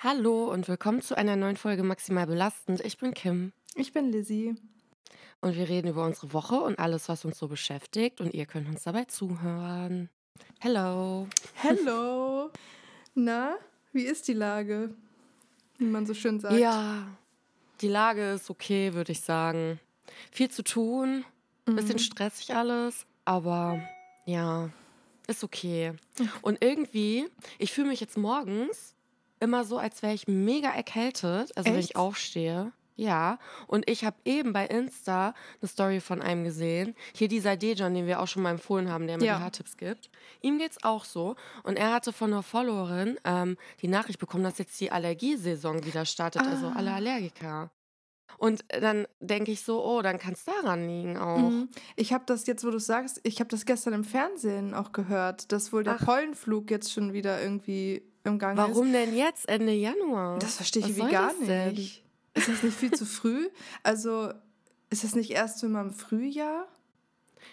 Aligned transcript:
Hallo 0.00 0.44
und 0.52 0.68
willkommen 0.68 1.02
zu 1.02 1.16
einer 1.16 1.34
neuen 1.34 1.56
Folge 1.56 1.82
Maximal 1.82 2.28
Belastend. 2.28 2.80
Ich 2.84 2.98
bin 2.98 3.14
Kim 3.14 3.52
Ich 3.74 3.92
bin 3.92 4.12
Lizzie. 4.12 4.54
und 5.40 5.56
wir 5.56 5.68
reden 5.68 5.88
über 5.88 6.04
unsere 6.04 6.32
Woche 6.32 6.54
und 6.54 6.78
alles, 6.78 7.08
was 7.08 7.24
uns 7.24 7.36
so 7.36 7.48
beschäftigt 7.48 8.20
und 8.20 8.32
ihr 8.32 8.46
könnt 8.46 8.68
uns 8.68 8.84
dabei 8.84 9.06
zuhören. 9.06 10.08
Hello. 10.60 11.26
Hello. 11.54 12.50
Na, 13.16 13.56
wie 13.92 14.04
ist 14.04 14.28
die 14.28 14.34
Lage? 14.34 14.94
Wie 15.78 15.86
man 15.86 16.06
so 16.06 16.14
schön 16.14 16.38
sagt. 16.38 16.54
Ja, 16.54 17.08
die 17.80 17.88
Lage 17.88 18.34
ist 18.34 18.50
okay, 18.50 18.94
würde 18.94 19.10
ich 19.10 19.20
sagen. 19.22 19.80
Viel 20.30 20.48
zu 20.48 20.62
tun, 20.62 21.24
bisschen 21.64 21.98
stressig 21.98 22.54
alles, 22.54 23.04
aber 23.24 23.82
ja, 24.26 24.70
ist 25.26 25.42
okay. 25.42 25.94
Und 26.40 26.62
irgendwie, 26.62 27.26
ich 27.58 27.72
fühle 27.72 27.88
mich 27.88 28.00
jetzt 28.00 28.16
morgens 28.16 28.94
immer 29.40 29.64
so, 29.64 29.78
als 29.78 30.02
wäre 30.02 30.14
ich 30.14 30.26
mega 30.28 30.70
erkältet, 30.70 31.56
also 31.56 31.70
wenn 31.70 31.78
ich 31.78 31.90
Echt? 31.90 31.96
aufstehe. 31.96 32.72
Ja, 32.96 33.38
und 33.68 33.88
ich 33.88 34.04
habe 34.04 34.16
eben 34.24 34.52
bei 34.52 34.66
Insta 34.66 35.32
eine 35.60 35.68
Story 35.68 36.00
von 36.00 36.20
einem 36.20 36.42
gesehen. 36.42 36.96
Hier 37.14 37.28
dieser 37.28 37.56
Dejan, 37.56 37.94
den 37.94 38.08
wir 38.08 38.18
auch 38.20 38.26
schon 38.26 38.42
mal 38.42 38.50
empfohlen 38.50 38.90
haben, 38.90 39.06
der 39.06 39.18
mir 39.18 39.24
Ja. 39.24 39.36
die 39.36 39.42
Haartipps 39.44 39.76
gibt. 39.76 40.10
Ihm 40.40 40.58
geht's 40.58 40.82
auch 40.82 41.04
so. 41.04 41.36
Und 41.62 41.78
er 41.78 41.92
hatte 41.92 42.12
von 42.12 42.32
einer 42.32 42.42
Followerin 42.42 43.16
ähm, 43.24 43.56
die 43.82 43.86
Nachricht 43.88 44.18
bekommen, 44.18 44.42
dass 44.42 44.58
jetzt 44.58 44.80
die 44.80 44.90
Allergiesaison 44.90 45.84
wieder 45.84 46.04
startet, 46.06 46.42
also 46.42 46.66
Ah. 46.66 46.72
alle 46.74 46.92
Allergiker. 46.92 47.70
Und 48.36 48.64
dann 48.68 49.06
denke 49.20 49.52
ich 49.52 49.62
so, 49.62 49.84
oh, 49.84 50.02
dann 50.02 50.18
kann 50.18 50.32
es 50.32 50.44
daran 50.44 50.86
liegen 50.88 51.16
auch. 51.18 51.38
Mhm. 51.50 51.68
Ich 51.94 52.12
habe 52.12 52.24
das 52.26 52.46
jetzt, 52.48 52.64
wo 52.64 52.70
du 52.70 52.80
sagst, 52.80 53.20
ich 53.22 53.38
habe 53.38 53.48
das 53.48 53.64
gestern 53.64 53.92
im 53.94 54.04
Fernsehen 54.04 54.74
auch 54.74 54.90
gehört, 54.90 55.52
dass 55.52 55.72
wohl 55.72 55.84
der 55.84 55.98
Ach. 56.00 56.04
Pollenflug 56.04 56.68
jetzt 56.70 56.92
schon 56.92 57.12
wieder 57.12 57.40
irgendwie 57.40 58.02
im 58.28 58.38
Gang 58.38 58.58
ist. 58.58 58.64
Warum 58.64 58.92
denn 58.92 59.16
jetzt, 59.16 59.48
Ende 59.48 59.72
Januar? 59.72 60.38
Das 60.38 60.56
verstehe 60.56 60.86
ich 60.86 60.96
soll 60.96 61.10
gar 61.10 61.32
das 61.32 61.40
nicht. 61.40 62.04
Ist 62.34 62.48
das 62.48 62.62
nicht 62.62 62.76
viel 62.76 62.92
zu 62.92 63.04
früh? 63.04 63.48
Also 63.82 64.32
ist 64.90 65.04
das 65.04 65.14
nicht 65.14 65.30
erst 65.30 65.62
immer 65.62 65.80
im 65.80 65.92
Frühjahr? 65.92 66.68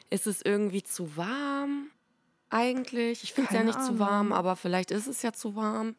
Ist 0.09 0.27
es 0.27 0.41
irgendwie 0.41 0.83
zu 0.83 1.17
warm 1.17 1.89
eigentlich? 2.49 3.23
Ich 3.23 3.33
finde 3.33 3.49
es 3.49 3.55
ja 3.55 3.63
nicht 3.63 3.79
zu 3.81 3.87
Ahnung. 3.87 3.99
warm, 3.99 4.33
aber 4.33 4.55
vielleicht 4.55 4.91
ist 4.91 5.07
es 5.07 5.21
ja 5.21 5.33
zu 5.33 5.55
warm. 5.55 5.95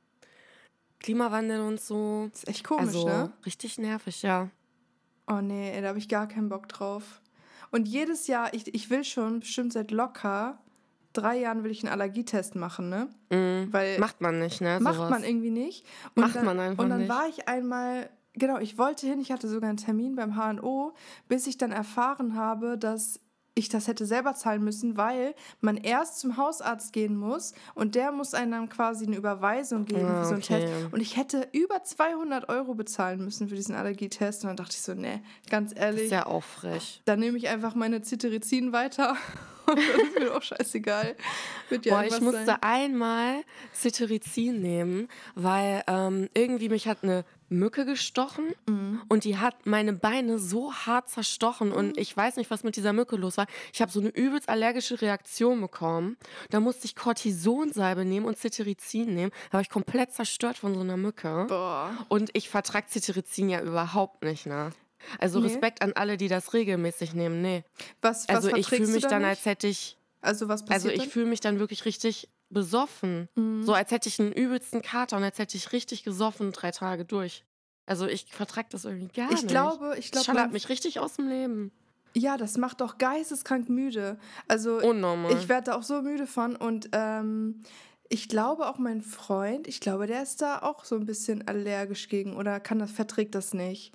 Klimawandel 1.00 1.60
und 1.60 1.80
so. 1.80 2.30
ist 2.32 2.48
echt 2.48 2.64
komisch, 2.64 2.86
also 2.86 3.06
ne? 3.06 3.32
richtig 3.44 3.78
nervig, 3.78 4.22
ja. 4.22 4.50
Oh 5.26 5.40
nee, 5.40 5.78
da 5.80 5.88
habe 5.88 5.98
ich 5.98 6.08
gar 6.08 6.26
keinen 6.28 6.48
Bock 6.48 6.68
drauf. 6.68 7.20
Und 7.70 7.86
jedes 7.88 8.26
Jahr, 8.28 8.54
ich, 8.54 8.72
ich 8.74 8.90
will 8.90 9.04
schon 9.04 9.40
bestimmt 9.40 9.72
seit 9.72 9.90
locker 9.90 10.58
drei 11.16 11.38
Jahren 11.38 11.64
will 11.64 11.70
ich 11.70 11.82
einen 11.84 11.92
Allergietest 11.92 12.54
machen, 12.54 12.88
ne? 12.88 13.08
Mhm. 13.30 13.68
Weil 13.72 13.98
Macht 13.98 14.20
man 14.20 14.38
nicht, 14.38 14.60
ne? 14.60 14.78
macht 14.80 14.96
sowas. 14.96 15.10
man 15.10 15.24
irgendwie 15.24 15.50
nicht. 15.50 15.84
Macht 16.14 16.36
dann, 16.36 16.44
man 16.44 16.60
einfach 16.60 16.82
Und 16.84 16.90
dann 16.90 17.00
nicht. 17.00 17.08
war 17.08 17.26
ich 17.28 17.48
einmal, 17.48 18.08
genau, 18.34 18.58
ich 18.58 18.78
wollte 18.78 19.06
hin, 19.06 19.20
ich 19.20 19.32
hatte 19.32 19.48
sogar 19.48 19.68
einen 19.68 19.78
Termin 19.78 20.14
beim 20.16 20.36
HNO, 20.36 20.94
bis 21.28 21.46
ich 21.46 21.58
dann 21.58 21.72
erfahren 21.72 22.36
habe, 22.36 22.76
dass 22.78 23.20
ich 23.58 23.68
das 23.70 23.88
hätte 23.88 24.04
selber 24.06 24.34
zahlen 24.34 24.62
müssen, 24.62 24.96
weil 24.98 25.34
man 25.60 25.76
erst 25.78 26.20
zum 26.20 26.36
Hausarzt 26.36 26.92
gehen 26.92 27.16
muss 27.16 27.54
und 27.74 27.94
der 27.94 28.12
muss 28.12 28.34
einem 28.34 28.52
dann 28.52 28.68
quasi 28.68 29.06
eine 29.06 29.16
Überweisung 29.16 29.86
geben 29.86 30.04
Ah, 30.06 30.20
für 30.22 30.24
so 30.28 30.34
einen 30.34 30.42
okay. 30.42 30.66
Test. 30.66 30.92
Und 30.92 31.00
ich 31.00 31.16
hätte 31.16 31.48
über 31.52 31.82
200 31.82 32.48
Euro 32.50 32.74
bezahlen 32.74 33.24
müssen 33.24 33.48
für 33.48 33.54
diesen 33.56 33.74
Allergietest. 33.74 34.44
Und 34.44 34.48
dann 34.48 34.56
dachte 34.56 34.72
ich 34.76 34.82
so, 34.82 34.92
nee, 34.94 35.22
ganz 35.50 35.72
Das 35.72 35.82
ehrlich, 35.82 36.04
ist 36.04 36.10
ja 36.12 36.26
auch 36.26 36.44
frech. 36.44 37.00
dann 37.06 37.18
nehme 37.18 37.38
ich 37.38 37.48
einfach 37.48 37.74
meine 37.74 38.02
Cetirizin 38.02 38.72
weiter 38.72 39.16
und 39.66 39.78
dann 39.78 40.00
ist 40.06 40.18
mir 40.18 40.36
auch 40.36 40.42
scheißegal. 40.42 41.16
Ja 41.70 41.78
Boah, 41.78 42.04
ich 42.04 42.20
musste 42.20 42.44
sein. 42.44 42.58
einmal 42.60 43.42
Cetirizin 43.72 44.60
nehmen, 44.60 45.08
weil 45.34 45.82
ähm, 45.86 46.28
irgendwie 46.34 46.68
mich 46.68 46.86
hat 46.88 46.98
eine 47.02 47.24
Mücke 47.48 47.84
gestochen 47.84 48.46
Mhm. 48.66 49.02
und 49.08 49.24
die 49.24 49.38
hat 49.38 49.66
meine 49.66 49.92
Beine 49.92 50.38
so 50.38 50.72
hart 50.72 51.08
zerstochen 51.08 51.72
und 51.72 51.96
ich 51.96 52.16
weiß 52.16 52.36
nicht, 52.36 52.50
was 52.50 52.64
mit 52.64 52.76
dieser 52.76 52.92
Mücke 52.92 53.16
los 53.16 53.36
war. 53.36 53.46
Ich 53.72 53.80
habe 53.80 53.90
so 53.92 54.00
eine 54.00 54.08
übelst 54.08 54.48
allergische 54.48 55.00
Reaktion 55.00 55.60
bekommen. 55.60 56.16
Da 56.50 56.60
musste 56.60 56.86
ich 56.86 56.96
Cortisonsalbe 56.96 58.04
nehmen 58.04 58.26
und 58.26 58.38
Cetirizin 58.38 59.14
nehmen. 59.14 59.32
Da 59.50 59.54
war 59.54 59.60
ich 59.60 59.70
komplett 59.70 60.12
zerstört 60.12 60.58
von 60.58 60.74
so 60.74 60.80
einer 60.80 60.96
Mücke. 60.96 61.46
Boah. 61.48 61.90
Und 62.08 62.30
ich 62.32 62.48
vertrag 62.48 62.88
Cetirizin 62.90 63.48
ja 63.48 63.60
überhaupt 63.62 64.22
nicht, 64.24 64.46
ne? 64.46 64.70
Also 65.18 65.38
Nee. 65.38 65.46
Respekt 65.48 65.82
an 65.82 65.92
alle, 65.92 66.16
die 66.16 66.28
das 66.28 66.52
regelmäßig 66.52 67.14
nehmen. 67.14 67.42
Nee. 67.42 67.62
Was, 68.00 68.26
was 68.28 68.36
Also 68.36 68.56
ich 68.56 68.66
fühle 68.66 68.88
mich 68.88 69.02
dann, 69.06 69.22
nicht? 69.22 69.28
als 69.28 69.44
hätte 69.44 69.68
ich 69.68 69.96
Also 70.20 70.48
was 70.48 70.62
also 70.62 70.72
passiert 70.72 70.94
ich 70.94 71.00
dann? 71.02 71.10
fühle 71.10 71.26
mich 71.26 71.40
dann 71.40 71.58
wirklich 71.60 71.84
richtig 71.84 72.28
besoffen. 72.50 73.28
Mhm. 73.34 73.62
So 73.64 73.72
als 73.74 73.90
hätte 73.90 74.08
ich 74.08 74.20
einen 74.20 74.32
übelsten 74.32 74.82
Kater 74.82 75.16
und 75.16 75.22
als 75.24 75.38
hätte 75.38 75.56
ich 75.56 75.72
richtig 75.72 76.04
gesoffen 76.04 76.52
drei 76.52 76.70
Tage 76.70 77.04
durch. 77.04 77.44
Also 77.86 78.06
ich 78.06 78.26
vertrag 78.32 78.70
das 78.70 78.84
irgendwie 78.84 79.08
gar 79.08 79.30
Ich 79.30 79.42
nicht. 79.42 79.48
glaube, 79.48 79.94
ich 79.98 80.10
das 80.10 80.24
glaube, 80.24 80.40
mein- 80.40 80.52
mich 80.52 80.68
richtig 80.68 80.98
aus 81.00 81.14
dem 81.14 81.28
Leben. 81.28 81.70
ja, 82.14 82.36
das 82.36 82.56
macht 82.56 82.80
doch 82.80 82.98
geisteskrank 82.98 83.68
müde. 83.68 84.18
Also 84.48 84.78
Unnormal. 84.80 85.32
ich 85.32 85.48
werde 85.48 85.70
da 85.70 85.76
auch 85.76 85.82
so 85.82 86.02
müde 86.02 86.26
von 86.26 86.56
und 86.56 86.88
ähm, 86.92 87.62
ich 88.08 88.28
glaube 88.28 88.68
auch 88.68 88.78
mein 88.78 89.02
Freund, 89.02 89.66
ich 89.68 89.80
glaube, 89.80 90.06
der 90.06 90.22
ist 90.22 90.40
da 90.40 90.60
auch 90.62 90.84
so 90.84 90.94
ein 90.96 91.06
bisschen 91.06 91.46
allergisch 91.48 92.08
gegen 92.08 92.36
oder 92.36 92.58
kann 92.60 92.78
das 92.78 92.90
verträgt 92.92 93.34
das 93.34 93.52
nicht. 93.54 93.92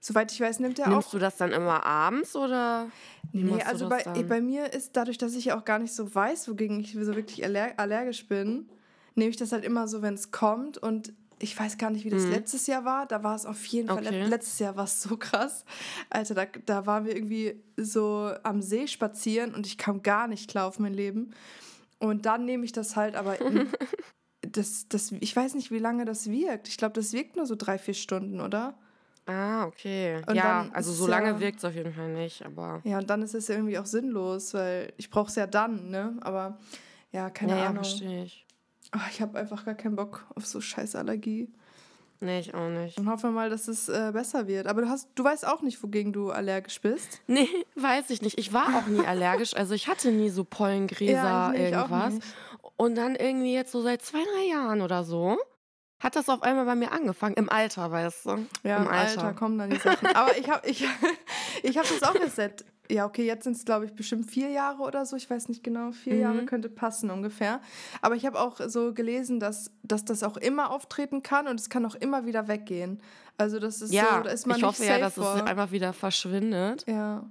Soweit 0.00 0.32
ich 0.32 0.40
weiß, 0.40 0.60
nimmt 0.60 0.78
er 0.78 0.88
Nimmst 0.88 1.08
auch 1.08 1.10
du 1.12 1.18
das 1.18 1.36
dann 1.36 1.52
immer 1.52 1.84
abends 1.84 2.34
oder? 2.34 2.88
Nee, 3.32 3.62
also 3.62 3.88
bei, 3.88 4.02
bei 4.24 4.40
mir 4.40 4.72
ist 4.72 4.96
dadurch, 4.96 5.18
dass 5.18 5.34
ich 5.34 5.46
ja 5.46 5.58
auch 5.58 5.64
gar 5.64 5.78
nicht 5.78 5.94
so 5.94 6.12
weiß, 6.14 6.48
wogegen 6.48 6.80
ich 6.80 6.94
so 6.94 7.14
wirklich 7.14 7.44
aller 7.44 7.78
allergisch 7.78 8.26
bin, 8.26 8.68
nehme 9.14 9.30
ich 9.30 9.36
das 9.36 9.52
halt 9.52 9.64
immer 9.64 9.86
so, 9.88 10.02
wenn 10.02 10.14
es 10.14 10.30
kommt. 10.30 10.78
Und 10.78 11.12
ich 11.38 11.58
weiß 11.58 11.78
gar 11.78 11.90
nicht, 11.90 12.04
wie 12.04 12.10
das 12.10 12.24
letztes 12.30 12.66
Jahr 12.66 12.84
war. 12.84 13.06
Da 13.06 13.22
war 13.22 13.36
es 13.36 13.44
auf 13.46 13.64
jeden 13.66 13.88
Fall, 13.88 14.00
Mhm. 14.02 14.08
Okay. 14.08 14.26
letztes 14.26 14.58
Jahr 14.58 14.74
war 14.76 14.84
es 14.84 15.02
so 15.02 15.16
krass. 15.16 15.64
Alter, 16.08 16.34
da, 16.34 16.46
da 16.66 16.86
waren 16.86 17.04
wir 17.04 17.14
irgendwie 17.14 17.62
so 17.76 18.32
am 18.42 18.62
See 18.62 18.86
spazieren 18.88 19.54
und 19.54 19.66
ich 19.66 19.78
kam 19.78 20.02
gar 20.02 20.26
nicht 20.28 20.50
klar 20.50 20.66
auf 20.66 20.78
mein 20.78 20.94
Leben. 20.94 21.34
Und 21.98 22.24
dann 22.24 22.46
nehme 22.46 22.64
ich 22.64 22.72
das 22.72 22.96
halt, 22.96 23.14
aber 23.16 23.36
das, 24.42 24.88
das, 24.88 25.12
ich 25.20 25.36
weiß 25.36 25.54
nicht, 25.54 25.70
wie 25.70 25.78
lange 25.78 26.04
das 26.04 26.30
wirkt. 26.30 26.68
Ich 26.68 26.78
glaube, 26.78 26.94
das 26.94 27.12
wirkt 27.12 27.36
nur 27.36 27.46
so 27.46 27.54
drei, 27.54 27.78
vier 27.78 27.94
Stunden, 27.94 28.40
oder? 28.40 28.78
Ah, 29.30 29.66
okay. 29.66 30.20
Und 30.26 30.34
ja, 30.34 30.66
also 30.72 30.92
so 30.92 31.04
ja- 31.08 31.10
lange 31.18 31.40
wirkt 31.40 31.58
es 31.58 31.64
auf 31.64 31.74
jeden 31.74 31.92
Fall 31.92 32.08
nicht, 32.12 32.44
aber. 32.44 32.80
Ja, 32.84 32.98
und 32.98 33.08
dann 33.08 33.22
ist 33.22 33.34
es 33.34 33.48
ja 33.48 33.54
irgendwie 33.54 33.78
auch 33.78 33.86
sinnlos, 33.86 34.54
weil 34.54 34.92
ich 34.96 35.10
brauche 35.10 35.28
es 35.28 35.36
ja 35.36 35.46
dann, 35.46 35.90
ne? 35.90 36.16
Aber 36.20 36.58
ja, 37.12 37.30
keine 37.30 37.52
Ja, 37.52 37.58
ja, 37.58 37.64
Ahnung. 37.70 37.84
verstehe 37.84 38.24
ich. 38.24 38.46
Ah, 38.92 39.00
ich 39.10 39.20
habe 39.22 39.38
einfach 39.38 39.64
gar 39.64 39.74
keinen 39.74 39.96
Bock 39.96 40.26
auf 40.34 40.46
so 40.46 40.60
scheiß 40.60 40.96
Allergie. 40.96 41.48
Nee, 42.22 42.40
ich 42.40 42.54
auch 42.54 42.68
nicht. 42.68 42.98
Und 42.98 43.08
hoffe 43.08 43.30
mal, 43.30 43.48
dass 43.48 43.66
es 43.66 43.88
äh, 43.88 44.10
besser 44.12 44.46
wird. 44.46 44.66
Aber 44.66 44.82
du 44.82 44.88
hast, 44.90 45.08
du 45.14 45.24
weißt 45.24 45.46
auch 45.46 45.62
nicht, 45.62 45.82
wogegen 45.82 46.12
du 46.12 46.30
allergisch 46.30 46.80
bist. 46.82 47.22
Nee, 47.26 47.48
weiß 47.76 48.10
ich 48.10 48.20
nicht. 48.20 48.38
Ich 48.38 48.52
war 48.52 48.76
auch 48.76 48.86
nie 48.86 49.06
allergisch. 49.06 49.54
Also 49.56 49.72
ich 49.74 49.88
hatte 49.88 50.10
nie 50.12 50.28
so 50.28 50.44
Pollengräser, 50.44 51.12
Ja, 51.14 51.50
nee, 51.52 51.68
ich 51.70 51.76
auch 51.76 51.88
irgendwas. 51.90 52.18
Und 52.76 52.96
dann 52.96 53.14
irgendwie 53.16 53.54
jetzt 53.54 53.72
so 53.72 53.80
seit 53.80 54.02
zwei, 54.02 54.18
drei 54.34 54.50
Jahren 54.50 54.82
oder 54.82 55.02
so 55.04 55.38
hat 56.00 56.16
das 56.16 56.28
auf 56.28 56.42
einmal 56.42 56.64
bei 56.64 56.74
mir 56.74 56.92
angefangen. 56.92 57.34
Im 57.36 57.48
Alter, 57.48 57.90
weißt 57.90 58.26
du? 58.26 58.46
Ja, 58.64 58.78
im, 58.78 58.88
Alter. 58.88 59.32
kommen 59.34 59.58
dann 59.58 59.70
die 59.70 59.76
Sachen. 59.78 60.06
Aber 60.14 60.36
ich 60.36 60.48
habe 60.50 60.66
ich, 60.68 60.84
ich 61.62 61.78
hab 61.78 61.86
das 61.88 62.02
auch 62.02 62.14
seit, 62.34 62.64
ja, 62.90 63.04
okay, 63.06 63.24
jetzt 63.26 63.44
sind 63.44 63.56
es, 63.56 63.64
glaube 63.64 63.84
ich, 63.84 63.92
bestimmt 63.94 64.30
vier 64.30 64.48
Jahre 64.48 64.82
oder 64.82 65.06
so. 65.06 65.14
Ich 65.16 65.28
weiß 65.30 65.48
nicht 65.48 65.62
genau, 65.62 65.92
vier 65.92 66.14
Mhm. 66.14 66.20
Jahre 66.20 66.44
könnte 66.46 66.68
passen 66.68 67.10
ungefähr. 67.10 67.60
Aber 68.02 68.16
ich 68.16 68.26
habe 68.26 68.40
auch 68.40 68.60
so 68.66 68.92
gelesen, 68.94 69.38
dass, 69.40 69.70
dass 69.82 70.04
das 70.04 70.22
auch 70.22 70.36
immer 70.36 70.70
auftreten 70.70 71.22
kann 71.22 71.46
und 71.46 71.60
es 71.60 71.68
kann 71.68 71.84
auch 71.86 71.94
immer 71.94 72.24
wieder 72.26 72.48
weggehen. 72.48 73.00
Also 73.36 73.58
das 73.58 73.80
ist 73.80 73.92
Ja, 73.92 74.16
so, 74.18 74.24
da 74.24 74.30
ist 74.30 74.46
man 74.46 74.56
ich 74.56 74.64
hoffe 74.64 74.84
ja, 74.84 74.98
dass 74.98 75.14
vor. 75.14 75.36
es 75.36 75.42
einfach 75.42 75.70
wieder 75.70 75.92
verschwindet. 75.92 76.84
Ja. 76.88 77.28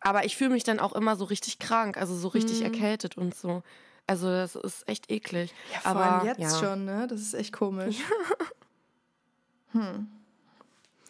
Aber 0.00 0.24
ich 0.24 0.36
fühle 0.36 0.50
mich 0.50 0.64
dann 0.64 0.80
auch 0.80 0.94
immer 0.94 1.14
so 1.16 1.24
richtig 1.26 1.58
krank, 1.58 1.98
also 1.98 2.14
so 2.16 2.28
richtig 2.28 2.62
erkältet 2.62 3.16
und 3.18 3.34
so. 3.34 3.62
Also 4.10 4.26
das 4.28 4.56
ist 4.56 4.88
echt 4.88 5.08
eklig. 5.10 5.54
Ja, 5.72 5.78
vor 5.80 5.90
Aber 5.92 6.00
allem 6.04 6.26
jetzt 6.26 6.40
ja. 6.40 6.50
schon, 6.58 6.84
ne? 6.84 7.06
Das 7.06 7.20
ist 7.20 7.34
echt 7.34 7.52
komisch. 7.52 7.96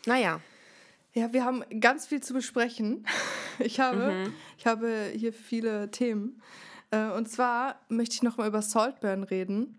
Naja, 0.07 0.41
Ja, 1.13 1.33
wir 1.33 1.45
haben 1.45 1.65
ganz 1.81 2.07
viel 2.07 2.23
zu 2.23 2.35
besprechen. 2.35 3.05
Ich 3.63 3.79
habe, 3.79 4.13
Mhm. 4.13 4.33
ich 4.57 4.67
habe 4.67 5.11
hier 5.15 5.33
viele 5.35 5.91
Themen. 5.91 6.41
Äh, 6.91 7.11
Und 7.11 7.29
zwar 7.29 7.79
möchte 7.91 8.15
ich 8.15 8.23
nochmal 8.23 8.49
über 8.49 8.63
Saltburn 8.63 9.23
reden. 9.23 9.79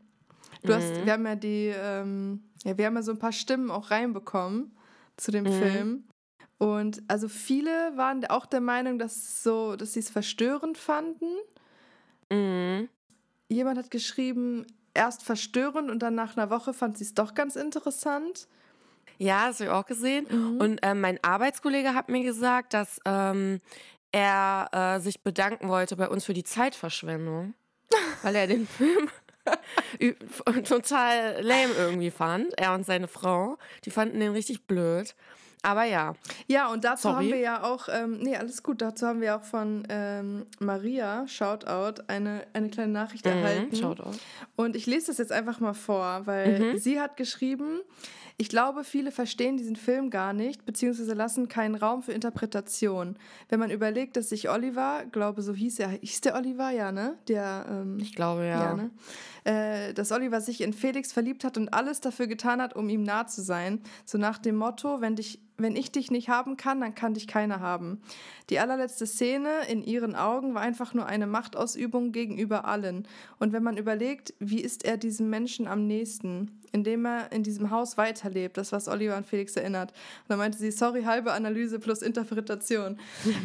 Du 0.63 0.73
hast, 0.73 0.97
Mhm. 0.97 1.05
wir 1.05 1.13
haben 1.13 1.25
ja 1.25 1.35
die, 1.35 1.73
ähm, 1.75 2.43
ja, 2.63 2.77
wir 2.77 2.85
haben 2.85 2.95
ja 2.95 3.01
so 3.01 3.11
ein 3.11 3.17
paar 3.17 3.31
Stimmen 3.31 3.71
auch 3.71 3.89
reinbekommen 3.89 4.75
zu 5.17 5.31
dem 5.31 5.45
Mhm. 5.45 5.49
Film. 5.59 6.03
Und 6.59 7.01
also 7.07 7.27
viele 7.27 7.71
waren 7.97 8.23
auch 8.25 8.45
der 8.45 8.61
Meinung, 8.61 8.99
dass 8.99 9.41
so, 9.41 9.75
dass 9.75 9.93
sie 9.93 9.99
es 10.01 10.09
verstörend 10.11 10.77
fanden. 10.77 11.25
mhm. 12.29 12.87
Jemand 13.51 13.77
hat 13.77 13.91
geschrieben, 13.91 14.65
erst 14.93 15.23
verstörend 15.23 15.91
und 15.91 15.99
dann 15.99 16.15
nach 16.15 16.37
einer 16.37 16.49
Woche 16.49 16.73
fand 16.73 16.97
sie 16.97 17.03
es 17.03 17.13
doch 17.13 17.33
ganz 17.33 17.57
interessant. 17.57 18.47
ja, 19.17 19.47
das 19.47 19.59
habe 19.59 19.65
ich 19.65 19.75
auch 19.75 19.85
gesehen. 19.85 20.25
Mhm. 20.29 20.61
Und 20.61 20.79
ähm, 20.83 21.01
mein 21.01 21.21
Arbeitskollege 21.21 21.93
hat 21.93 22.07
mir 22.07 22.23
gesagt, 22.23 22.73
dass 22.73 23.01
ähm, 23.05 23.59
er 24.13 24.69
äh, 24.71 24.99
sich 25.01 25.21
bedanken 25.21 25.67
wollte 25.67 25.97
bei 25.97 26.07
uns 26.07 26.23
für 26.23 26.33
die 26.33 26.45
Zeitverschwendung, 26.45 27.53
weil 28.23 28.35
er 28.35 28.47
den 28.47 28.65
Film 28.67 29.09
total 30.63 31.41
lame 31.41 31.73
irgendwie 31.73 32.11
fand, 32.11 32.57
er 32.57 32.73
und 32.73 32.85
seine 32.85 33.09
Frau. 33.09 33.57
Die 33.83 33.91
fanden 33.91 34.21
den 34.21 34.31
richtig 34.31 34.65
blöd. 34.65 35.13
Aber 35.63 35.83
ja. 35.83 36.13
Ja, 36.47 36.67
und 36.69 36.83
dazu 36.83 37.03
Sorry. 37.03 37.15
haben 37.15 37.27
wir 37.27 37.39
ja 37.39 37.63
auch, 37.63 37.87
ähm, 37.91 38.17
nee, 38.19 38.35
alles 38.35 38.63
gut, 38.63 38.81
dazu 38.81 39.05
haben 39.05 39.21
wir 39.21 39.35
auch 39.35 39.43
von 39.43 39.83
ähm, 39.89 40.45
Maria, 40.59 41.27
Shoutout, 41.27 42.01
eine, 42.07 42.47
eine 42.53 42.69
kleine 42.69 42.91
Nachricht 42.91 43.25
mhm, 43.25 43.31
erhalten. 43.31 43.75
Shoutout. 43.75 44.17
Und 44.55 44.75
ich 44.75 44.87
lese 44.87 45.07
das 45.07 45.19
jetzt 45.19 45.31
einfach 45.31 45.59
mal 45.59 45.73
vor, 45.73 46.21
weil 46.25 46.73
mhm. 46.73 46.77
sie 46.77 46.99
hat 46.99 47.15
geschrieben, 47.15 47.81
ich 48.41 48.49
glaube, 48.49 48.83
viele 48.83 49.11
verstehen 49.11 49.57
diesen 49.57 49.75
Film 49.75 50.09
gar 50.09 50.33
nicht, 50.33 50.65
beziehungsweise 50.65 51.13
lassen 51.13 51.47
keinen 51.47 51.75
Raum 51.75 52.01
für 52.01 52.11
Interpretation. 52.11 53.15
Wenn 53.49 53.59
man 53.59 53.69
überlegt, 53.69 54.17
dass 54.17 54.29
sich 54.29 54.49
Oliver, 54.49 55.03
glaube 55.11 55.43
so 55.43 55.53
hieß 55.53 55.77
er, 55.77 55.89
hieß 55.89 56.21
der 56.21 56.35
Oliver, 56.35 56.71
ja, 56.71 56.91
ne? 56.91 57.19
Der, 57.27 57.67
ähm, 57.69 57.99
ich 57.99 58.15
glaube, 58.15 58.47
ja. 58.47 58.63
ja 58.63 58.73
ne? 58.73 58.91
äh, 59.43 59.93
dass 59.93 60.11
Oliver 60.11 60.41
sich 60.41 60.61
in 60.61 60.73
Felix 60.73 61.13
verliebt 61.13 61.43
hat 61.43 61.55
und 61.55 61.71
alles 61.71 62.01
dafür 62.01 62.25
getan 62.25 62.63
hat, 62.63 62.75
um 62.75 62.89
ihm 62.89 63.03
nah 63.03 63.27
zu 63.27 63.43
sein. 63.43 63.81
So 64.05 64.17
nach 64.17 64.39
dem 64.39 64.55
Motto, 64.55 65.01
wenn 65.01 65.15
dich 65.15 65.39
wenn 65.61 65.75
ich 65.75 65.91
dich 65.91 66.11
nicht 66.11 66.29
haben 66.29 66.57
kann, 66.57 66.81
dann 66.81 66.95
kann 66.95 67.13
dich 67.13 67.27
keiner 67.27 67.59
haben. 67.59 68.01
Die 68.49 68.59
allerletzte 68.59 69.05
Szene 69.05 69.49
in 69.69 69.83
ihren 69.83 70.15
Augen 70.15 70.53
war 70.53 70.61
einfach 70.61 70.93
nur 70.93 71.05
eine 71.05 71.27
Machtausübung 71.27 72.11
gegenüber 72.11 72.65
allen. 72.65 73.07
Und 73.39 73.53
wenn 73.53 73.63
man 73.63 73.77
überlegt, 73.77 74.33
wie 74.39 74.61
ist 74.61 74.85
er 74.85 74.97
diesem 74.97 75.29
Menschen 75.29 75.67
am 75.67 75.87
nächsten, 75.87 76.61
indem 76.71 77.05
er 77.05 77.31
in 77.31 77.43
diesem 77.43 77.69
Haus 77.71 77.97
weiterlebt, 77.97 78.57
das 78.57 78.71
was 78.71 78.87
Oliver 78.87 79.15
an 79.15 79.23
Felix 79.23 79.55
erinnert. 79.55 79.91
Und 79.91 80.29
dann 80.29 80.37
meinte 80.37 80.57
sie, 80.57 80.71
sorry, 80.71 81.03
halbe 81.03 81.33
Analyse 81.33 81.79
plus 81.79 82.01
Interpretation. 82.01 82.97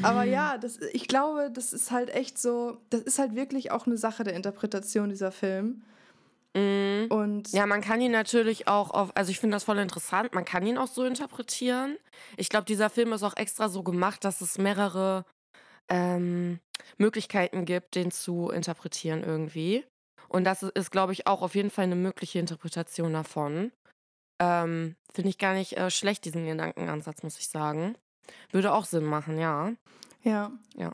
Aber 0.02 0.24
ja, 0.24 0.58
das, 0.58 0.78
ich 0.92 1.08
glaube, 1.08 1.50
das 1.52 1.72
ist 1.72 1.90
halt 1.90 2.10
echt 2.10 2.38
so, 2.38 2.78
das 2.90 3.02
ist 3.02 3.19
halt 3.19 3.34
wirklich 3.34 3.70
auch 3.70 3.86
eine 3.86 3.96
Sache 3.96 4.24
der 4.24 4.34
Interpretation 4.34 5.08
dieser 5.08 5.32
Film. 5.32 5.82
Mhm. 6.56 7.08
Und 7.11 7.53
ja, 7.53 7.67
man 7.67 7.82
kann 7.82 8.00
ihn 8.00 8.12
natürlich 8.12 8.67
auch 8.67 8.91
auf, 8.91 9.14
also 9.14 9.31
ich 9.31 9.38
finde 9.38 9.56
das 9.56 9.64
voll 9.64 9.79
interessant, 9.79 10.35
man 10.35 10.47
kann 10.47 10.67
ihn 10.67 10.79
auch 10.79 10.87
so 10.87 11.05
interpretieren. 11.05 11.99
Ich 12.38 12.49
glaube, 12.49 12.64
dieser 12.64 12.88
Film 12.88 13.12
ist 13.12 13.23
auch 13.23 13.37
extra 13.37 13.69
so 13.69 13.82
gemacht, 13.82 14.25
dass 14.25 14.41
es 14.41 14.56
mehrere 14.56 15.26
ähm, 15.88 16.58
Möglichkeiten 16.97 17.67
gibt, 17.67 17.94
den 17.94 18.11
zu 18.11 18.49
interpretieren 18.49 19.23
irgendwie. 19.23 19.85
Und 20.29 20.44
das 20.44 20.62
ist, 20.62 20.91
glaube 20.91 21.12
ich, 21.12 21.26
auch 21.26 21.43
auf 21.43 21.55
jeden 21.55 21.70
Fall 21.70 21.85
eine 21.85 21.94
mögliche 21.94 22.38
Interpretation 22.38 23.12
davon. 23.12 23.70
Ähm, 24.43 24.97
finde 25.12 25.29
ich 25.29 25.38
gar 25.38 25.55
nicht 25.55 25.76
äh, 25.76 25.91
schlecht, 25.91 26.25
diesen 26.25 26.47
Gedankenansatz, 26.47 27.23
muss 27.23 27.38
ich 27.38 27.49
sagen. 27.49 27.97
Würde 28.50 28.73
auch 28.73 28.87
Sinn 28.87 29.05
machen, 29.05 29.38
ja. 29.38 29.73
Ja. 30.23 30.50
Ja. 30.75 30.93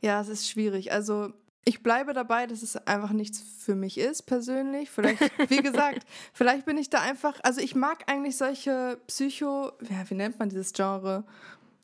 Ja, 0.00 0.20
es 0.20 0.28
ist 0.28 0.48
schwierig. 0.48 0.92
Also 0.92 1.32
ich 1.64 1.82
bleibe 1.82 2.14
dabei, 2.14 2.46
dass 2.46 2.62
es 2.62 2.76
einfach 2.86 3.10
nichts 3.10 3.42
für 3.58 3.74
mich 3.74 3.98
ist, 3.98 4.22
persönlich. 4.22 4.90
Vielleicht, 4.90 5.20
wie 5.50 5.62
gesagt, 5.62 6.06
vielleicht 6.32 6.64
bin 6.64 6.78
ich 6.78 6.88
da 6.88 7.00
einfach. 7.00 7.38
Also, 7.42 7.60
ich 7.60 7.74
mag 7.74 8.04
eigentlich 8.10 8.36
solche 8.36 8.98
Psycho. 9.06 9.72
Ja, 9.82 10.08
wie 10.08 10.14
nennt 10.14 10.38
man 10.38 10.48
dieses 10.48 10.72
Genre? 10.72 11.24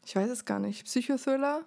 Ich 0.04 0.16
weiß 0.16 0.30
es 0.30 0.44
gar 0.44 0.58
nicht. 0.58 0.84
Psychothriller? 0.84 1.62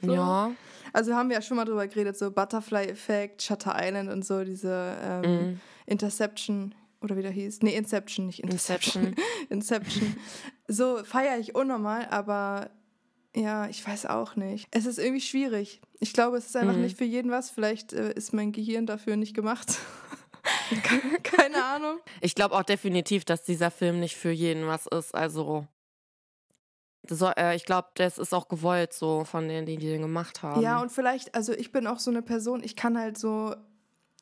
So. 0.00 0.12
Ja. 0.14 0.50
Also, 0.92 1.14
haben 1.14 1.28
wir 1.28 1.36
ja 1.36 1.42
schon 1.42 1.56
mal 1.56 1.64
drüber 1.64 1.86
geredet, 1.86 2.18
so 2.18 2.30
Butterfly-Effekt, 2.30 3.40
Shutter 3.42 3.76
Island 3.78 4.10
und 4.10 4.24
so, 4.24 4.42
diese 4.42 4.96
ähm, 5.02 5.52
mm. 5.52 5.60
Interception 5.86 6.74
oder 7.00 7.16
wie 7.16 7.22
der 7.22 7.30
hieß. 7.30 7.62
Nee, 7.62 7.76
Inception, 7.76 8.26
nicht 8.26 8.42
Interception. 8.42 9.14
Inception. 9.48 9.48
Inception. 9.48 10.16
So 10.68 11.04
feiere 11.04 11.38
ich 11.38 11.54
unnormal, 11.54 12.08
aber 12.10 12.70
ja, 13.36 13.68
ich 13.68 13.86
weiß 13.86 14.06
auch 14.06 14.34
nicht. 14.34 14.66
Es 14.70 14.86
ist 14.86 14.98
irgendwie 14.98 15.20
schwierig. 15.20 15.82
Ich 16.00 16.14
glaube, 16.14 16.38
es 16.38 16.46
ist 16.46 16.56
einfach 16.56 16.74
mhm. 16.74 16.82
nicht 16.82 16.96
für 16.96 17.04
jeden 17.04 17.30
was. 17.30 17.50
Vielleicht 17.50 17.92
äh, 17.92 18.12
ist 18.14 18.32
mein 18.32 18.50
Gehirn 18.50 18.86
dafür 18.86 19.16
nicht 19.16 19.34
gemacht. 19.34 19.78
Keine 21.22 21.62
Ahnung. 21.62 21.98
Ich 22.22 22.34
glaube 22.34 22.54
auch 22.54 22.62
definitiv, 22.62 23.26
dass 23.26 23.42
dieser 23.42 23.70
Film 23.70 24.00
nicht 24.00 24.16
für 24.16 24.30
jeden 24.30 24.66
was 24.66 24.86
ist. 24.86 25.14
Also, 25.14 25.66
so, 27.06 27.30
äh, 27.36 27.54
ich 27.54 27.66
glaube, 27.66 27.88
das 27.94 28.16
ist 28.16 28.32
auch 28.32 28.48
gewollt 28.48 28.94
so 28.94 29.24
von 29.24 29.48
denen, 29.48 29.66
die, 29.66 29.76
den 29.76 30.00
gemacht 30.00 30.42
haben. 30.42 30.62
Ja, 30.62 30.80
und 30.80 30.90
vielleicht, 30.90 31.34
also 31.34 31.52
ich 31.52 31.72
bin 31.72 31.86
auch 31.86 31.98
so 31.98 32.10
eine 32.10 32.22
Person, 32.22 32.62
ich 32.64 32.74
kann 32.74 32.98
halt 32.98 33.18
so, 33.18 33.54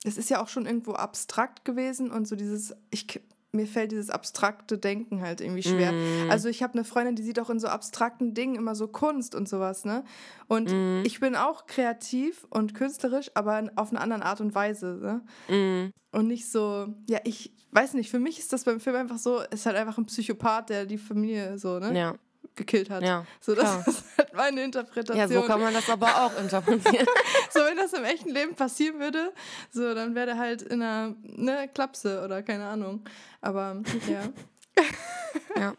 es 0.02 0.18
ist 0.18 0.28
ja 0.28 0.42
auch 0.42 0.48
schon 0.48 0.66
irgendwo 0.66 0.94
abstrakt 0.94 1.64
gewesen 1.64 2.10
und 2.10 2.26
so 2.26 2.34
dieses, 2.34 2.74
ich 2.90 3.20
mir 3.54 3.66
fällt 3.66 3.92
dieses 3.92 4.10
abstrakte 4.10 4.78
Denken 4.78 5.22
halt 5.22 5.40
irgendwie 5.40 5.62
schwer. 5.62 5.92
Mm. 5.92 6.30
Also 6.30 6.48
ich 6.48 6.62
habe 6.62 6.74
eine 6.74 6.84
Freundin, 6.84 7.16
die 7.16 7.22
sieht 7.22 7.38
auch 7.38 7.50
in 7.50 7.58
so 7.58 7.68
abstrakten 7.68 8.34
Dingen 8.34 8.56
immer 8.56 8.74
so 8.74 8.88
Kunst 8.88 9.34
und 9.34 9.48
sowas, 9.48 9.84
ne? 9.84 10.04
Und 10.48 10.70
mm. 10.70 11.02
ich 11.04 11.20
bin 11.20 11.36
auch 11.36 11.66
kreativ 11.66 12.46
und 12.50 12.74
künstlerisch, 12.74 13.30
aber 13.34 13.70
auf 13.76 13.90
eine 13.90 14.00
andere 14.00 14.22
Art 14.22 14.40
und 14.40 14.54
Weise, 14.54 15.22
ne? 15.48 15.54
Mm. 15.54 15.90
Und 16.16 16.26
nicht 16.28 16.50
so, 16.50 16.88
ja, 17.08 17.20
ich 17.24 17.52
weiß 17.72 17.94
nicht, 17.94 18.10
für 18.10 18.20
mich 18.20 18.38
ist 18.38 18.52
das 18.52 18.64
beim 18.64 18.80
Film 18.80 18.96
einfach 18.96 19.18
so, 19.18 19.40
ist 19.50 19.66
halt 19.66 19.76
einfach 19.76 19.98
ein 19.98 20.06
Psychopath, 20.06 20.70
der 20.70 20.86
die 20.86 20.98
Familie 20.98 21.58
so, 21.58 21.78
ne? 21.78 21.98
Ja 21.98 22.14
gekillt 22.56 22.90
hat. 22.90 23.02
Ja, 23.02 23.26
so, 23.40 23.54
das 23.54 23.64
klar. 23.64 23.88
ist 23.88 24.04
halt 24.16 24.34
meine 24.34 24.62
Interpretation. 24.62 25.18
Ja, 25.18 25.28
so 25.28 25.46
kann 25.46 25.60
man 25.60 25.74
das 25.74 25.88
aber 25.90 26.24
auch 26.24 26.38
interpretieren. 26.38 27.06
so, 27.50 27.60
wenn 27.60 27.76
das 27.76 27.92
im 27.92 28.04
echten 28.04 28.30
Leben 28.30 28.54
passieren 28.54 29.00
würde, 29.00 29.32
so, 29.70 29.94
dann 29.94 30.14
wäre 30.14 30.26
der 30.26 30.38
halt 30.38 30.62
in 30.62 30.82
einer 30.82 31.14
ne, 31.22 31.68
Klapse 31.72 32.22
oder 32.24 32.42
keine 32.42 32.66
Ahnung. 32.66 33.04
Aber 33.40 33.82
ja. 34.08 34.22
ja. 35.60 35.74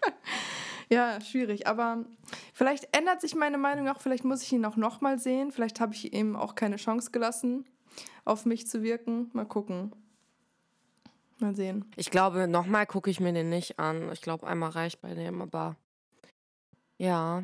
Ja, 0.90 1.20
schwierig. 1.22 1.68
Aber 1.68 2.06
vielleicht 2.54 2.96
ändert 2.96 3.22
sich 3.22 3.36
meine 3.36 3.58
Meinung 3.58 3.90
auch. 3.90 4.02
Vielleicht 4.02 4.24
muss 4.24 4.44
ich 4.44 4.54
ihn 4.54 4.66
auch 4.66 4.76
nochmal 4.76 5.18
sehen. 5.18 5.52
Vielleicht 5.52 5.80
habe 5.80 5.94
ich 5.94 6.14
ihm 6.14 6.36
auch 6.36 6.56
keine 6.56 6.76
Chance 6.76 7.12
gelassen, 7.12 7.66
auf 8.24 8.46
mich 8.46 8.68
zu 8.68 8.84
wirken. 8.84 9.30
Mal 9.34 9.46
gucken. 9.46 9.94
Mal 11.40 11.56
sehen. 11.56 11.86
Ich 11.96 12.12
glaube, 12.12 12.48
nochmal 12.48 12.86
gucke 12.86 13.10
ich 13.10 13.20
mir 13.20 13.34
den 13.34 13.50
nicht 13.50 13.80
an. 13.80 14.12
Ich 14.14 14.22
glaube, 14.22 14.48
einmal 14.48 14.70
reicht 14.70 15.02
bei 15.02 15.14
dem, 15.16 15.42
aber 15.42 15.76
ja. 16.98 17.44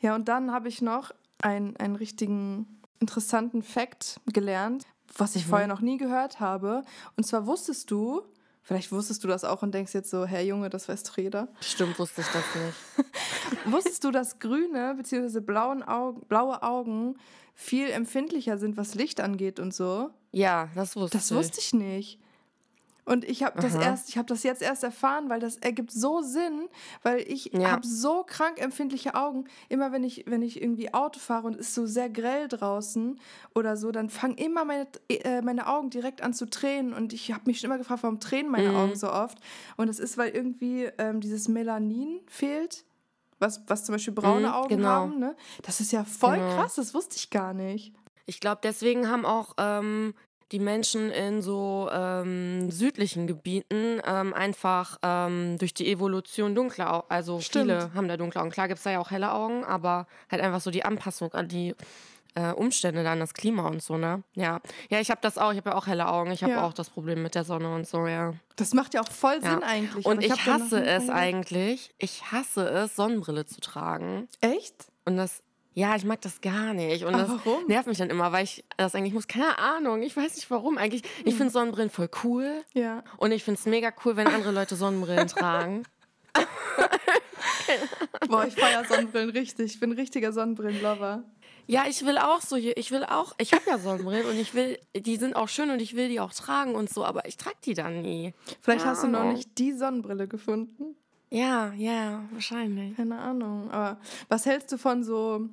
Ja, 0.00 0.14
und 0.14 0.28
dann 0.28 0.52
habe 0.52 0.68
ich 0.68 0.82
noch 0.82 1.12
einen, 1.40 1.76
einen 1.76 1.96
richtigen 1.96 2.80
interessanten 2.98 3.62
Fact 3.62 4.20
gelernt, 4.32 4.86
was 5.16 5.36
ich 5.36 5.46
mhm. 5.46 5.50
vorher 5.50 5.66
noch 5.68 5.80
nie 5.80 5.98
gehört 5.98 6.40
habe. 6.40 6.82
Und 7.16 7.24
zwar 7.24 7.46
wusstest 7.46 7.90
du, 7.90 8.22
vielleicht 8.62 8.92
wusstest 8.92 9.22
du 9.24 9.28
das 9.28 9.44
auch 9.44 9.62
und 9.62 9.72
denkst 9.72 9.94
jetzt 9.94 10.10
so, 10.10 10.24
Herr 10.24 10.42
Junge, 10.42 10.70
das 10.70 10.88
weiß 10.88 11.02
doch 11.04 11.18
jeder. 11.18 11.48
Stimmt, 11.60 11.98
wusste 11.98 12.22
ich 12.22 12.26
das 12.28 12.44
nicht. 12.54 13.66
wusstest 13.72 14.04
du, 14.04 14.10
dass 14.10 14.38
grüne 14.38 14.94
bzw. 14.96 15.40
Augen, 15.86 16.20
blaue 16.28 16.62
Augen 16.62 17.16
viel 17.54 17.90
empfindlicher 17.90 18.56
sind, 18.58 18.76
was 18.76 18.94
Licht 18.94 19.20
angeht 19.20 19.60
und 19.60 19.74
so? 19.74 20.10
Ja, 20.30 20.68
das 20.74 20.96
wusste 20.96 21.18
ich. 21.18 21.22
Das 21.22 21.34
wusste 21.34 21.60
ich 21.60 21.74
nicht. 21.74 22.18
Und 23.04 23.24
ich 23.24 23.42
habe 23.42 23.60
das 23.60 23.74
erst, 23.74 24.08
ich 24.10 24.16
habe 24.16 24.26
das 24.26 24.44
jetzt 24.44 24.62
erst 24.62 24.84
erfahren, 24.84 25.28
weil 25.28 25.40
das 25.40 25.56
ergibt 25.56 25.90
so 25.90 26.22
Sinn, 26.22 26.68
weil 27.02 27.20
ich 27.20 27.46
ja. 27.46 27.72
habe 27.72 27.84
so 27.84 28.22
krank 28.22 28.60
empfindliche 28.60 29.16
Augen. 29.16 29.46
Immer 29.68 29.90
wenn 29.90 30.04
ich, 30.04 30.24
wenn 30.28 30.40
ich 30.40 30.62
irgendwie 30.62 30.94
Auto 30.94 31.18
fahre 31.18 31.48
und 31.48 31.54
es 31.54 31.68
ist 31.68 31.74
so 31.74 31.86
sehr 31.86 32.08
grell 32.08 32.46
draußen 32.46 33.18
oder 33.56 33.76
so, 33.76 33.90
dann 33.90 34.08
fangen 34.08 34.36
immer 34.36 34.64
meine, 34.64 34.86
äh, 35.08 35.42
meine 35.42 35.66
Augen 35.66 35.90
direkt 35.90 36.22
an 36.22 36.32
zu 36.32 36.46
tränen. 36.48 36.92
Und 36.92 37.12
ich 37.12 37.32
habe 37.32 37.42
mich 37.46 37.58
schon 37.58 37.70
immer 37.70 37.78
gefragt, 37.78 38.04
warum 38.04 38.20
tränen 38.20 38.52
meine 38.52 38.68
mhm. 38.68 38.76
Augen 38.76 38.96
so 38.96 39.10
oft? 39.10 39.38
Und 39.76 39.88
das 39.88 39.98
ist, 39.98 40.16
weil 40.16 40.30
irgendwie 40.30 40.84
ähm, 40.98 41.20
dieses 41.20 41.48
Melanin 41.48 42.20
fehlt, 42.28 42.84
was, 43.40 43.62
was 43.66 43.84
zum 43.84 43.94
Beispiel 43.94 44.14
braune 44.14 44.46
mhm, 44.46 44.54
Augen 44.54 44.76
genau. 44.76 44.88
haben. 44.88 45.18
Ne? 45.18 45.34
Das 45.62 45.80
ist 45.80 45.90
ja 45.90 46.04
voll 46.04 46.36
genau. 46.36 46.54
krass, 46.54 46.76
das 46.76 46.94
wusste 46.94 47.16
ich 47.16 47.30
gar 47.30 47.52
nicht. 47.52 47.92
Ich 48.26 48.38
glaube, 48.38 48.60
deswegen 48.62 49.08
haben 49.08 49.26
auch 49.26 49.54
ähm, 49.58 50.14
die 50.52 50.58
Menschen 50.58 51.10
in 51.10 51.40
so 51.40 51.88
ähm, 51.90 52.70
südlichen 52.70 53.26
Gebieten 53.26 54.00
ähm, 54.06 54.34
einfach 54.34 54.98
ähm, 55.02 55.56
durch 55.58 55.72
die 55.72 55.90
Evolution 55.90 56.54
dunkle 56.54 56.88
Augen, 56.90 57.06
also 57.08 57.40
Stimmt. 57.40 57.70
viele 57.70 57.94
haben 57.94 58.06
da 58.06 58.16
dunkle 58.16 58.40
Augen. 58.40 58.50
Klar 58.50 58.68
gibt 58.68 58.78
es 58.78 58.84
da 58.84 58.90
ja 58.90 59.00
auch 59.00 59.10
helle 59.10 59.32
Augen, 59.32 59.64
aber 59.64 60.06
halt 60.30 60.42
einfach 60.42 60.60
so 60.60 60.70
die 60.70 60.84
Anpassung 60.84 61.32
an 61.32 61.48
die 61.48 61.74
äh, 62.34 62.52
Umstände, 62.52 63.02
dann 63.02 63.20
das 63.20 63.34
Klima 63.34 63.66
und 63.66 63.82
so, 63.82 63.96
ne? 63.96 64.22
Ja, 64.34 64.60
ja 64.88 65.00
ich 65.00 65.10
habe 65.10 65.20
das 65.22 65.38
auch, 65.38 65.52
ich 65.52 65.58
habe 65.58 65.70
ja 65.70 65.76
auch 65.76 65.86
helle 65.86 66.08
Augen, 66.08 66.30
ich 66.30 66.42
habe 66.42 66.54
ja. 66.54 66.66
auch 66.66 66.72
das 66.72 66.90
Problem 66.90 67.22
mit 67.22 67.34
der 67.34 67.44
Sonne 67.44 67.74
und 67.74 67.86
so, 67.86 68.06
ja. 68.06 68.34
Das 68.56 68.74
macht 68.74 68.94
ja 68.94 69.02
auch 69.02 69.10
voll 69.10 69.40
Sinn 69.40 69.58
ja. 69.60 69.66
eigentlich. 69.66 70.06
Und 70.06 70.22
ich, 70.22 70.32
ich 70.32 70.46
hasse 70.46 70.84
es 70.84 71.08
eigentlich, 71.08 71.94
ich 71.98 72.30
hasse 72.30 72.68
es, 72.68 72.96
Sonnenbrille 72.96 73.46
zu 73.46 73.60
tragen. 73.60 74.28
Echt? 74.40 74.86
Und 75.04 75.16
das 75.16 75.42
ja, 75.74 75.96
ich 75.96 76.04
mag 76.04 76.20
das 76.20 76.40
gar 76.40 76.74
nicht. 76.74 77.04
Und 77.04 77.14
das 77.14 77.28
warum? 77.28 77.66
nervt 77.66 77.86
mich 77.86 77.98
dann 77.98 78.10
immer, 78.10 78.30
weil 78.32 78.44
ich 78.44 78.64
das 78.76 78.94
eigentlich 78.94 79.14
muss. 79.14 79.26
Keine 79.26 79.58
Ahnung. 79.58 80.02
Ich 80.02 80.16
weiß 80.16 80.36
nicht 80.36 80.50
warum. 80.50 80.76
Eigentlich, 80.76 81.02
ich 81.24 81.32
hm. 81.32 81.38
finde 81.38 81.52
Sonnenbrillen 81.52 81.90
voll 81.90 82.10
cool. 82.24 82.62
Ja. 82.74 83.02
Und 83.16 83.32
ich 83.32 83.42
finde 83.44 83.58
es 83.58 83.66
mega 83.66 83.92
cool, 84.04 84.16
wenn 84.16 84.26
andere 84.26 84.52
Leute 84.52 84.76
Sonnenbrillen 84.76 85.28
tragen. 85.28 85.84
Boah, 88.28 88.46
ich 88.46 88.54
feiere 88.54 88.84
Sonnenbrillen 88.84 89.30
richtig. 89.30 89.74
Ich 89.74 89.80
bin 89.80 89.90
ein 89.90 89.98
richtiger 89.98 90.32
Sonnenbrillenlover. 90.32 91.24
Ja, 91.66 91.84
ich 91.88 92.04
will 92.04 92.18
auch 92.18 92.40
so 92.40 92.56
hier, 92.56 92.76
ich 92.76 92.90
will 92.90 93.04
auch, 93.04 93.34
ich 93.38 93.52
habe 93.52 93.62
ja 93.66 93.78
Sonnenbrillen 93.78 94.26
und 94.26 94.36
ich 94.36 94.52
will, 94.52 94.78
die 94.96 95.16
sind 95.16 95.36
auch 95.36 95.48
schön 95.48 95.70
und 95.70 95.80
ich 95.80 95.94
will 95.94 96.08
die 96.08 96.18
auch 96.18 96.32
tragen 96.32 96.74
und 96.74 96.90
so, 96.90 97.04
aber 97.04 97.26
ich 97.26 97.36
trage 97.36 97.56
die 97.64 97.74
dann 97.74 98.02
nie. 98.02 98.34
Vielleicht 98.60 98.84
hast 98.84 99.04
du 99.04 99.08
noch 99.08 99.24
nicht 99.24 99.58
die 99.58 99.72
Sonnenbrille 99.72 100.26
gefunden. 100.26 100.96
Ja, 101.32 101.72
ja, 101.78 102.28
wahrscheinlich. 102.30 102.94
Keine 102.94 103.18
Ahnung. 103.18 103.70
Aber 103.70 103.98
was 104.28 104.44
hältst 104.44 104.70
du 104.70 104.76
von 104.76 105.02
so, 105.02 105.48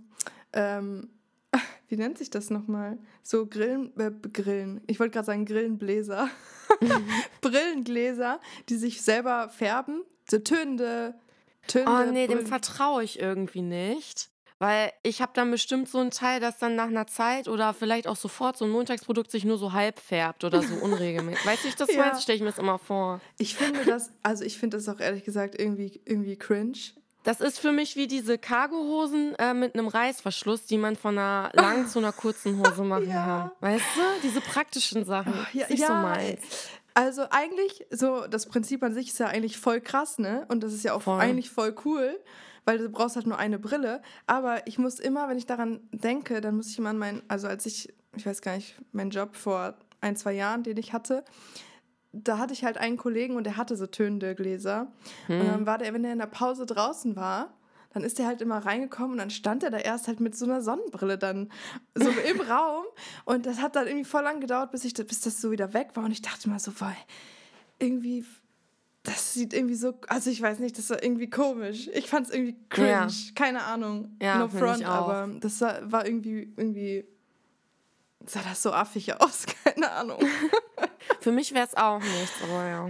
ähm, 0.51 1.09
wie 1.87 1.95
nennt 1.95 2.17
sich 2.17 2.29
das 2.29 2.49
nochmal? 2.49 2.97
So 3.23 3.45
Grillen, 3.47 3.97
äh, 3.97 4.11
Grillen. 4.33 4.81
Ich 4.87 4.99
wollte 4.99 5.13
gerade 5.13 5.25
sagen 5.25 5.45
Grillenbläser. 5.45 6.29
Brillengläser, 7.41 8.41
die 8.67 8.75
sich 8.75 9.01
selber 9.01 9.47
färben. 9.47 10.03
So 10.29 10.39
tönende, 10.39 11.15
tönende. 11.65 12.09
Oh 12.09 12.11
nee, 12.11 12.27
dem 12.27 12.45
vertraue 12.45 13.05
ich 13.05 13.21
irgendwie 13.21 13.61
nicht. 13.61 14.29
Weil 14.59 14.91
ich 15.03 15.21
habe 15.21 15.31
dann 15.33 15.49
bestimmt 15.51 15.87
so 15.87 15.99
einen 15.99 16.11
Teil, 16.11 16.41
das 16.41 16.57
dann 16.57 16.75
nach 16.75 16.87
einer 16.87 17.07
Zeit 17.07 17.47
oder 17.47 17.73
vielleicht 17.73 18.07
auch 18.07 18.17
sofort 18.17 18.57
so 18.57 18.65
ein 18.65 18.71
Montagsprodukt 18.71 19.31
sich 19.31 19.45
nur 19.45 19.57
so 19.57 19.71
halb 19.71 19.99
färbt 19.99 20.43
oder 20.43 20.61
so 20.61 20.75
unregelmäßig. 20.75 21.45
weißt 21.45 21.63
du, 21.63 21.67
ich 21.69 21.75
das 21.75 21.89
ja. 21.93 21.99
meinst, 21.99 22.23
stelle 22.23 22.35
ich 22.35 22.41
mir 22.41 22.49
das 22.49 22.59
immer 22.59 22.77
vor. 22.77 23.21
Ich 23.37 23.55
finde 23.55 23.85
das, 23.85 24.11
also 24.21 24.43
ich 24.43 24.57
finde 24.57 24.75
das 24.77 24.89
auch 24.89 24.99
ehrlich 24.99 25.23
gesagt 25.23 25.57
irgendwie, 25.57 26.01
irgendwie 26.03 26.35
cringe. 26.35 26.77
Das 27.23 27.39
ist 27.39 27.59
für 27.59 27.71
mich 27.71 27.95
wie 27.95 28.07
diese 28.07 28.37
Cargohosen 28.37 29.35
äh, 29.35 29.53
mit 29.53 29.75
einem 29.75 29.87
Reißverschluss, 29.87 30.65
die 30.65 30.77
man 30.77 30.97
von 30.97 31.17
einer 31.17 31.51
langen 31.53 31.87
zu 31.87 31.99
einer 31.99 32.11
kurzen 32.11 32.59
Hose 32.59 32.83
machen 32.83 33.09
ja. 33.09 33.51
kann. 33.61 33.71
Weißt 33.71 33.85
du? 33.95 34.01
Diese 34.23 34.41
praktischen 34.41 35.05
Sachen. 35.05 35.33
Oh, 35.33 35.57
ja, 35.57 35.67
nicht 35.69 35.79
ja. 35.79 35.87
so 35.87 35.93
meins. 35.93 36.69
Also 36.93 37.23
eigentlich, 37.29 37.85
so 37.91 38.27
das 38.27 38.47
Prinzip 38.47 38.83
an 38.83 38.93
sich 38.93 39.07
ist 39.07 39.19
ja 39.19 39.27
eigentlich 39.27 39.57
voll 39.57 39.79
krass, 39.79 40.17
ne? 40.17 40.45
Und 40.49 40.63
das 40.63 40.73
ist 40.73 40.83
ja 40.83 40.93
auch 40.93 41.01
voll. 41.01 41.19
eigentlich 41.19 41.49
voll 41.49 41.73
cool, 41.85 42.19
weil 42.69 42.77
du 42.77 42.87
brauchst 42.87 43.15
halt 43.15 43.25
nur 43.25 43.39
eine 43.39 43.57
Brille. 43.57 43.99
Aber 44.27 44.67
ich 44.67 44.77
muss 44.77 44.99
immer, 44.99 45.27
wenn 45.27 45.39
ich 45.39 45.47
daran 45.47 45.79
denke, 45.91 46.39
dann 46.39 46.55
muss 46.55 46.69
ich 46.69 46.77
immer 46.77 46.91
an 46.91 46.99
meinen, 46.99 47.23
also 47.27 47.47
als 47.47 47.65
ich, 47.65 47.91
ich 48.15 48.27
weiß 48.27 48.43
gar 48.43 48.55
nicht, 48.55 48.75
meinen 48.91 49.09
Job 49.09 49.35
vor 49.35 49.73
ein, 50.01 50.15
zwei 50.15 50.33
Jahren, 50.33 50.61
den 50.61 50.77
ich 50.77 50.93
hatte, 50.93 51.25
da 52.11 52.37
hatte 52.37 52.53
ich 52.53 52.63
halt 52.63 52.77
einen 52.77 52.97
Kollegen 52.97 53.37
und 53.37 53.45
der 53.45 53.57
hatte 53.57 53.75
so 53.75 53.87
tönende 53.87 54.35
Gläser. 54.35 54.91
Hm. 55.25 55.41
Und 55.41 55.47
dann 55.47 55.65
war 55.65 55.79
der, 55.79 55.95
wenn 55.95 56.05
er 56.05 56.13
in 56.13 56.19
der 56.19 56.27
Pause 56.27 56.67
draußen 56.67 57.15
war, 57.15 57.57
dann 57.91 58.03
ist 58.03 58.19
er 58.19 58.27
halt 58.27 58.39
immer 58.39 58.59
reingekommen 58.59 59.13
und 59.13 59.17
dann 59.17 59.31
stand 59.31 59.63
er 59.63 59.71
da 59.71 59.79
erst 59.79 60.07
halt 60.07 60.19
mit 60.19 60.37
so 60.37 60.45
einer 60.45 60.61
Sonnenbrille 60.61 61.17
dann 61.17 61.49
so 61.95 62.07
im 62.29 62.39
Raum. 62.39 62.85
Und 63.25 63.47
das 63.47 63.63
hat 63.63 63.77
dann 63.77 63.87
irgendwie 63.87 64.05
voll 64.05 64.21
lang 64.21 64.41
gedauert, 64.41 64.69
bis, 64.69 64.85
ich, 64.85 64.93
bis 64.93 65.21
das 65.21 65.41
so 65.41 65.49
wieder 65.49 65.73
weg 65.73 65.89
war. 65.95 66.03
Und 66.03 66.11
ich 66.11 66.21
dachte 66.21 66.47
mal 66.47 66.59
so, 66.59 66.71
weil 66.79 66.95
irgendwie, 67.79 68.25
das 69.09 69.33
sieht 69.33 69.53
irgendwie 69.53 69.75
so, 69.75 69.95
also 70.07 70.29
ich 70.29 70.41
weiß 70.41 70.59
nicht, 70.59 70.77
das 70.77 70.89
war 70.89 71.01
irgendwie 71.01 71.29
komisch. 71.29 71.89
Ich 71.93 72.07
fand 72.07 72.27
es 72.27 72.33
irgendwie 72.33 72.55
cringe. 72.69 72.89
Ja. 72.89 73.07
Keine 73.33 73.63
Ahnung. 73.63 74.15
Ja, 74.21 74.37
no 74.37 74.47
front, 74.47 74.85
aber 74.85 75.29
das 75.39 75.59
war, 75.61 75.91
war 75.91 76.05
irgendwie, 76.05 76.53
irgendwie 76.55 77.05
sah 78.25 78.41
das 78.47 78.61
so 78.61 78.71
affig 78.71 79.13
aus, 79.21 79.45
keine 79.63 79.91
Ahnung. 79.91 80.19
Für 81.21 81.31
mich 81.31 81.53
wäre 81.53 81.65
es 81.65 81.75
auch 81.75 81.99
nichts, 81.99 82.35
aber 82.43 82.65
ja. 82.65 82.89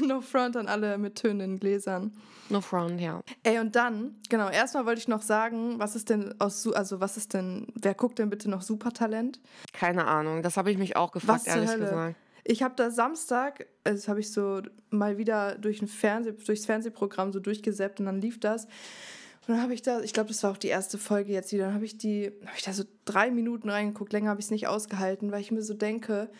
no 0.06 0.20
front 0.20 0.56
an 0.56 0.68
alle 0.68 0.98
mit 0.98 1.16
tönenden 1.16 1.58
Gläsern. 1.58 2.12
No 2.50 2.60
front, 2.60 3.00
ja. 3.00 3.22
Ey, 3.42 3.58
und 3.58 3.76
dann, 3.76 4.16
genau, 4.28 4.48
erstmal 4.48 4.86
wollte 4.86 5.00
ich 5.00 5.08
noch 5.08 5.22
sagen, 5.22 5.78
was 5.78 5.96
ist 5.96 6.08
denn 6.10 6.34
aus, 6.40 6.66
also 6.72 7.00
was 7.00 7.16
ist 7.16 7.34
denn, 7.34 7.66
wer 7.74 7.94
guckt 7.94 8.18
denn 8.18 8.30
bitte 8.30 8.50
noch 8.50 8.62
Supertalent? 8.62 9.40
Keine 9.72 10.06
Ahnung, 10.06 10.42
das 10.42 10.56
habe 10.56 10.70
ich 10.70 10.78
mich 10.78 10.96
auch 10.96 11.12
gefragt, 11.12 11.46
ehrlich 11.46 11.70
gesagt. 11.70 12.16
Ich 12.50 12.62
habe 12.62 12.74
da 12.76 12.90
Samstag, 12.90 13.66
also 13.84 13.98
das 13.98 14.08
habe 14.08 14.20
ich 14.20 14.32
so 14.32 14.62
mal 14.88 15.18
wieder 15.18 15.56
durch 15.58 15.82
ein 15.82 15.86
Fernseh, 15.86 16.32
durchs 16.32 16.64
Fernsehprogramm 16.64 17.30
so 17.30 17.40
durchgesäppt 17.40 18.00
und 18.00 18.06
dann 18.06 18.22
lief 18.22 18.40
das. 18.40 18.64
Und 18.64 19.54
dann 19.54 19.62
habe 19.62 19.74
ich 19.74 19.82
da, 19.82 20.00
ich 20.00 20.14
glaube, 20.14 20.28
das 20.28 20.42
war 20.42 20.52
auch 20.52 20.56
die 20.56 20.68
erste 20.68 20.96
Folge 20.96 21.30
jetzt 21.32 21.52
wieder, 21.52 21.66
dann 21.66 21.74
habe 21.74 21.84
ich 21.84 21.98
die, 21.98 22.32
habe 22.46 22.56
ich 22.56 22.62
da 22.62 22.72
so 22.72 22.84
drei 23.04 23.30
Minuten 23.30 23.68
reingeguckt, 23.68 24.14
länger 24.14 24.30
habe 24.30 24.40
ich 24.40 24.46
es 24.46 24.50
nicht 24.50 24.66
ausgehalten, 24.66 25.30
weil 25.30 25.42
ich 25.42 25.50
mir 25.50 25.60
so 25.60 25.74
denke, 25.74 26.30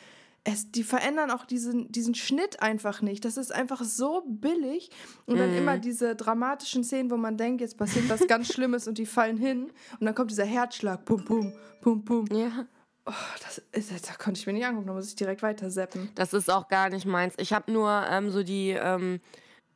es, 0.45 0.71
die 0.71 0.83
verändern 0.83 1.31
auch 1.31 1.45
diesen, 1.45 1.93
diesen 1.93 2.15
Schnitt 2.15 2.63
einfach 2.63 3.03
nicht. 3.03 3.27
Das 3.27 3.37
ist 3.37 3.55
einfach 3.55 3.85
so 3.85 4.23
billig. 4.27 4.91
Und 5.27 5.39
dann 5.39 5.55
immer 5.55 5.77
mhm. 5.77 5.83
diese 5.83 6.17
dramatischen 6.17 6.85
Szenen, 6.85 7.11
wo 7.11 7.19
man 7.19 7.37
denkt, 7.37 7.61
jetzt 7.61 7.77
passiert 7.77 8.09
was 8.09 8.27
ganz 8.27 8.51
Schlimmes 8.53 8.89
und 8.89 8.97
die 8.97 9.05
fallen 9.05 9.37
hin. 9.37 9.65
Und 10.01 10.07
dann 10.07 10.15
kommt 10.15 10.31
dieser 10.31 10.47
Herzschlag. 10.47 11.05
Pum, 11.05 11.23
pum, 11.25 11.53
pum, 11.83 12.03
pum. 12.03 12.27
Ja. 12.33 12.67
Oh, 13.09 13.13
das 13.43 13.59
ist, 13.73 14.11
da 14.11 14.13
konnte 14.15 14.39
ich 14.39 14.47
mir 14.47 14.53
nicht 14.53 14.67
angucken, 14.67 14.87
da 14.87 14.93
muss 14.93 15.09
ich 15.09 15.17
direkt 15.17 15.43
weiter 15.43 15.71
zappen. 15.71 16.11
Das 16.15 16.35
ist 16.35 16.51
auch 16.51 16.69
gar 16.69 16.91
nicht 16.91 17.07
meins. 17.07 17.35
Ich 17.39 17.55
habe 17.55 17.73
nur 17.73 18.07
ähm, 18.11 18.31
so 18.31 18.43
die 18.43 18.71
ähm, 18.71 19.21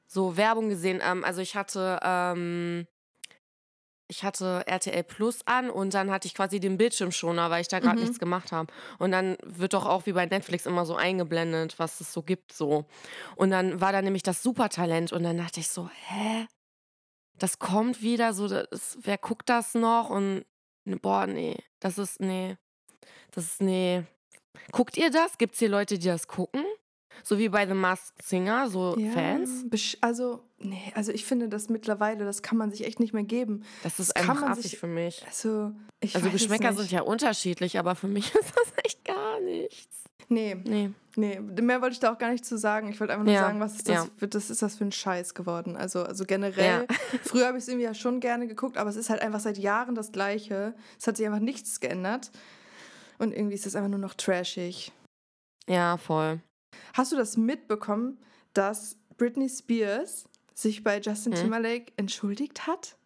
so 0.06 0.36
Werbung 0.36 0.68
gesehen. 0.68 1.00
Ähm, 1.02 1.24
also 1.24 1.40
ich 1.40 1.56
hatte 1.56 1.98
ähm, 2.02 2.86
ich 4.12 4.22
hatte 4.24 4.66
RTL 4.66 5.02
Plus 5.04 5.40
an 5.46 5.70
und 5.70 5.94
dann 5.94 6.10
hatte 6.10 6.26
ich 6.28 6.34
quasi 6.34 6.60
den 6.60 6.76
Bildschirmschoner, 6.76 7.48
weil 7.48 7.62
ich 7.62 7.68
da 7.68 7.78
gerade 7.78 7.96
mhm. 7.96 8.02
nichts 8.02 8.18
gemacht 8.18 8.52
habe. 8.52 8.70
Und 8.98 9.10
dann 9.10 9.38
wird 9.42 9.72
doch 9.72 9.86
auch 9.86 10.04
wie 10.04 10.12
bei 10.12 10.26
Netflix 10.26 10.66
immer 10.66 10.84
so 10.84 10.94
eingeblendet, 10.94 11.78
was 11.78 12.02
es 12.02 12.12
so 12.12 12.22
gibt 12.22 12.52
so. 12.52 12.84
Und 13.36 13.50
dann 13.50 13.80
war 13.80 13.92
da 13.92 14.02
nämlich 14.02 14.22
das 14.22 14.42
Supertalent 14.42 15.12
und 15.12 15.22
dann 15.22 15.38
dachte 15.38 15.60
ich 15.60 15.68
so, 15.68 15.88
hä? 16.08 16.46
Das 17.38 17.58
kommt 17.58 18.02
wieder 18.02 18.34
so, 18.34 18.48
das, 18.48 18.98
wer 19.00 19.16
guckt 19.16 19.48
das 19.48 19.74
noch? 19.74 20.10
Und 20.10 20.44
boah, 20.84 21.26
nee, 21.26 21.56
das 21.80 21.96
ist 21.96 22.20
nee. 22.20 22.58
Das 23.32 23.44
ist 23.44 23.62
nee. 23.62 24.02
Guckt 24.71 24.97
ihr 24.97 25.11
das? 25.11 25.38
Gibt 25.38 25.54
es 25.54 25.59
hier 25.59 25.68
Leute, 25.68 25.99
die 25.99 26.06
das 26.06 26.28
gucken? 26.28 26.64
So 27.25 27.38
wie 27.38 27.49
bei 27.49 27.66
The 27.66 27.75
Masked 27.75 28.23
Singer, 28.23 28.68
so 28.68 28.97
ja, 28.99 29.12
Fans? 29.12 29.66
Also, 30.00 30.42
nee, 30.59 30.92
also 30.94 31.12
ich 31.12 31.25
finde 31.25 31.49
das 31.49 31.68
mittlerweile, 31.68 32.25
das 32.25 32.42
kann 32.42 32.59
man 32.59 32.71
sich 32.71 32.85
echt 32.85 33.00
nicht 33.00 33.12
mehr 33.12 33.23
geben. 33.23 33.64
Das 33.82 33.99
ist 33.99 34.11
das 34.11 34.16
einfach 34.16 34.42
affig 34.42 34.78
für 34.78 34.87
mich. 34.87 35.25
Also, 35.26 35.73
ich 36.00 36.16
also 36.16 36.30
Geschmäcker 36.30 36.73
sind 36.73 36.90
ja 36.90 37.02
unterschiedlich, 37.02 37.78
aber 37.78 37.94
für 37.94 38.09
mich 38.09 38.35
ist 38.35 38.52
das 38.56 38.73
echt 38.85 39.04
gar 39.04 39.40
nichts. 39.40 40.04
Nee. 40.28 40.56
Nee. 40.64 40.90
Nee, 41.14 41.40
mehr 41.40 41.82
wollte 41.82 41.92
ich 41.92 42.00
da 42.00 42.12
auch 42.12 42.18
gar 42.18 42.30
nicht 42.30 42.44
zu 42.44 42.56
sagen. 42.56 42.88
Ich 42.88 42.99
wollte 42.99 43.12
einfach 43.12 43.26
nur 43.26 43.35
ja. 43.35 43.42
sagen, 43.42 43.61
was 43.61 43.75
ist 43.75 43.88
das, 43.88 44.09
ja. 44.18 44.26
das 44.26 44.49
ist 44.49 44.62
das 44.62 44.76
für 44.76 44.85
ein 44.85 44.92
Scheiß 44.92 45.35
geworden. 45.35 45.76
Also, 45.76 46.04
also 46.04 46.25
generell, 46.25 46.87
ja. 46.88 46.97
früher 47.23 47.47
habe 47.49 47.59
ich 47.59 47.64
es 47.64 47.68
irgendwie 47.68 47.85
ja 47.85 47.92
schon 47.92 48.18
gerne 48.21 48.47
geguckt, 48.47 48.78
aber 48.78 48.88
es 48.88 48.97
ist 48.97 49.11
halt 49.11 49.21
einfach 49.21 49.40
seit 49.40 49.59
Jahren 49.59 49.94
das 49.94 50.11
Gleiche. 50.11 50.75
Es 50.99 51.06
hat 51.06 51.18
sich 51.18 51.26
einfach 51.26 51.40
nichts 51.40 51.80
geändert. 51.80 52.30
Und 53.22 53.32
irgendwie 53.32 53.54
ist 53.54 53.66
es 53.66 53.76
einfach 53.76 53.88
nur 53.88 54.00
noch 54.00 54.14
trashig. 54.14 54.90
Ja, 55.68 55.96
voll. 55.96 56.40
Hast 56.92 57.12
du 57.12 57.16
das 57.16 57.36
mitbekommen, 57.36 58.18
dass 58.52 58.96
Britney 59.16 59.48
Spears 59.48 60.24
sich 60.54 60.82
bei 60.82 60.98
Justin 60.98 61.32
hm? 61.32 61.40
Timberlake 61.42 61.92
entschuldigt 61.96 62.66
hat? 62.66 62.96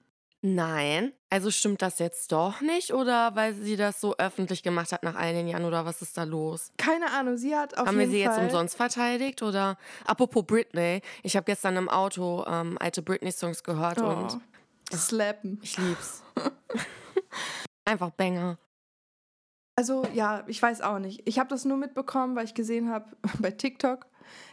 Nein. 0.40 1.12
Also 1.28 1.50
stimmt 1.50 1.82
das 1.82 1.98
jetzt 1.98 2.32
doch 2.32 2.62
nicht 2.62 2.94
oder 2.94 3.36
weil 3.36 3.52
sie 3.52 3.76
das 3.76 4.00
so 4.00 4.16
öffentlich 4.16 4.62
gemacht 4.62 4.90
hat 4.90 5.02
nach 5.02 5.16
all 5.16 5.34
den 5.34 5.48
Jahren 5.48 5.66
oder 5.66 5.84
was 5.84 6.00
ist 6.00 6.16
da 6.16 6.22
los? 6.22 6.72
Keine 6.78 7.10
Ahnung, 7.10 7.36
sie 7.36 7.54
hat 7.54 7.76
auf 7.76 7.86
Haben 7.86 8.00
jeden 8.00 8.10
wir 8.10 8.18
sie 8.18 8.24
Fall 8.24 8.38
jetzt 8.38 8.42
umsonst 8.42 8.74
verteidigt 8.74 9.42
oder? 9.42 9.76
Apropos 10.06 10.46
Britney, 10.46 11.02
ich 11.24 11.36
habe 11.36 11.44
gestern 11.44 11.76
im 11.76 11.90
Auto 11.90 12.42
ähm, 12.48 12.78
alte 12.80 13.02
Britney-Songs 13.02 13.62
gehört 13.64 14.00
oh. 14.00 14.06
und. 14.06 14.40
Slappen. 14.94 15.58
Ich 15.62 15.76
lieb's. 15.76 16.22
Einfach 17.84 18.10
Banger. 18.12 18.56
Also 19.76 20.06
ja, 20.14 20.42
ich 20.46 20.60
weiß 20.60 20.80
auch 20.80 20.98
nicht. 20.98 21.20
Ich 21.28 21.38
habe 21.38 21.50
das 21.50 21.66
nur 21.66 21.76
mitbekommen, 21.76 22.34
weil 22.34 22.46
ich 22.46 22.54
gesehen 22.54 22.88
habe 22.88 23.14
bei 23.40 23.50
TikTok, 23.50 24.06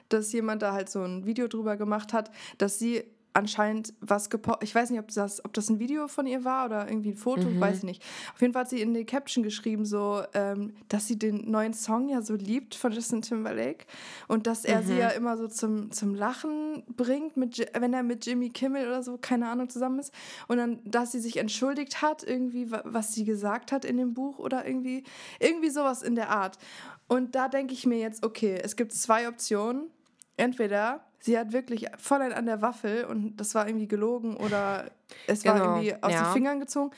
dass 0.09 0.33
jemand 0.33 0.61
da 0.61 0.73
halt 0.73 0.89
so 0.89 1.01
ein 1.01 1.25
Video 1.25 1.47
drüber 1.47 1.77
gemacht 1.77 2.11
hat, 2.11 2.29
dass 2.57 2.77
sie 2.77 3.05
anscheinend 3.33 3.93
was 3.99 4.29
gepostet. 4.29 4.63
Ich 4.63 4.75
weiß 4.75 4.91
nicht, 4.91 4.99
ob 4.99 5.09
das, 5.09 5.43
ob 5.43 5.53
das 5.53 5.69
ein 5.69 5.79
Video 5.79 6.07
von 6.07 6.27
ihr 6.27 6.43
war 6.43 6.65
oder 6.65 6.87
irgendwie 6.87 7.09
ein 7.09 7.15
Foto, 7.15 7.49
mhm. 7.49 7.59
weiß 7.59 7.77
ich 7.77 7.83
nicht. 7.83 8.03
Auf 8.33 8.41
jeden 8.41 8.53
Fall 8.53 8.61
hat 8.61 8.69
sie 8.69 8.81
in 8.81 8.93
die 8.93 9.05
Caption 9.05 9.43
geschrieben, 9.43 9.85
so, 9.85 10.23
ähm, 10.33 10.73
dass 10.89 11.07
sie 11.07 11.17
den 11.17 11.49
neuen 11.49 11.73
Song 11.73 12.09
ja 12.09 12.21
so 12.21 12.35
liebt 12.35 12.75
von 12.75 12.91
Justin 12.91 13.21
Timberlake 13.21 13.85
und 14.27 14.47
dass 14.47 14.65
er 14.65 14.81
mhm. 14.81 14.85
sie 14.85 14.97
ja 14.97 15.09
immer 15.09 15.37
so 15.37 15.47
zum, 15.47 15.91
zum 15.91 16.15
Lachen 16.15 16.83
bringt, 16.95 17.35
mit, 17.35 17.59
wenn 17.77 17.93
er 17.93 18.03
mit 18.03 18.25
Jimmy 18.25 18.49
Kimmel 18.49 18.87
oder 18.87 19.03
so, 19.03 19.17
keine 19.17 19.49
Ahnung, 19.49 19.69
zusammen 19.69 19.99
ist. 19.99 20.13
Und 20.47 20.57
dann, 20.57 20.79
dass 20.85 21.11
sie 21.11 21.19
sich 21.19 21.37
entschuldigt 21.37 22.01
hat, 22.01 22.23
irgendwie, 22.23 22.71
was 22.71 23.13
sie 23.13 23.25
gesagt 23.25 23.71
hat 23.71 23.83
in 23.83 23.97
dem 23.97 24.13
Buch 24.13 24.39
oder 24.39 24.65
irgendwie, 24.65 25.03
irgendwie 25.39 25.69
sowas 25.69 26.03
in 26.03 26.15
der 26.15 26.29
Art. 26.29 26.57
Und 27.07 27.35
da 27.35 27.47
denke 27.47 27.73
ich 27.73 27.85
mir 27.85 27.97
jetzt, 27.97 28.23
okay, 28.23 28.59
es 28.63 28.75
gibt 28.75 28.93
zwei 28.93 29.27
Optionen. 29.27 29.89
Entweder 30.35 31.05
sie 31.23 31.39
hat 31.39 31.53
wirklich 31.53 31.87
voll 31.97 32.21
ein 32.21 32.33
an 32.33 32.45
der 32.45 32.61
Waffel 32.61 33.05
und 33.05 33.37
das 33.37 33.55
war 33.55 33.65
irgendwie 33.67 33.87
gelogen 33.87 34.35
oder 34.35 34.91
es 35.25 35.43
genau. 35.43 35.55
war 35.55 35.77
irgendwie 35.77 35.95
aus 36.03 36.11
ja. 36.11 36.23
den 36.23 36.33
Fingern 36.33 36.59
gezogen. 36.59 36.91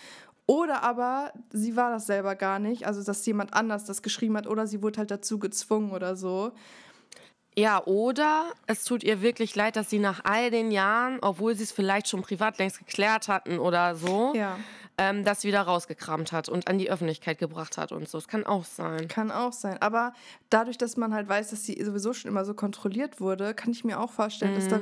Oder 0.47 0.83
aber 0.83 1.31
sie 1.51 1.75
war 1.75 1.91
das 1.91 2.07
selber 2.07 2.35
gar 2.35 2.59
nicht, 2.59 2.87
also 2.87 3.03
dass 3.03 3.25
jemand 3.25 3.53
anders 3.53 3.85
das 3.85 4.01
geschrieben 4.01 4.37
hat 4.37 4.47
oder 4.47 4.67
sie 4.67 4.81
wurde 4.81 4.99
halt 4.99 5.11
dazu 5.11 5.37
gezwungen 5.37 5.91
oder 5.91 6.15
so. 6.15 6.51
Ja, 7.57 7.83
oder 7.85 8.51
es 8.67 8.83
tut 8.83 9.03
ihr 9.03 9.21
wirklich 9.21 9.55
leid, 9.55 9.75
dass 9.75 9.89
sie 9.89 9.99
nach 9.99 10.25
all 10.25 10.51
den 10.51 10.71
Jahren, 10.71 11.19
obwohl 11.21 11.55
sie 11.55 11.63
es 11.63 11.71
vielleicht 11.71 12.09
schon 12.09 12.21
privat 12.21 12.57
längst 12.57 12.79
geklärt 12.79 13.27
hatten 13.27 13.59
oder 13.59 13.95
so, 13.95 14.33
ja 14.35 14.57
ähm, 14.97 15.23
das 15.25 15.43
wieder 15.43 15.61
rausgekramt 15.61 16.31
hat 16.31 16.47
und 16.47 16.67
an 16.67 16.77
die 16.77 16.89
Öffentlichkeit 16.89 17.37
gebracht 17.37 17.77
hat 17.77 17.91
und 17.91 18.07
so. 18.07 18.17
Das 18.17 18.27
kann 18.27 18.45
auch 18.45 18.63
sein. 18.63 19.07
Kann 19.07 19.31
auch 19.31 19.51
sein. 19.51 19.81
Aber 19.81 20.13
dadurch, 20.49 20.77
dass 20.77 20.95
man 20.95 21.13
halt 21.13 21.27
weiß, 21.27 21.49
dass 21.49 21.63
sie 21.63 21.81
sowieso 21.83 22.13
schon 22.13 22.31
immer 22.31 22.45
so 22.45 22.53
kontrolliert 22.53 23.19
wurde, 23.19 23.53
kann 23.53 23.71
ich 23.71 23.83
mir 23.83 23.99
auch 23.99 24.11
vorstellen, 24.11 24.53
mhm. 24.53 24.55
dass 24.55 24.67
da, 24.69 24.79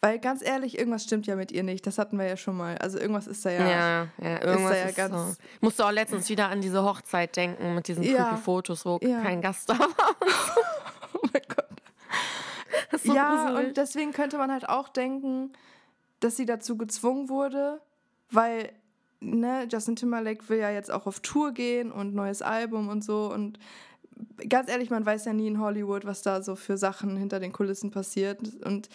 weil 0.00 0.18
ganz 0.18 0.42
ehrlich, 0.42 0.78
irgendwas 0.78 1.04
stimmt 1.04 1.26
ja 1.26 1.36
mit 1.36 1.52
ihr 1.52 1.62
nicht. 1.62 1.86
Das 1.86 1.98
hatten 1.98 2.18
wir 2.18 2.26
ja 2.26 2.36
schon 2.36 2.56
mal. 2.56 2.76
Also 2.78 2.98
irgendwas 2.98 3.26
ist 3.26 3.44
da 3.44 3.50
ja. 3.50 3.68
Ja, 3.68 4.08
ja 4.20 4.42
irgendwas 4.42 4.62
ist 4.62 4.70
da 4.70 4.76
ja 4.76 4.84
ist 4.86 4.96
ganz. 4.96 5.36
So. 5.36 5.42
Musst 5.60 5.78
du 5.78 5.84
auch 5.84 5.92
letztens 5.92 6.28
wieder 6.28 6.48
an 6.48 6.60
diese 6.60 6.82
Hochzeit 6.82 7.36
denken 7.36 7.74
mit 7.74 7.86
diesen 7.86 8.02
ja. 8.02 8.36
Fotos, 8.36 8.84
wo 8.84 8.98
ja. 9.02 9.20
kein 9.20 9.40
Gast 9.40 9.68
da 9.68 9.78
war. 9.78 9.88
oh 11.14 11.20
mein 11.32 11.42
Gott. 11.48 13.00
So 13.00 13.14
ja, 13.14 13.44
gruselig. 13.46 13.68
und 13.68 13.76
deswegen 13.76 14.12
könnte 14.12 14.38
man 14.38 14.50
halt 14.50 14.68
auch 14.68 14.88
denken, 14.88 15.52
dass 16.20 16.36
sie 16.36 16.46
dazu 16.46 16.76
gezwungen 16.76 17.28
wurde, 17.28 17.80
weil 18.30 18.72
ne, 19.22 19.66
Justin 19.70 19.96
Timberlake 19.96 20.48
will 20.48 20.58
ja 20.58 20.70
jetzt 20.70 20.90
auch 20.90 21.06
auf 21.06 21.20
Tour 21.20 21.52
gehen 21.52 21.90
und 21.90 22.14
neues 22.14 22.42
Album 22.42 22.88
und 22.88 23.04
so. 23.04 23.32
Und 23.32 23.58
ganz 24.48 24.68
ehrlich, 24.68 24.90
man 24.90 25.04
weiß 25.04 25.24
ja 25.24 25.32
nie 25.32 25.46
in 25.46 25.60
Hollywood, 25.60 26.04
was 26.04 26.22
da 26.22 26.42
so 26.42 26.54
für 26.56 26.76
Sachen 26.76 27.16
hinter 27.16 27.40
den 27.40 27.52
Kulissen 27.52 27.90
passiert. 27.90 28.40
Und 28.64 28.88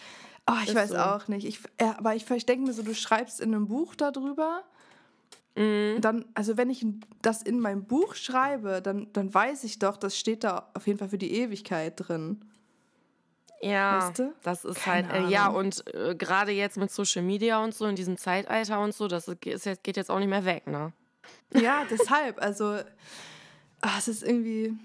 oh, 0.48 0.54
ich 0.62 0.70
Ist 0.70 0.74
weiß 0.74 0.90
so. 0.90 0.96
auch 0.96 1.28
nicht. 1.28 1.46
Ich, 1.46 1.60
ja, 1.80 1.96
aber 1.98 2.14
ich, 2.14 2.30
ich 2.30 2.46
denke 2.46 2.66
mir 2.66 2.72
so, 2.72 2.82
du 2.82 2.94
schreibst 2.94 3.40
in 3.40 3.54
einem 3.54 3.68
Buch 3.68 3.94
darüber. 3.94 4.62
Mhm. 5.56 6.00
Dann, 6.00 6.24
also 6.34 6.56
wenn 6.56 6.70
ich 6.70 6.86
das 7.22 7.42
in 7.42 7.60
meinem 7.60 7.84
Buch 7.84 8.14
schreibe, 8.14 8.80
dann, 8.82 9.08
dann 9.12 9.32
weiß 9.32 9.64
ich 9.64 9.78
doch, 9.78 9.96
das 9.96 10.16
steht 10.16 10.44
da 10.44 10.70
auf 10.74 10.86
jeden 10.86 10.98
Fall 10.98 11.08
für 11.08 11.18
die 11.18 11.32
Ewigkeit 11.34 11.94
drin. 11.96 12.40
Ja, 13.60 14.08
weißt 14.08 14.18
du? 14.18 14.34
das 14.42 14.64
ist 14.64 14.80
Keine 14.80 15.08
halt, 15.08 15.26
äh, 15.26 15.30
ja, 15.30 15.48
und 15.48 15.84
äh, 15.94 16.14
gerade 16.14 16.52
jetzt 16.52 16.76
mit 16.76 16.90
Social 16.90 17.22
Media 17.22 17.62
und 17.62 17.74
so 17.74 17.86
in 17.86 17.96
diesem 17.96 18.16
Zeitalter 18.16 18.80
und 18.80 18.94
so, 18.94 19.08
das 19.08 19.28
ist 19.28 19.66
jetzt, 19.66 19.82
geht 19.82 19.96
jetzt 19.96 20.10
auch 20.10 20.18
nicht 20.18 20.28
mehr 20.28 20.44
weg, 20.44 20.66
ne? 20.66 20.92
Ja, 21.54 21.84
deshalb, 21.90 22.40
also, 22.40 22.78
ach, 23.80 23.98
es 23.98 24.08
ist 24.08 24.22
irgendwie, 24.22 24.76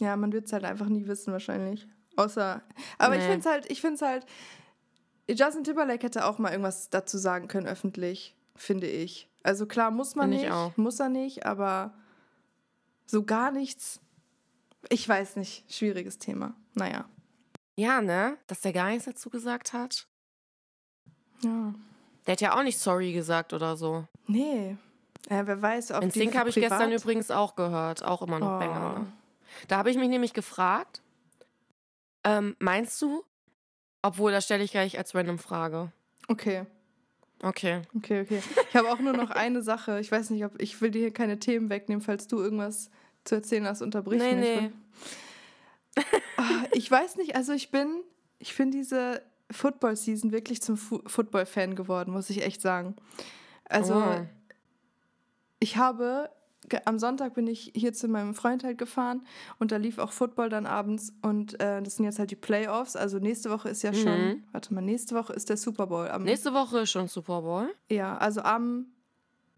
ja, 0.00 0.16
man 0.16 0.32
wird 0.32 0.46
es 0.46 0.52
halt 0.52 0.64
einfach 0.64 0.86
nie 0.86 1.06
wissen, 1.06 1.32
wahrscheinlich. 1.32 1.86
Außer, 2.16 2.62
aber 2.98 3.14
nee. 3.14 3.20
ich 3.20 3.26
finde 3.26 3.40
es 3.40 3.46
halt, 3.46 3.70
ich 3.70 3.80
finde 3.80 3.94
es 3.96 4.02
halt, 4.02 4.26
Justin 5.28 5.64
Timberlake 5.64 6.06
hätte 6.06 6.24
auch 6.24 6.38
mal 6.38 6.50
irgendwas 6.50 6.90
dazu 6.90 7.18
sagen 7.18 7.48
können, 7.48 7.66
öffentlich, 7.66 8.34
finde 8.56 8.86
ich. 8.86 9.28
Also 9.42 9.66
klar, 9.66 9.90
muss 9.90 10.14
man 10.14 10.30
find 10.30 10.42
nicht, 10.42 10.78
muss 10.78 11.00
er 11.00 11.08
nicht, 11.08 11.44
aber 11.44 11.94
so 13.06 13.24
gar 13.24 13.50
nichts. 13.50 14.00
Ich 14.90 15.08
weiß 15.08 15.36
nicht, 15.36 15.70
schwieriges 15.72 16.18
Thema. 16.18 16.54
Naja. 16.74 17.08
Ja, 17.78 18.00
ne? 18.00 18.36
Dass 18.48 18.60
der 18.60 18.72
gar 18.72 18.88
nichts 18.88 19.04
dazu 19.04 19.30
gesagt 19.30 19.72
hat. 19.72 20.08
Ja. 21.42 21.72
Der 22.26 22.32
hat 22.32 22.40
ja 22.40 22.58
auch 22.58 22.64
nicht 22.64 22.76
sorry 22.76 23.12
gesagt 23.12 23.52
oder 23.52 23.76
so. 23.76 24.04
Nee. 24.26 24.76
Ja, 25.30 25.46
wer 25.46 25.62
weiß, 25.62 25.92
ob 25.92 26.00
Den 26.00 26.10
Sync 26.10 26.34
habe 26.36 26.48
ich 26.48 26.56
gestern 26.56 26.90
übrigens 26.90 27.30
auch 27.30 27.54
gehört. 27.54 28.02
Auch 28.02 28.20
immer 28.22 28.40
noch 28.40 28.56
oh. 28.56 28.58
Banger. 28.58 28.98
Ne? 28.98 29.12
Da 29.68 29.76
habe 29.76 29.92
ich 29.92 29.96
mich 29.96 30.08
nämlich 30.08 30.32
gefragt, 30.32 31.02
ähm, 32.24 32.56
meinst 32.58 33.00
du, 33.00 33.22
obwohl, 34.02 34.32
das 34.32 34.44
stelle 34.44 34.64
ich 34.64 34.72
gleich 34.72 34.98
als 34.98 35.14
random 35.14 35.38
Frage. 35.38 35.92
Okay. 36.26 36.66
Okay. 37.44 37.82
Okay, 37.94 38.22
okay. 38.22 38.42
Ich 38.70 38.74
habe 38.74 38.90
auch 38.90 38.98
nur 38.98 39.12
noch 39.12 39.30
eine 39.30 39.62
Sache. 39.62 40.00
Ich 40.00 40.10
weiß 40.10 40.30
nicht, 40.30 40.44
ob 40.44 40.60
ich 40.60 40.80
will 40.80 40.90
dir 40.90 40.98
hier 40.98 41.12
keine 41.12 41.38
Themen 41.38 41.70
wegnehmen, 41.70 42.02
falls 42.02 42.26
du 42.26 42.40
irgendwas 42.40 42.90
zu 43.22 43.36
erzählen 43.36 43.68
hast, 43.68 43.82
unterbrich 43.82 44.20
nee, 44.20 44.34
mich. 44.34 44.60
Nee. 44.62 44.72
Ah, 46.36 46.64
ich 46.72 46.90
weiß 46.90 47.16
nicht, 47.16 47.34
also 47.34 47.52
ich 47.52 47.70
bin, 47.70 48.02
ich 48.38 48.56
bin 48.56 48.70
diese 48.70 49.22
Football-Season 49.50 50.32
wirklich 50.32 50.62
zum 50.62 50.76
Fu 50.76 51.00
Football-Fan 51.06 51.74
geworden, 51.74 52.12
muss 52.12 52.30
ich 52.30 52.42
echt 52.44 52.60
sagen. 52.60 52.94
Also, 53.64 53.94
oh. 53.94 54.26
ich 55.58 55.76
habe, 55.76 56.30
am 56.84 56.98
Sonntag 56.98 57.34
bin 57.34 57.46
ich 57.46 57.72
hier 57.74 57.92
zu 57.92 58.08
meinem 58.08 58.34
Freund 58.34 58.64
halt 58.64 58.78
gefahren 58.78 59.26
und 59.58 59.72
da 59.72 59.76
lief 59.76 59.98
auch 59.98 60.12
Football 60.12 60.48
dann 60.48 60.66
abends 60.66 61.12
und 61.22 61.60
äh, 61.60 61.82
das 61.82 61.96
sind 61.96 62.04
jetzt 62.04 62.18
halt 62.18 62.30
die 62.30 62.36
Playoffs. 62.36 62.94
Also 62.94 63.18
nächste 63.18 63.50
Woche 63.50 63.68
ist 63.68 63.82
ja 63.82 63.92
schon, 63.94 64.28
mhm. 64.28 64.44
warte 64.52 64.72
mal, 64.74 64.82
nächste 64.82 65.14
Woche 65.14 65.32
ist 65.32 65.48
der 65.48 65.56
Super 65.56 65.86
Bowl. 65.86 66.08
Am, 66.08 66.24
nächste 66.24 66.52
Woche 66.52 66.80
ist 66.80 66.90
schon 66.90 67.08
Super 67.08 67.42
Bowl? 67.42 67.74
Ja, 67.88 68.16
also 68.18 68.42
am, 68.42 68.86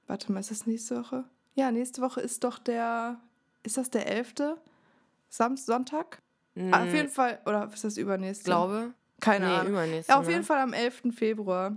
warte 0.06 0.32
mal, 0.32 0.40
ist 0.40 0.50
das 0.50 0.66
nächste 0.66 0.99
Woche? 0.99 1.25
Ja, 1.54 1.70
nächste 1.73 2.00
Woche 2.00 2.20
ist 2.20 2.44
doch 2.44 2.59
der, 2.59 3.20
ist 3.64 3.76
das 3.76 3.90
der 3.90 4.06
11.? 4.06 4.56
Samstag, 5.28 5.73
Sonntag? 5.73 6.23
Mhm. 6.54 6.75
Auf 6.75 6.92
jeden 6.92 7.09
Fall, 7.09 7.40
oder 7.47 7.71
ist 7.73 7.85
das 7.85 7.97
übernächste? 7.97 8.45
Glaube. 8.45 8.95
Keine 9.21 9.47
nee, 9.47 9.54
Ahnung. 9.54 9.73
Übernächste, 9.73 10.16
auf 10.16 10.26
ne? 10.26 10.33
jeden 10.33 10.45
Fall 10.45 10.59
am 10.59 10.73
11. 10.73 11.02
Februar. 11.14 11.76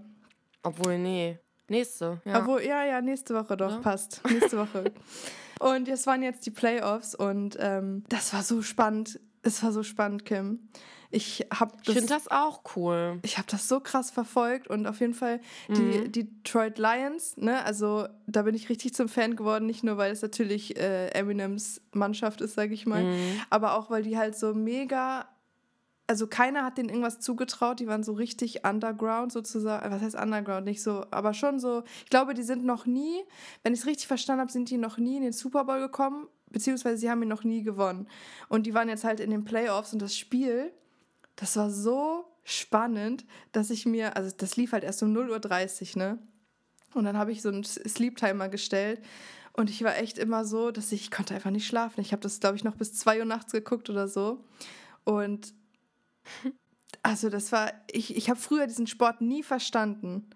Obwohl, 0.63 0.97
nee. 0.97 1.39
Nächste, 1.67 2.21
ja. 2.25 2.39
Obwohl, 2.39 2.61
ja, 2.61 2.85
ja, 2.85 3.01
nächste 3.01 3.33
Woche 3.35 3.57
doch, 3.57 3.71
ja. 3.71 3.77
passt. 3.79 4.21
Nächste 4.29 4.57
Woche. 4.57 4.91
und 5.59 5.87
es 5.87 6.05
waren 6.07 6.21
jetzt 6.21 6.45
die 6.45 6.51
Playoffs 6.51 7.15
und 7.15 7.57
ähm, 7.59 8.03
das 8.09 8.33
war 8.33 8.43
so 8.43 8.61
spannend. 8.61 9.19
Es 9.43 9.63
war 9.63 9.71
so 9.71 9.83
spannend, 9.83 10.25
Kim. 10.25 10.69
Ich 11.13 11.45
habe 11.53 11.75
Ich 11.83 11.93
finde 11.93 12.07
das 12.07 12.27
auch 12.27 12.63
cool. 12.75 13.19
Ich 13.21 13.37
habe 13.37 13.47
das 13.49 13.67
so 13.67 13.79
krass 13.79 14.09
verfolgt 14.09 14.67
und 14.67 14.87
auf 14.87 14.99
jeden 14.99 15.13
Fall 15.13 15.39
die, 15.69 15.81
mhm. 15.81 16.11
die 16.11 16.23
Detroit 16.23 16.79
Lions, 16.79 17.37
ne, 17.37 17.63
also 17.63 18.07
da 18.25 18.41
bin 18.41 18.55
ich 18.55 18.67
richtig 18.67 18.95
zum 18.95 19.07
Fan 19.07 19.35
geworden, 19.35 19.67
nicht 19.67 19.83
nur 19.83 19.97
weil 19.97 20.11
es 20.11 20.23
natürlich 20.23 20.75
äh, 20.75 21.09
Eminems 21.09 21.81
Mannschaft 21.91 22.41
ist, 22.41 22.55
sage 22.55 22.73
ich 22.73 22.87
mal, 22.87 23.03
mhm. 23.03 23.39
aber 23.51 23.77
auch 23.77 23.91
weil 23.91 24.01
die 24.01 24.17
halt 24.17 24.35
so 24.35 24.55
mega 24.55 25.27
also 26.07 26.27
keiner 26.27 26.65
hat 26.65 26.77
denen 26.77 26.89
irgendwas 26.89 27.19
zugetraut, 27.19 27.79
die 27.79 27.87
waren 27.87 28.03
so 28.03 28.13
richtig 28.13 28.65
underground 28.65 29.31
sozusagen. 29.31 29.89
Was 29.89 30.01
heißt 30.01 30.15
underground? 30.15 30.65
Nicht 30.65 30.83
so, 30.83 31.05
aber 31.11 31.33
schon 31.33 31.59
so. 31.59 31.83
Ich 32.03 32.09
glaube, 32.09 32.33
die 32.33 32.43
sind 32.43 32.65
noch 32.65 32.85
nie, 32.85 33.23
wenn 33.63 33.73
ich 33.73 33.79
es 33.79 33.85
richtig 33.85 34.07
verstanden 34.07 34.41
habe, 34.41 34.51
sind 34.51 34.69
die 34.69 34.77
noch 34.77 34.97
nie 34.97 35.15
in 35.15 35.23
den 35.23 35.31
Super 35.31 35.63
Bowl 35.63 35.79
gekommen, 35.79 36.27
beziehungsweise 36.49 36.97
sie 36.97 37.09
haben 37.09 37.23
ihn 37.23 37.29
noch 37.29 37.45
nie 37.45 37.63
gewonnen. 37.63 38.07
Und 38.49 38.65
die 38.65 38.73
waren 38.73 38.89
jetzt 38.89 39.05
halt 39.05 39.21
in 39.21 39.29
den 39.29 39.45
Playoffs 39.45 39.93
und 39.93 40.01
das 40.01 40.17
Spiel 40.17 40.73
das 41.35 41.55
war 41.57 41.69
so 41.69 42.25
spannend, 42.43 43.25
dass 43.51 43.69
ich 43.69 43.85
mir, 43.85 44.15
also 44.15 44.33
das 44.35 44.57
lief 44.57 44.73
halt 44.73 44.83
erst 44.83 45.01
um 45.03 45.15
0.30 45.15 45.95
Uhr, 45.95 46.03
ne? 46.03 46.19
Und 46.93 47.05
dann 47.05 47.17
habe 47.17 47.31
ich 47.31 47.41
so 47.41 47.49
einen 47.49 47.63
Sleep-Timer 47.63 48.49
gestellt 48.49 49.01
und 49.53 49.69
ich 49.69 49.83
war 49.83 49.97
echt 49.97 50.17
immer 50.17 50.45
so, 50.45 50.71
dass 50.71 50.91
ich, 50.91 51.01
ich 51.01 51.11
konnte 51.11 51.33
einfach 51.33 51.51
nicht 51.51 51.65
schlafen. 51.65 52.01
Ich 52.01 52.11
habe 52.11 52.21
das, 52.21 52.39
glaube 52.39 52.55
ich, 52.55 52.63
noch 52.63 52.75
bis 52.75 52.93
2 52.93 53.19
Uhr 53.19 53.25
nachts 53.25 53.51
geguckt 53.51 53.89
oder 53.89 54.07
so. 54.07 54.43
Und 55.03 55.53
also 57.03 57.29
das 57.29 57.51
war, 57.51 57.71
ich, 57.91 58.15
ich 58.15 58.29
habe 58.29 58.39
früher 58.39 58.67
diesen 58.67 58.87
Sport 58.87 59.21
nie 59.21 59.43
verstanden. 59.43 60.27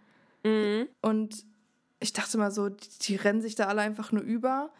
Mhm. 0.44 0.88
Und 1.02 1.46
ich 2.00 2.14
dachte 2.14 2.38
mal 2.38 2.52
so, 2.52 2.70
die, 2.70 2.90
die 3.02 3.16
rennen 3.16 3.42
sich 3.42 3.56
da 3.56 3.66
alle 3.66 3.82
einfach 3.82 4.12
nur 4.12 4.24
über 4.24 4.72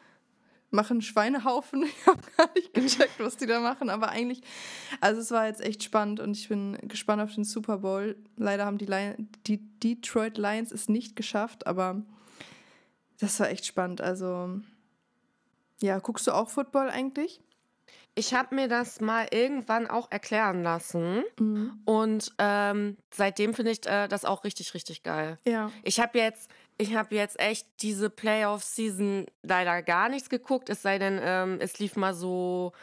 machen 0.72 1.02
Schweinehaufen. 1.02 1.86
Ich 1.98 2.08
habe 2.08 2.22
gar 2.38 2.50
nicht 2.56 2.74
gecheckt, 2.74 3.20
was 3.20 3.38
die 3.38 3.48
da 3.48 3.60
machen, 3.60 3.90
aber 3.90 4.10
eigentlich, 4.10 4.42
also 5.02 5.22
es 5.22 5.32
war 5.32 5.48
jetzt 5.48 5.62
echt 5.62 5.84
spannend 5.84 6.20
und 6.20 6.38
ich 6.38 6.50
bin 6.50 6.78
gespannt 6.84 7.22
auf 7.22 7.34
den 7.34 7.44
Super 7.44 7.80
Bowl. 7.80 8.16
Leider 8.36 8.66
haben 8.66 8.78
die, 8.78 8.86
Lion, 8.86 9.30
die 9.46 9.58
Detroit 9.80 10.38
Lions 10.38 10.72
es 10.72 10.90
nicht 10.90 11.16
geschafft, 11.16 11.68
aber 11.68 12.02
das 13.20 13.40
war 13.40 13.50
echt 13.50 13.66
spannend. 13.66 14.02
Also, 14.02 14.60
ja, 15.82 16.00
guckst 16.00 16.28
du 16.28 16.32
auch 16.32 16.50
Football 16.50 16.90
eigentlich? 16.90 17.42
Ich 18.16 18.34
habe 18.34 18.56
mir 18.56 18.68
das 18.68 19.00
mal 19.00 19.28
irgendwann 19.30 19.88
auch 19.88 20.12
erklären 20.12 20.64
lassen 20.64 21.24
mhm. 21.40 21.80
und 21.86 22.34
ähm, 22.40 22.98
seitdem 23.14 23.54
finde 23.54 23.72
ich 23.72 23.86
äh, 23.86 24.08
das 24.08 24.26
auch 24.26 24.44
richtig, 24.44 24.74
richtig 24.74 25.04
geil. 25.04 25.38
Ja. 25.46 25.72
Ich 25.84 26.00
habe 26.00 26.18
jetzt 26.18 26.50
ich 26.78 26.96
habe 26.96 27.16
jetzt 27.16 27.40
echt 27.40 27.68
diese 27.82 28.10
Playoff-Season 28.10 29.26
leider 29.44 29.82
gar 29.82 30.10
nichts 30.10 30.30
geguckt, 30.30 30.70
es 30.70 30.82
sei 30.82 31.00
denn, 31.00 31.20
ähm, 31.22 31.58
es 31.60 31.80
lief 31.80 31.96
mal 31.96 32.14
so 32.14 32.74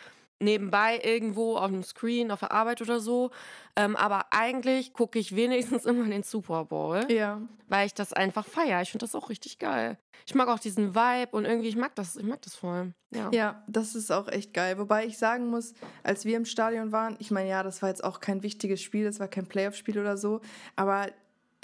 nebenbei 0.41 1.01
irgendwo 1.03 1.57
auf 1.57 1.71
dem 1.71 1.83
Screen, 1.83 2.31
auf 2.31 2.41
der 2.41 2.53
Arbeit 2.53 2.83
oder 2.83 3.01
so. 3.01 3.31
Ähm, 3.77 3.97
aber 3.97 4.27
eigentlich 4.31 4.93
gucke 4.93 5.19
ich 5.19 5.35
wenigstens 5.35 5.85
immer 5.87 6.05
den 6.05 6.23
Super 6.23 6.65
Bowl. 6.65 7.07
Ja. 7.09 7.41
Weil 7.69 7.87
ich 7.87 7.95
das 7.95 8.13
einfach 8.13 8.47
feiere. 8.47 8.83
Ich 8.83 8.91
finde 8.91 9.07
das 9.07 9.15
auch 9.15 9.31
richtig 9.31 9.59
geil. 9.59 9.97
Ich 10.27 10.35
mag 10.35 10.49
auch 10.49 10.59
diesen 10.59 10.95
Vibe 10.95 11.37
und 11.37 11.45
irgendwie, 11.45 11.69
ich 11.69 11.77
mag 11.77 11.95
das, 11.95 12.17
ich 12.17 12.25
mag 12.25 12.41
das 12.43 12.55
voll. 12.55 12.95
Ja. 13.11 13.31
ja, 13.33 13.63
das 13.67 13.95
ist 13.95 14.11
auch 14.11 14.29
echt 14.29 14.55
geil. 14.55 14.79
Wobei 14.79 15.07
ich 15.07 15.19
sagen 15.19 15.49
muss, 15.49 15.75
als 16.03 16.25
wir 16.25 16.37
im 16.37 16.47
Stadion 16.47 16.93
waren, 16.93 17.17
ich 17.19 17.31
meine, 17.31 17.49
ja, 17.49 17.63
das 17.63 17.83
war 17.83 17.91
jetzt 17.91 18.03
auch 18.03 18.21
kein 18.21 18.43
wichtiges 18.43 18.81
Spiel, 18.81 19.05
das 19.05 19.21
war 19.21 19.29
kein 19.29 19.47
Playoff-Spiel 19.47 19.99
oder 19.99 20.17
so, 20.17 20.41
aber 20.77 21.09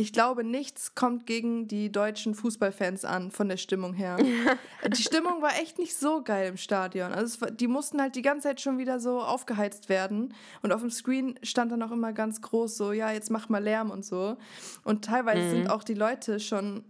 ich 0.00 0.14
glaube, 0.14 0.44
nichts 0.44 0.94
kommt 0.94 1.26
gegen 1.26 1.68
die 1.68 1.92
deutschen 1.92 2.34
Fußballfans 2.34 3.04
an, 3.04 3.30
von 3.30 3.50
der 3.50 3.58
Stimmung 3.58 3.92
her. 3.92 4.16
die 4.88 5.02
Stimmung 5.02 5.42
war 5.42 5.60
echt 5.60 5.78
nicht 5.78 5.94
so 5.94 6.22
geil 6.22 6.48
im 6.48 6.56
Stadion. 6.56 7.12
Also 7.12 7.42
war, 7.42 7.50
die 7.50 7.68
mussten 7.68 8.00
halt 8.00 8.16
die 8.16 8.22
ganze 8.22 8.48
Zeit 8.48 8.62
schon 8.62 8.78
wieder 8.78 8.98
so 8.98 9.20
aufgeheizt 9.20 9.90
werden. 9.90 10.32
Und 10.62 10.72
auf 10.72 10.80
dem 10.80 10.90
Screen 10.90 11.38
stand 11.42 11.70
dann 11.70 11.82
auch 11.82 11.92
immer 11.92 12.14
ganz 12.14 12.40
groß 12.40 12.78
so, 12.78 12.92
ja, 12.92 13.12
jetzt 13.12 13.30
mach 13.30 13.50
mal 13.50 13.62
Lärm 13.62 13.90
und 13.90 14.02
so. 14.02 14.38
Und 14.84 15.04
teilweise 15.04 15.42
mhm. 15.42 15.50
sind 15.50 15.70
auch 15.70 15.84
die 15.84 15.92
Leute 15.92 16.40
schon 16.40 16.82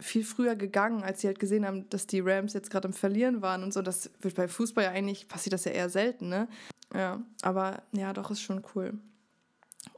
viel 0.00 0.24
früher 0.24 0.56
gegangen, 0.56 1.04
als 1.04 1.20
sie 1.20 1.28
halt 1.28 1.38
gesehen 1.38 1.64
haben, 1.64 1.88
dass 1.90 2.08
die 2.08 2.20
Rams 2.20 2.52
jetzt 2.52 2.70
gerade 2.70 2.88
im 2.88 2.94
Verlieren 2.94 3.42
waren 3.42 3.62
und 3.62 3.72
so. 3.72 3.80
Das 3.80 4.10
wird 4.20 4.34
bei 4.34 4.48
Fußball 4.48 4.82
ja 4.82 4.90
eigentlich, 4.90 5.28
passiert 5.28 5.52
das 5.52 5.66
ja 5.66 5.70
eher 5.70 5.88
selten, 5.88 6.28
ne? 6.28 6.48
Ja, 6.92 7.22
aber 7.42 7.84
ja, 7.92 8.12
doch, 8.12 8.32
ist 8.32 8.42
schon 8.42 8.64
cool. 8.74 8.94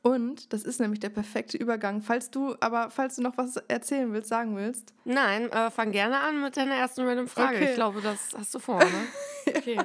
Und 0.03 0.53
das 0.53 0.63
ist 0.63 0.81
nämlich 0.81 1.01
der 1.01 1.09
perfekte 1.09 1.57
Übergang. 1.57 2.03
Falls 2.03 2.31
du, 2.31 2.57
aber 2.61 2.91
falls 2.91 3.17
du 3.17 3.23
noch 3.23 3.37
was 3.37 3.57
erzählen 3.57 4.13
willst, 4.13 4.29
sagen 4.29 4.57
willst. 4.57 4.95
Nein, 5.05 5.51
äh, 5.51 5.71
fang 5.71 5.93
gerne 5.93 6.21
an 6.21 6.41
mit 6.41 6.57
deiner 6.57 6.75
ersten 6.75 7.03
random 7.03 7.29
Frage. 7.29 7.57
Okay. 7.57 7.69
Ich 7.71 7.75
glaube, 7.75 8.01
das 8.01 8.31
hast 8.37 8.55
du 8.55 8.59
vor, 8.59 8.79
ne? 8.79 9.07
Okay. 9.49 9.79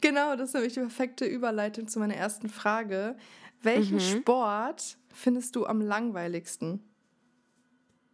genau, 0.00 0.36
das 0.36 0.50
ist 0.50 0.54
nämlich 0.54 0.74
die 0.74 0.80
perfekte 0.80 1.24
Überleitung 1.24 1.88
zu 1.88 1.98
meiner 1.98 2.14
ersten 2.14 2.48
Frage. 2.48 3.16
Welchen 3.60 3.96
mhm. 3.96 4.00
Sport 4.00 4.96
findest 5.12 5.56
du 5.56 5.66
am 5.66 5.80
langweiligsten? 5.80 6.88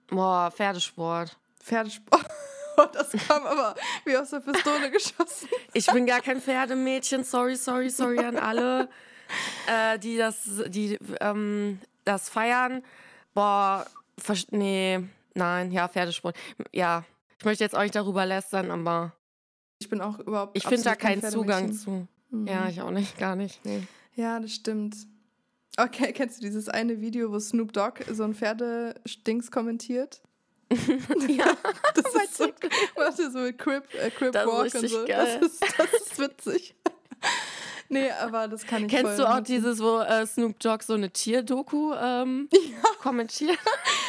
Boah, 0.08 0.50
Pferdesport. 0.50 1.38
Pferdesport. 1.60 2.26
Oh, 2.80 2.86
das 2.92 3.10
kam 3.26 3.44
aber 3.44 3.74
wie 4.04 4.16
aus 4.16 4.30
der 4.30 4.38
Pistole 4.38 4.88
geschossen. 4.92 5.48
Ich 5.72 5.86
bin 5.86 6.06
gar 6.06 6.20
kein 6.20 6.40
Pferdemädchen. 6.40 7.24
Sorry, 7.24 7.56
sorry, 7.56 7.90
sorry 7.90 8.20
an 8.20 8.36
alle 8.36 8.88
äh, 9.66 9.98
die 9.98 10.16
das, 10.16 10.48
die 10.68 10.98
ähm, 11.20 11.80
das 12.04 12.28
feiern. 12.28 12.82
Boah, 13.34 13.86
nee, 14.50 15.00
nein, 15.34 15.70
ja, 15.72 15.88
Pferdesport. 15.88 16.36
Ja, 16.72 17.04
Ich 17.38 17.44
möchte 17.44 17.64
jetzt 17.64 17.76
auch 17.76 17.82
nicht 17.82 17.94
darüber 17.94 18.26
lästern, 18.26 18.70
aber 18.70 19.12
Ich 19.78 19.88
bin 19.88 20.00
auch 20.00 20.18
überhaupt. 20.18 20.56
ich 20.56 20.66
finde 20.66 20.84
da 20.84 20.96
keinen 20.96 21.22
Zugang 21.22 21.72
zu. 21.72 22.08
Mhm. 22.30 22.46
Ja, 22.46 22.68
ich 22.68 22.80
auch 22.80 22.90
nicht, 22.90 23.18
gar 23.18 23.36
nicht. 23.36 23.64
Nee. 23.64 23.82
Ja, 24.14 24.40
das 24.40 24.52
stimmt. 24.52 24.96
Okay, 25.78 26.12
kennst 26.14 26.38
du 26.38 26.42
dieses 26.42 26.68
eine 26.68 27.00
Video, 27.00 27.30
wo 27.30 27.38
Snoop 27.38 27.72
Dogg 27.72 28.02
so 28.12 28.24
ein 28.24 28.34
Pferdedings 28.34 29.50
kommentiert? 29.50 30.20
ja, 31.28 31.56
Das 31.94 32.14
ist 32.14 32.36
so, 32.36 32.48
warte, 32.94 33.30
so 33.30 33.38
mit 33.38 33.56
Crip, 33.56 33.84
äh, 33.94 34.10
Crip 34.10 34.32
Das 34.32 34.44
ist 34.44 34.52
Walk 34.52 34.74
und 34.74 34.88
so. 34.88 35.06
Das 35.06 35.36
ist, 35.36 35.64
das 35.78 35.92
ist 35.94 36.18
witzig. 36.18 36.74
Nee, 37.88 38.10
aber 38.10 38.48
das 38.48 38.66
kann 38.66 38.84
ich 38.84 38.90
Kennst 38.90 39.18
du 39.18 39.24
auch 39.28 39.36
nutzen. 39.36 39.44
dieses, 39.52 39.82
wo 39.82 39.98
äh, 40.00 40.26
Snoop 40.26 40.58
Dogg 40.60 40.82
so 40.84 40.94
eine 40.94 41.10
Tierdoku 41.10 41.92
ähm, 41.94 42.48
kommentiert? 43.00 43.58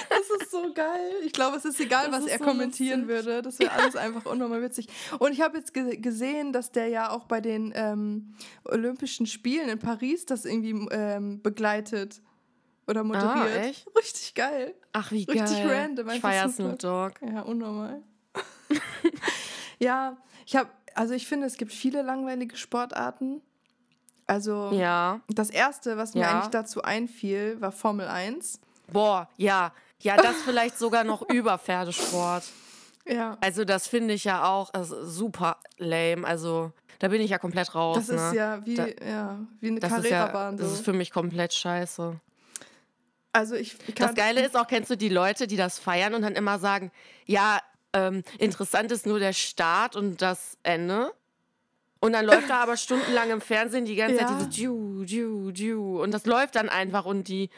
Das 0.10 0.42
ist 0.42 0.50
so 0.50 0.74
geil. 0.74 1.12
Ich 1.24 1.34
glaube, 1.34 1.58
es 1.58 1.66
ist 1.66 1.80
egal, 1.80 2.06
Das 2.08 2.16
was 2.22 2.26
ist 2.26 2.32
er 2.32 2.38
so 2.40 2.44
kommentieren 2.46 3.02
lustig. 3.08 3.26
würde. 3.28 3.42
Das 3.44 3.60
wäre 3.60 3.72
alles 3.80 3.96
einfach 3.96 4.26
unnormal 4.26 4.60
witzig. 4.64 4.88
Und 5.20 5.34
ich 5.34 5.42
habe 5.42 5.58
jetzt 5.60 5.72
ge 5.72 5.98
gesehen, 5.98 6.52
dass 6.52 6.72
der 6.72 6.88
ja 6.88 7.12
auch 7.12 7.26
bei 7.26 7.42
den 7.42 7.72
ähm, 7.76 8.34
Olympischen 8.66 9.28
Spielen 9.28 9.70
in 9.70 9.78
Paris 9.78 10.26
das 10.26 10.46
irgendwie 10.46 10.88
ähm, 10.92 11.44
begleitet 11.44 12.22
oder 12.88 13.04
moderiert. 13.04 13.30
Ah, 13.36 13.48
echt? 13.60 13.88
Richtig 13.96 14.34
geil. 14.34 14.74
Ach, 14.94 15.12
wie 15.12 15.26
Richtig 15.26 15.58
geil. 15.64 15.70
random, 15.84 16.10
Ich 16.10 16.22
feier 16.22 16.50
Snoop 16.50 16.80
Snoop 16.80 16.80
Dogg. 16.80 17.14
Ja, 17.32 17.42
unnormal. 17.44 18.02
ja, 19.78 20.18
ich 20.46 20.56
habe, 20.56 20.70
also 20.96 21.14
ich 21.14 21.28
finde, 21.28 21.46
es 21.48 21.58
gibt 21.58 21.72
viele 21.72 22.02
langweilige 22.02 22.58
Sportarten. 22.58 23.42
Also 24.30 24.70
Ja. 24.74 25.22
das 25.28 25.50
erste, 25.50 25.98
was 25.98 26.14
mir 26.14 26.22
Ja. 26.22 26.32
eigentlich 26.36 26.52
dazu 26.52 26.84
einfiel, 26.84 27.60
war 27.62 27.72
Formel 27.72 28.08
1. 28.08 28.60
Boah, 28.92 29.28
ja. 29.38 29.74
Ja, 30.02 30.16
das 30.18 30.36
vielleicht 30.46 30.78
sogar 30.78 31.04
noch 31.04 31.28
über 31.30 31.58
Pferdesport. 31.58 32.44
Ja. 33.08 33.38
Also, 33.42 33.66
das 33.66 33.88
finde 33.88 34.14
ich 34.14 34.24
ja 34.26 34.46
auch 34.48 34.72
also, 34.74 35.04
super 35.06 35.58
lame. 35.78 36.26
Also, 36.28 36.72
da 37.00 37.08
bin 37.08 37.22
ich 37.22 37.32
ja 37.32 37.40
komplett 37.40 37.74
raus. 37.74 37.98
Das 37.98 38.10
ist 38.10 38.32
ne? 38.34 38.38
ja 38.38 38.66
wie, 38.66 38.76
Da- 38.76 38.88
ja, 38.88 39.40
wie 39.60 39.68
eine 39.70 39.80
das 39.80 39.92
ist 39.98 40.10
ja, 40.10 40.52
das 40.52 40.72
ist 40.74 40.86
für 40.86 40.94
mich 40.94 41.10
komplett 41.12 41.54
scheiße. 41.54 42.20
also 43.34 43.56
ich 43.56 43.78
Das 43.96 43.96
kann, 44.08 44.16
Geile 44.16 44.46
ist 44.46 44.56
auch, 44.56 44.68
kennst 44.68 44.90
du 44.92 44.96
die 44.98 45.10
Leute, 45.10 45.48
die 45.48 45.58
das 45.58 45.80
feiern 45.80 46.14
und 46.14 46.22
dann 46.22 46.34
immer 46.36 46.60
sagen, 46.60 46.92
ja, 47.26 47.60
ähm, 47.94 48.24
interessant 48.38 48.92
ist 48.92 49.08
nur 49.08 49.18
der 49.20 49.34
Start 49.34 49.96
und 49.96 50.22
das 50.22 50.58
Ende. 50.62 51.12
Und 52.02 52.14
dann 52.14 52.26
läuft 52.26 52.50
da 52.50 52.62
aber 52.64 52.78
stundenlang 52.78 53.30
im 53.30 53.42
Fernsehen 53.42 53.86
die 53.86 53.96
ganze 53.96 54.18
Ja. 54.18 54.28
Zeit 54.28 54.40
dieses 54.40 54.58
Ju, 54.58 55.04
Ju, 55.04 55.50
Ju. 55.50 56.02
Und 56.02 56.14
das 56.14 56.26
läuft 56.26 56.56
dann 56.56 56.70
einfach 56.70 57.06
und 57.06 57.28
die. 57.28 57.50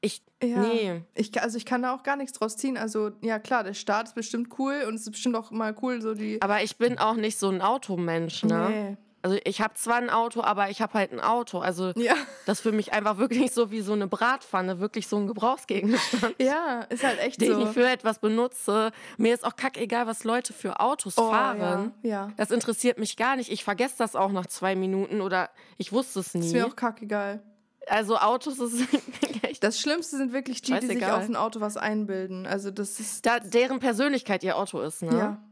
Ich. 0.00 0.22
ja, 0.42 0.58
Nee. 0.60 1.02
ich, 1.14 1.40
also 1.40 1.56
ich 1.56 1.64
kann 1.64 1.82
da 1.82 1.94
auch 1.94 2.02
gar 2.02 2.16
nichts 2.16 2.38
draus 2.38 2.56
ziehen. 2.56 2.76
Also 2.76 3.12
ja 3.22 3.38
klar, 3.38 3.64
der 3.64 3.74
Start 3.74 4.08
ist 4.08 4.14
bestimmt 4.14 4.48
cool 4.58 4.84
und 4.86 4.94
es 4.94 5.02
ist 5.02 5.10
bestimmt 5.12 5.36
auch 5.36 5.50
mal 5.50 5.74
cool, 5.82 6.02
so 6.02 6.14
die. 6.14 6.42
Aber 6.42 6.62
ich 6.62 6.76
bin 6.76 6.98
auch 6.98 7.14
nicht 7.14 7.38
so 7.38 7.48
ein 7.48 7.62
Automensch, 7.62 8.42
ne? 8.44 8.68
Nee. 8.68 8.96
Also 9.26 9.40
ich 9.44 9.60
habe 9.60 9.74
zwar 9.74 9.96
ein 9.96 10.08
Auto, 10.08 10.40
aber 10.40 10.70
ich 10.70 10.80
habe 10.80 10.94
halt 10.94 11.12
ein 11.12 11.18
Auto. 11.18 11.58
Also 11.58 11.90
Ja. 11.96 12.14
das 12.44 12.58
ist 12.58 12.62
für 12.62 12.70
mich 12.70 12.92
einfach 12.92 13.18
wirklich 13.18 13.50
so 13.50 13.72
wie 13.72 13.80
so 13.80 13.92
eine 13.92 14.06
Bratpfanne, 14.06 14.78
wirklich 14.78 15.08
so 15.08 15.16
ein 15.16 15.26
Gebrauchsgegenstand. 15.26 16.36
ja, 16.38 16.82
ist 16.90 17.02
halt 17.02 17.18
echt 17.18 17.40
den 17.40 17.54
so. 17.54 17.62
ich 17.64 17.70
für 17.70 17.88
etwas 17.88 18.20
benutze. 18.20 18.92
Mir 19.16 19.34
ist 19.34 19.44
auch 19.44 19.56
kackegal, 19.56 20.06
was 20.06 20.22
Leute 20.22 20.52
für 20.52 20.78
Autos 20.78 21.18
oh, 21.18 21.28
fahren. 21.28 21.92
Ja, 22.04 22.08
ja. 22.08 22.30
Das 22.36 22.52
interessiert 22.52 22.98
mich 22.98 23.16
gar 23.16 23.34
nicht. 23.34 23.50
Ich 23.50 23.64
vergesse 23.64 23.96
das 23.98 24.14
auch 24.14 24.30
nach 24.30 24.46
zwei 24.46 24.76
Minuten 24.76 25.20
oder 25.20 25.50
ich 25.76 25.92
wusste 25.92 26.20
es 26.20 26.28
Ist 26.28 26.34
nie. 26.36 26.52
mir 26.52 26.64
auch 26.68 26.76
kackegal. 26.76 27.42
Also 27.88 28.18
Autos 28.18 28.60
ist 28.60 28.80
echt. 29.42 29.64
Das 29.64 29.80
Schlimmste 29.80 30.18
sind 30.18 30.32
wirklich 30.32 30.62
die, 30.62 30.72
die 30.78 30.86
sich 30.86 31.04
auf 31.04 31.28
ein 31.28 31.34
Auto 31.34 31.60
was 31.60 31.76
einbilden. 31.76 32.46
Also 32.46 32.70
das 32.70 33.00
ist. 33.00 33.26
Da, 33.26 33.40
deren 33.40 33.80
Persönlichkeit 33.80 34.44
ihr 34.44 34.56
Auto 34.56 34.80
ist, 34.80 35.02
ne? 35.02 35.18
Ja. 35.18 35.42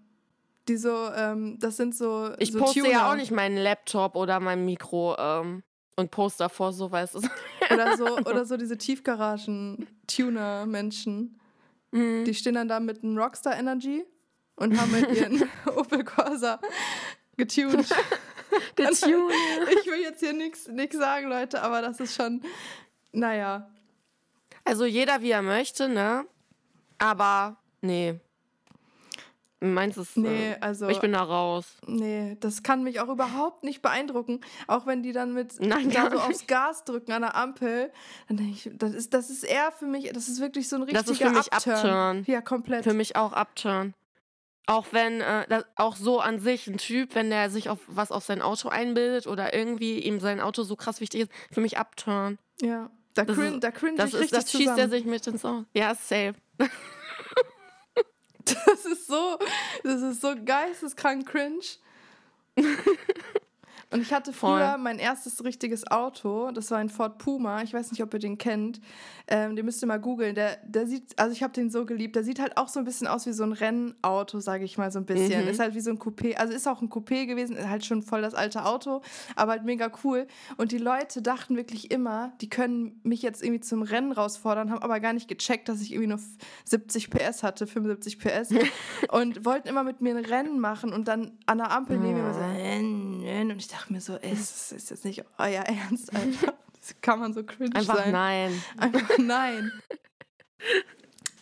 Die 0.69 0.77
so, 0.77 1.11
ähm, 1.15 1.59
das 1.61 1.77
sind 1.77 1.95
so. 1.95 2.33
Ich 2.39 2.51
so 2.53 2.59
poste 2.59 2.81
Tuner. 2.81 2.93
ja 2.93 3.11
auch 3.11 3.17
nicht 3.17 3.31
meinen 3.31 3.59
Laptop 3.59 4.17
oder 4.17 4.41
mein 4.41 4.65
Mikro 4.65 5.15
ähm, 5.19 5.63
und 5.97 6.11
poste 6.11 6.45
davor 6.45 6.73
so, 6.73 6.91
weißt 6.91 7.17
du. 7.17 7.21
Oder 7.73 7.97
so, 7.97 8.19
oder 8.19 8.45
so 8.45 8.59
diese 8.59 8.77
Tiefgaragen-Tuner-Menschen. 8.77 11.41
Mhm. 11.93 12.25
Die 12.25 12.35
stehen 12.35 12.53
dann 12.55 12.69
da 12.69 12.79
mit 12.79 13.03
einem 13.03 13.17
Rockstar 13.17 13.57
Energy 13.57 14.05
und 14.57 14.79
haben 14.79 14.93
mit 14.93 15.11
ihren 15.17 15.49
Opel 15.77 16.05
Corsa 16.05 16.61
getuned. 17.37 17.89
Getuned. 18.77 19.33
Ich 19.81 19.87
will 19.87 20.03
jetzt 20.03 20.21
hier 20.21 20.35
nichts 20.35 20.69
sagen, 20.97 21.29
Leute, 21.29 21.63
aber 21.63 21.81
das 21.81 22.01
ist 22.01 22.15
schon, 22.15 22.43
naja. 23.13 23.71
Also 24.65 24.85
jeder 24.85 25.23
wie 25.23 25.31
er 25.31 25.43
möchte, 25.43 25.89
ne? 25.89 26.27
Aber 26.99 27.57
nee. 27.81 28.21
Meins 29.73 29.97
ist. 29.97 30.17
Nee, 30.17 30.53
äh, 30.53 30.57
also, 30.61 30.89
ich 30.89 31.01
bin 31.01 31.13
da 31.13 31.23
raus. 31.23 31.77
nee, 31.87 32.37
das 32.41 32.63
kann 32.63 32.83
mich 32.83 33.01
auch 33.01 33.09
überhaupt 33.09 33.65
nicht 33.65 33.81
beeindrucken. 33.81 34.41
Auch 34.67 34.87
wenn 34.87 35.03
die 35.03 35.13
dann 35.13 35.33
mit 35.33 35.61
Nein, 35.61 35.91
da 35.91 36.05
so 36.11 36.17
nicht. 36.17 36.25
aufs 36.27 36.47
Gas 36.47 36.85
drücken 36.85 37.13
an 37.13 37.23
der 37.23 37.35
Ampel, 37.37 37.91
dann 38.29 38.37
denke 38.37 38.53
ich, 38.53 38.71
das 38.75 38.93
ist, 38.93 39.15
das 39.15 39.31
ist 39.31 39.45
eher 39.45 39.73
für 39.73 39.87
mich, 39.87 40.13
das 40.13 40.29
ist 40.29 40.41
wirklich 40.41 40.69
so 40.69 40.77
ein 40.77 40.83
richtiger 40.83 41.01
Das 41.03 41.11
ist 41.11 41.19
für 41.23 41.31
mich 41.31 41.53
Upturn. 41.53 41.75
Upturn. 41.77 42.25
Ja, 42.27 42.41
komplett. 42.43 42.85
Für 42.85 42.95
mich 42.95 43.17
auch 43.17 43.33
Upturn. 43.33 43.95
Auch 44.67 44.87
wenn, 44.93 45.21
äh, 45.21 45.47
das, 45.49 45.65
auch 45.77 45.95
so 45.95 46.21
an 46.21 46.39
sich 46.41 46.67
ein 46.67 46.79
Typ, 46.79 47.15
wenn 47.15 47.29
der 47.31 47.51
sich 47.51 47.69
auf 47.69 47.81
was 47.87 48.11
auf 48.11 48.25
sein 48.25 48.41
Auto 48.41 48.69
einbildet 48.71 49.27
oder 49.27 49.53
irgendwie 49.55 49.99
ihm 50.01 50.21
sein 50.21 50.41
Auto 50.41 50.63
so 50.63 50.75
krass 50.75 51.01
wichtig 51.01 51.23
ist, 51.23 51.33
für 51.53 51.61
mich 51.61 51.77
Upturn. 51.79 52.39
Ja, 52.63 52.91
da, 53.13 53.25
cringe 53.27 53.61
Das, 53.61 54.09
ich 54.09 54.15
ist, 54.15 54.21
richtig 54.21 54.31
das 54.31 54.51
schießt 54.51 54.63
zusammen. 54.63 54.79
er 54.79 54.89
sich 54.89 55.05
mit 55.05 55.27
ins 55.27 55.45
Auto. 55.45 55.65
Ja, 55.75 55.95
safe. 55.95 56.35
Das 58.67 58.85
ist 58.85 59.07
so, 59.07 59.39
das 59.83 60.03
ist 60.03 60.21
so 60.21 60.35
geisteskrank 60.45 61.27
cringe. 61.27 61.65
Und 63.91 64.01
ich 64.01 64.13
hatte 64.13 64.33
Voll. 64.33 64.59
früher 64.59 64.77
mein 64.79 64.99
erstes 64.99 65.45
richtiges 65.45 65.89
Auto, 65.91 66.51
das 66.53 66.71
war 66.71 66.79
ein 66.79 66.89
Ford 66.89 67.19
Puma, 67.19 67.63
ich 67.63 67.73
weiß 67.73 67.91
nicht, 67.93 68.03
ob 68.03 68.13
ihr 68.15 68.21
den 68.21 68.39
kennt, 68.39 68.81
ähm, 69.29 69.57
den 69.57 69.65
müsst 69.65 69.83
ihr 69.83 69.87
mal 69.87 70.01
googeln, 70.01 70.35
der, 70.35 70.59
der 70.65 70.87
sieht, 70.87 71.19
also 71.19 71.33
ich 71.33 71.43
habe 71.43 71.53
den 71.53 71.71
so 71.71 71.85
geliebt, 71.87 72.17
der 72.17 72.25
sieht 72.25 72.41
halt 72.41 72.57
auch 72.57 72.69
so 72.69 72.79
ein 72.79 72.85
bisschen 72.85 73.07
aus 73.07 73.27
wie 73.27 73.33
so 73.33 73.45
ein 73.45 73.53
Rennauto, 73.53 74.41
sage 74.41 74.65
ich 74.65 74.77
mal 74.79 74.91
so 74.91 74.99
ein 74.99 75.07
bisschen, 75.07 75.43
Mhm. 75.45 75.49
ist 75.49 75.61
halt 75.61 75.75
wie 75.75 75.81
so 75.81 75.91
ein 75.91 75.99
Coupé, 75.99 76.35
also 76.37 76.53
ist 76.53 76.67
auch 76.67 76.83
ein 76.83 76.89
Coupé 76.91 77.27
gewesen, 77.27 77.57
ist 77.57 77.69
halt 77.69 77.85
schon 77.85 78.03
voll 78.03 78.21
das 78.23 78.35
alte 78.35 78.65
Auto, 78.65 79.01
aber 79.37 79.53
halt 79.53 79.65
mega 79.65 79.91
cool. 80.03 80.27
Und 80.57 80.73
die 80.73 80.79
Leute 80.79 81.23
dachten 81.23 81.57
wirklich 81.57 81.91
immer, 81.91 82.33
die 82.41 82.49
können 82.49 83.01
mich 83.05 83.23
jetzt 83.23 83.43
irgendwie 83.43 83.61
zum 83.61 83.83
Rennen 83.83 84.13
rausfordern, 84.13 84.71
haben 84.71 84.83
aber 84.83 85.01
gar 85.01 85.13
nicht 85.13 85.29
gecheckt, 85.29 85.69
dass 85.69 85.81
ich 85.81 85.93
irgendwie 85.93 86.09
nur 86.09 86.21
70 86.65 87.11
PS 87.11 87.43
hatte, 87.43 87.67
75 87.67 88.19
PS. 88.19 88.51
Und 89.11 89.45
wollten 89.45 89.69
immer 89.69 89.85
mit 89.85 90.01
mir 90.01 90.17
ein 90.17 90.25
Rennen 90.25 90.59
machen 90.61 90.93
und 90.93 91.09
dann 91.09 91.33
an 91.47 91.59
der 91.59 91.71
Ampel 91.71 91.99
neben 91.99 92.15
mir 92.15 92.21
immer 92.21 92.35
so 92.35 92.41
"Rennen, 93.25 93.37
Rennen." 93.39 93.51
und 93.53 93.59
ich 93.59 93.69
dachte 93.69 93.93
mir 93.93 94.01
so, 94.01 94.17
ey, 94.17 94.31
das 94.31 94.73
ist 94.73 94.91
jetzt 94.91 95.05
nicht 95.05 95.25
euer 95.39 95.63
Ernst, 95.89 96.15
Alter. 96.15 96.55
Das 96.87 96.95
kann 97.01 97.19
man 97.19 97.33
so 97.33 97.43
cringe 97.45 97.75
Einfach 97.75 97.97
sein. 97.97 98.13
nein. 98.13 98.63
Einfach 98.77 99.17
nein. 99.19 99.73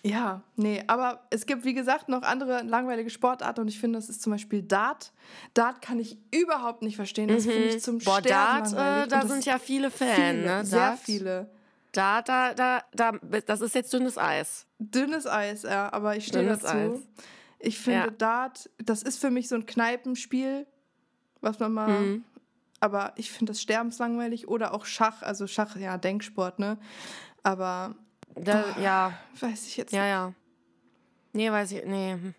Ja, 0.05 0.43
nee, 0.57 0.83
aber 0.89 1.27
es 1.31 1.47
gibt, 1.47 1.65
wie 1.65 1.75
gesagt, 1.75 2.09
noch 2.09 2.23
andere 2.23 2.63
langweilige 2.63 3.09
Sportarten 3.09 3.61
und 3.61 3.69
ich 3.69 3.79
finde, 3.79 3.99
das 3.99 4.09
ist 4.09 4.21
zum 4.21 4.33
Beispiel 4.33 4.63
Dart. 4.63 5.13
Dart 5.55 5.81
kann 5.81 6.01
ich 6.01 6.19
überhaupt 6.33 6.83
nicht 6.83 6.97
verstehen. 6.97 7.29
Das 7.29 7.45
finde 7.45 7.69
ich 7.69 7.83
zum 7.83 7.97
Mhm. 7.97 8.05
Boah, 8.05 8.19
Sterben 8.21 8.73
Dart, 8.73 9.07
äh, 9.07 9.09
da 9.09 9.27
sind 9.27 9.45
ja 9.45 9.59
viele 9.61 9.91
Fans, 9.93 10.15
viele, 10.15 10.43
ne? 10.43 10.65
sehr 10.65 10.79
Dart, 10.81 10.99
viele. 11.01 11.51
Da, 11.93 12.23
da, 12.23 12.55
da, 12.55 12.83
da, 12.93 13.13
das 13.47 13.61
ist 13.61 13.75
jetzt 13.77 13.93
dünnes 13.93 14.19
Eis. 14.19 14.67
Dünnes 14.81 15.27
Eis, 15.27 15.63
ja, 15.63 15.93
aber 15.93 16.17
ich 16.17 16.27
stehe 16.27 16.45
Dünnes 16.45 16.61
dazu. 16.61 16.77
Eis. 16.95 17.25
Ich 17.61 17.79
finde 17.79 18.01
Ja. 18.07 18.11
Dart, 18.11 18.71
das 18.79 19.03
ist 19.03 19.19
für 19.21 19.31
mich 19.31 19.49
so 19.49 19.55
ein 19.55 19.67
Kneipenspiel, 19.67 20.67
was 21.43 21.59
man 21.59 21.73
mal, 21.73 22.01
Mhm. 22.01 22.25
aber 22.81 23.13
ich 23.17 23.31
finde 23.31 23.51
das 23.53 23.61
sterbenslangweilig 23.61 24.49
oder 24.49 24.73
auch 24.73 24.87
Schach, 24.87 25.23
also 25.23 25.47
Schach, 25.47 25.77
ja, 25.77 25.99
Denksport, 25.99 26.59
ne? 26.59 26.79
Aber 27.43 27.95
Da, 28.35 28.79
ja, 28.81 29.13
weiß 29.41 29.67
ich 29.67 29.77
jetzt 29.77 29.93
ja, 29.93 30.07
ja. 30.07 30.33
Nee, 31.35 31.51
weiß 31.51 31.73
ich, 31.73 31.85
nee. 31.85 32.13
hm. 32.13 32.35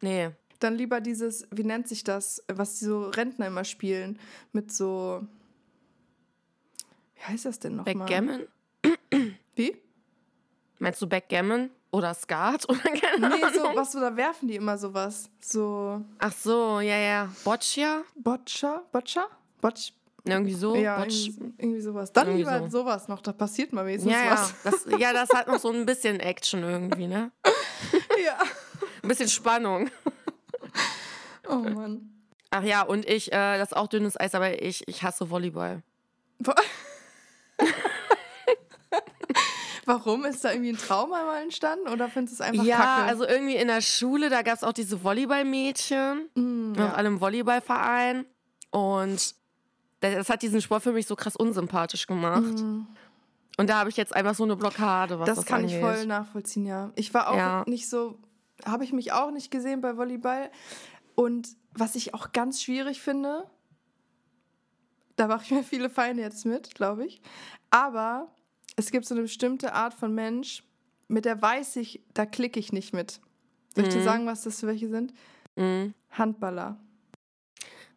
Nee. 0.00 0.30
Dann 0.60 0.74
lieber 0.76 1.00
dieses, 1.00 1.46
wie 1.50 1.64
nennt 1.64 1.88
sich 1.88 2.04
das, 2.04 2.42
was 2.48 2.78
die 2.78 2.84
so 2.84 3.08
Rentner 3.08 3.46
immer 3.48 3.64
spielen, 3.64 4.18
mit 4.52 4.72
so. 4.72 5.26
Wie 7.16 7.22
heißt 7.22 7.44
das 7.46 7.58
denn 7.58 7.76
nochmal? 7.76 7.94
Backgammon? 7.94 8.46
Wie? 9.56 9.76
Meinst 10.78 11.00
du 11.02 11.06
Backgammon? 11.08 11.70
Oder 11.94 12.12
Skat? 12.14 12.64
Oder 12.68 12.78
keine 12.80 13.28
Nee, 13.28 13.42
so, 13.54 13.60
Ahnung. 13.64 13.76
was 13.76 13.92
da 13.92 14.16
werfen 14.16 14.48
die 14.48 14.56
immer 14.56 14.76
sowas. 14.76 15.30
So. 15.40 16.02
Ach 16.18 16.32
so, 16.32 16.80
ja, 16.80 16.96
ja. 16.96 17.28
Boccia? 17.44 18.02
Boccia? 18.16 18.82
Boccia? 18.90 19.26
Botsch. 19.60 19.92
Irgendwie 20.26 20.54
so? 20.54 20.74
ja, 20.74 20.98
Botsch. 20.98 21.28
irgendwie, 21.28 21.52
irgendwie 21.58 21.80
sowas. 21.80 22.12
Dann 22.12 22.26
Irgendwie 22.28 22.44
lieber 22.44 22.58
so. 22.70 22.80
sowas 22.80 23.08
noch, 23.08 23.20
da 23.20 23.32
passiert 23.32 23.72
mal 23.72 23.86
wenigstens 23.86 24.12
Ja, 24.12 24.24
ja. 24.24 24.32
was. 24.32 24.54
Das, 24.64 24.86
ja, 24.98 25.12
das 25.12 25.28
hat 25.30 25.46
noch 25.48 25.58
so 25.60 25.70
ein 25.70 25.86
bisschen 25.86 26.18
Action 26.18 26.62
irgendwie, 26.62 27.06
ne? 27.06 27.30
ja. 28.24 28.38
Ein 29.02 29.08
bisschen 29.08 29.28
Spannung. 29.28 29.90
Oh 31.48 31.56
Mann. 31.56 32.10
Ach 32.50 32.62
ja, 32.62 32.82
und 32.82 33.04
ich, 33.08 33.32
äh, 33.32 33.58
das 33.58 33.70
ist 33.72 33.76
auch 33.76 33.86
dünnes 33.86 34.18
Eis, 34.18 34.34
aber 34.34 34.62
ich, 34.62 34.88
ich 34.88 35.02
hasse 35.02 35.28
Volleyball. 35.30 35.82
Warum? 39.86 40.24
Ist 40.24 40.44
da 40.44 40.52
irgendwie 40.52 40.70
ein 40.70 40.78
Trauma 40.78 41.24
mal 41.24 41.42
entstanden 41.42 41.88
oder 41.88 42.08
findest 42.08 42.38
du 42.38 42.42
es 42.42 42.48
einfach 42.48 42.64
ja, 42.64 42.76
kacke? 42.78 43.02
also 43.04 43.26
irgendwie 43.26 43.56
in 43.56 43.68
der 43.68 43.80
Schule, 43.80 44.30
da 44.30 44.42
gab 44.42 44.54
es 44.56 44.64
auch 44.64 44.72
diese 44.72 45.02
Volleyballmädchen, 45.04 46.28
Mm, 46.34 46.72
ja. 46.76 46.84
ja. 46.86 46.92
alle 46.94 47.08
im 47.08 47.20
Volleyballverein. 47.20 48.26
Und 48.70 49.34
das 50.00 50.14
das 50.16 50.28
hat 50.28 50.42
diesen 50.42 50.60
Sport 50.60 50.82
für 50.82 50.92
mich 50.92 51.06
so 51.06 51.16
krass 51.16 51.36
unsympathisch 51.36 52.06
gemacht. 52.06 52.42
Mm. 52.42 52.86
Und 53.56 53.70
da 53.70 53.78
habe 53.78 53.88
ich 53.90 53.96
jetzt 53.96 54.14
einfach 54.14 54.34
so 54.34 54.42
eine 54.44 54.56
Blockade, 54.56 55.18
was 55.20 55.26
das, 55.26 55.36
Das 55.36 55.46
kann 55.46 55.60
angeht. 55.62 55.76
ich 55.76 55.80
voll 55.82 56.06
nachvollziehen, 56.06 56.66
ja. 56.66 56.90
Ich 56.96 57.14
war 57.14 57.28
auch 57.30 57.36
Ja. 57.36 57.64
nicht 57.66 57.88
so, 57.88 58.18
habe 58.64 58.84
ich 58.84 58.92
mich 58.92 59.12
auch 59.12 59.30
nicht 59.30 59.50
gesehen 59.50 59.80
bei 59.80 59.96
Volleyball. 59.96 60.50
Und 61.14 61.48
was 61.72 61.94
ich 61.94 62.14
auch 62.14 62.32
ganz 62.32 62.62
schwierig 62.62 63.00
finde, 63.00 63.44
da 65.16 65.28
mache 65.28 65.44
ich 65.44 65.50
mir 65.52 65.62
viele 65.64 65.88
Feinde 65.90 66.22
jetzt 66.22 66.44
mit, 66.46 66.74
glaube 66.74 67.04
ich. 67.06 67.20
Aber 67.70 68.28
es 68.76 68.90
gibt 68.90 69.06
so 69.06 69.14
eine 69.14 69.22
bestimmte 69.22 69.72
Art 69.74 69.94
von 69.94 70.14
Mensch, 70.14 70.62
mit 71.08 71.24
der 71.24 71.40
weiß 71.40 71.76
ich, 71.76 72.00
da 72.14 72.26
klicke 72.26 72.58
ich 72.58 72.72
nicht 72.72 72.92
mit. 72.92 73.20
Soll 73.74 73.84
ich 73.84 73.90
dir 73.92 74.00
Mhm. 74.00 74.04
sagen, 74.04 74.26
was 74.26 74.42
das 74.42 74.60
für 74.60 74.66
welche 74.68 74.88
sind? 74.88 75.12
Mhm. 75.56 75.94
Handballer. 76.10 76.76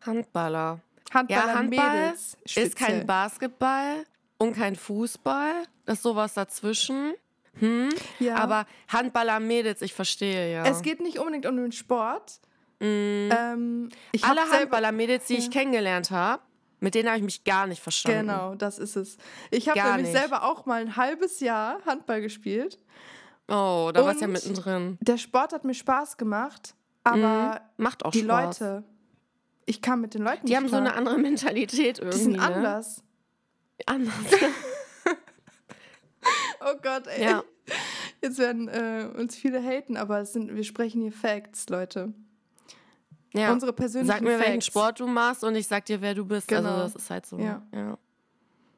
Handballer. 0.06 0.80
Handballer 1.14 1.48
Ja, 1.48 1.56
Handball 1.56 1.90
Mädels. 2.04 2.38
Ist 2.56 2.76
kein 2.76 3.06
Basketball 3.06 4.04
und 4.38 4.54
kein 4.56 4.76
Fußball. 4.76 5.64
Das 5.86 5.98
ist 5.98 6.04
sowas 6.04 6.34
dazwischen. 6.34 7.14
Hm? 7.60 7.90
Ja. 8.20 8.36
Aber 8.36 8.68
Handballer 8.90 9.40
Mädels, 9.40 9.82
ich 9.82 9.94
verstehe 9.94 10.52
ja. 10.52 10.66
Es 10.66 10.82
geht 10.82 11.00
nicht 11.00 11.18
unbedingt 11.18 11.46
um 11.46 11.56
den 11.58 11.72
Sport. 11.72 12.40
Mhm. 12.80 13.30
Ähm, 13.36 13.90
ich 14.12 14.24
Alle 14.24 14.42
Handballer 14.52 14.92
Mädels, 14.92 15.26
die 15.26 15.36
ich 15.38 15.46
Ja. 15.46 15.52
kennengelernt 15.52 16.12
habe, 16.12 16.44
mit 16.80 16.96
denen 16.96 17.08
habe 17.10 17.18
ich 17.18 17.24
mich 17.24 17.44
gar 17.44 17.68
nicht 17.68 17.82
verstanden. 17.82 18.28
Genau, 18.28 18.56
das 18.56 18.80
ist 18.80 18.96
es. 18.96 19.18
Ich 19.52 19.70
habe 19.70 19.80
nämlich 19.80 20.08
nicht. 20.08 20.18
selber 20.18 20.44
auch 20.44 20.66
mal 20.66 20.82
ein 20.82 20.96
halbes 20.96 21.40
Jahr 21.40 21.80
Handball 21.86 22.22
gespielt. 22.22 22.78
Oh, 23.48 23.92
da 23.94 24.04
warst 24.04 24.18
du 24.18 24.26
ja 24.26 24.28
mittendrin. 24.28 24.98
Der 25.02 25.18
Sport 25.18 25.54
hat 25.54 25.64
mir 25.64 25.74
Spaß 25.74 26.18
gemacht, 26.18 26.76
aber 27.04 27.62
Macht 27.78 28.06
auch 28.06 28.12
die 28.12 28.22
Spaß. 28.22 28.60
Leute, 28.60 28.84
ich 29.66 29.82
kam 29.82 30.02
mit 30.02 30.14
den 30.14 30.24
Leuten 30.24 30.46
Die 30.46 30.52
nicht 30.52 30.58
haben 30.58 30.66
so 30.66 30.78
klar. 30.78 30.82
eine 30.82 30.94
andere 30.96 31.18
Mentalität 31.18 32.00
irgendwie. 32.00 32.18
Die 32.18 32.24
sind 32.24 32.38
ne? 32.38 32.42
anders. 32.42 33.04
Anders. 33.86 34.14
Oh 36.60 36.76
Gott, 36.82 37.08
ey. 37.08 37.24
ja. 37.24 37.44
Jetzt 38.22 38.40
werden 38.40 38.68
äh, 38.68 39.08
uns 39.16 39.36
viele 39.36 39.62
haten, 39.62 39.96
aber 39.96 40.20
es 40.20 40.34
sind, 40.34 40.54
wir 40.56 40.64
sprechen 40.64 41.02
hier 41.02 41.12
Facts, 41.12 41.70
Leute. 41.70 42.14
Ja. 43.38 43.52
Unsere 43.52 43.74
persönlichen 43.74 44.08
Sag 44.14 44.22
mir, 44.22 44.32
Facts. 44.38 44.46
welchen 44.46 44.62
Sport 44.62 45.00
du 45.00 45.08
machst 45.08 45.44
und 45.44 45.56
ich 45.56 45.68
sag 45.68 45.86
dir, 45.86 46.02
wer 46.02 46.14
du 46.16 46.26
bist. 46.26 46.48
Genau. 46.48 46.70
Also 46.70 46.84
das 46.94 46.96
ist 47.04 47.10
halt 47.10 47.26
so. 47.26 47.38
Ja. 47.38 47.62
Ja. 47.74 47.98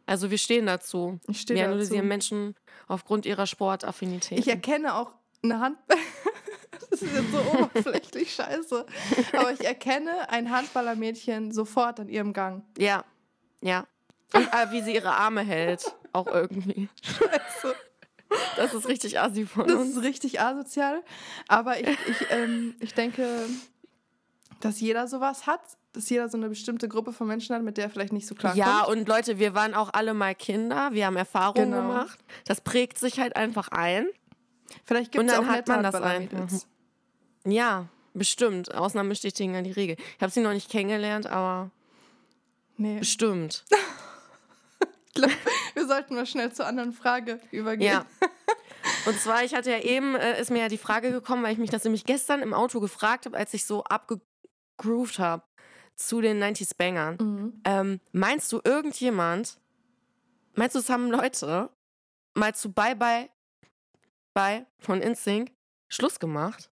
Also 0.06 0.32
wir 0.32 0.38
stehen 0.38 0.66
dazu. 0.66 1.20
Ich 1.28 1.42
stehe 1.42 1.58
Wir 1.58 1.64
dazu. 1.66 1.74
analysieren 1.74 2.08
Menschen 2.08 2.56
aufgrund 2.88 3.26
ihrer 3.26 3.46
Sportaffinität. 3.46 4.40
Ich 4.40 4.48
erkenne 4.48 4.96
auch 4.96 5.12
eine 5.44 5.60
Hand. 5.60 5.78
das 6.90 7.02
ist 7.04 7.14
jetzt 7.14 7.32
so 7.32 7.40
oberflächlich 7.60 8.34
scheiße. 8.34 8.86
Aber 9.38 9.52
ich 9.54 9.64
erkenne 9.64 10.30
ein 10.30 10.50
Handballermädchen 10.52 11.52
sofort 11.52 12.00
an 12.00 12.10
ihrem 12.10 12.34
Gang. 12.34 12.64
Ja, 12.78 13.04
ja. 13.62 13.86
Und 14.34 14.48
äh, 14.48 14.72
wie 14.72 14.82
sie 14.82 14.94
ihre 14.96 15.12
Arme 15.12 15.42
hält, 15.42 15.96
auch 16.14 16.28
irgendwie. 16.28 16.90
Scheiße. 17.02 17.76
Das 18.58 18.74
ist 18.76 18.88
richtig 18.88 19.20
assi 19.20 19.46
von 19.48 19.68
Das 19.68 19.76
uns. 19.78 19.98
ist 19.98 20.04
richtig 20.04 20.40
asozial. 20.40 21.02
Aber 21.48 21.80
ich, 21.80 21.88
ich, 22.08 22.28
ähm, 22.30 22.76
ich 22.80 22.94
denke, 22.94 23.28
dass 24.60 24.80
jeder 24.80 25.08
sowas 25.08 25.48
hat. 25.48 25.62
Dass 25.94 26.10
jeder 26.10 26.30
so 26.30 26.38
eine 26.38 26.50
bestimmte 26.50 26.88
Gruppe 26.88 27.14
von 27.14 27.28
Menschen 27.28 27.56
hat, 27.56 27.64
mit 27.64 27.78
der 27.78 27.86
er 27.86 27.90
vielleicht 27.90 28.14
nicht 28.14 28.28
so 28.28 28.36
klar 28.36 28.56
Ja, 28.56 28.84
und 28.84 29.08
Leute, 29.08 29.40
wir 29.40 29.56
waren 29.56 29.74
auch 29.74 29.90
alle 29.92 30.14
mal 30.14 30.36
Kinder, 30.36 30.90
wir 30.92 31.08
haben 31.08 31.16
Erfahrungen 31.18 31.72
Genau. 31.72 31.82
gemacht. 31.82 32.20
Das 32.46 32.62
prägt 32.62 33.00
sich 33.00 33.20
halt 33.20 33.36
einfach 33.36 33.70
ein. 33.70 34.06
Vielleicht 34.86 35.12
gibt 35.12 35.24
und 35.24 35.30
es 35.30 35.36
dann 35.36 35.46
auch 35.46 35.50
hat 35.52 35.68
man 35.68 35.82
das 35.82 35.96
Handballermädels. 35.96 36.68
Ja, 37.46 37.88
bestimmt. 38.14 38.74
Ausnahmen 38.76 39.10
bestätigen 39.10 39.56
ja 39.56 39.64
die 39.64 39.72
Regel. 39.72 39.96
Ich 40.18 40.22
habe 40.22 40.32
sie 40.32 40.42
noch 40.42 40.54
nicht 40.54 40.70
kennengelernt, 40.70 41.26
aber 41.26 41.72
Nee, 42.78 43.00
bestimmt. 43.00 43.66
ich 45.08 45.14
glaub, 45.14 45.32
wir 45.74 45.88
sollten 45.88 46.16
mal 46.16 46.26
schnell 46.26 46.54
zur 46.54 46.66
anderen 46.66 46.94
Frage 46.94 47.40
übergehen. 47.52 47.92
Ja. 47.92 48.06
Und 49.06 49.20
zwar, 49.20 49.44
ich 49.44 49.54
hatte 49.54 49.72
ja 49.72 49.80
eben, 49.80 50.16
äh, 50.16 50.40
ist 50.40 50.50
mir 50.52 50.60
ja 50.60 50.68
die 50.70 50.78
Frage 50.78 51.12
gekommen, 51.12 51.44
weil 51.44 51.52
ich 51.52 51.58
mich 51.58 51.70
das 51.70 51.84
nämlich 51.84 52.06
gestern 52.06 52.42
im 52.42 52.54
Auto 52.54 52.80
gefragt 52.80 53.26
habe, 53.26 53.36
als 53.36 53.54
ich 53.54 53.66
so 53.66 53.84
abgegroovt 54.80 55.20
habe 55.20 55.44
zu 55.96 56.22
den 56.22 56.42
90s 56.42 56.76
Bangern. 56.78 57.18
Mhm. 57.20 57.62
Ähm, 57.66 58.00
meinst 58.12 58.52
du 58.52 58.62
irgendjemand, 58.64 59.60
meinst 60.56 60.76
du, 60.76 60.80
es 60.80 60.90
haben 60.90 61.12
Leute 61.12 61.70
mal 62.34 62.56
zu 62.56 62.72
Bye 62.72 62.96
Bye 62.96 63.30
Bye 64.34 64.66
von 64.80 65.02
InSync 65.02 65.52
Schluss 65.90 66.20
gemacht? 66.20 66.70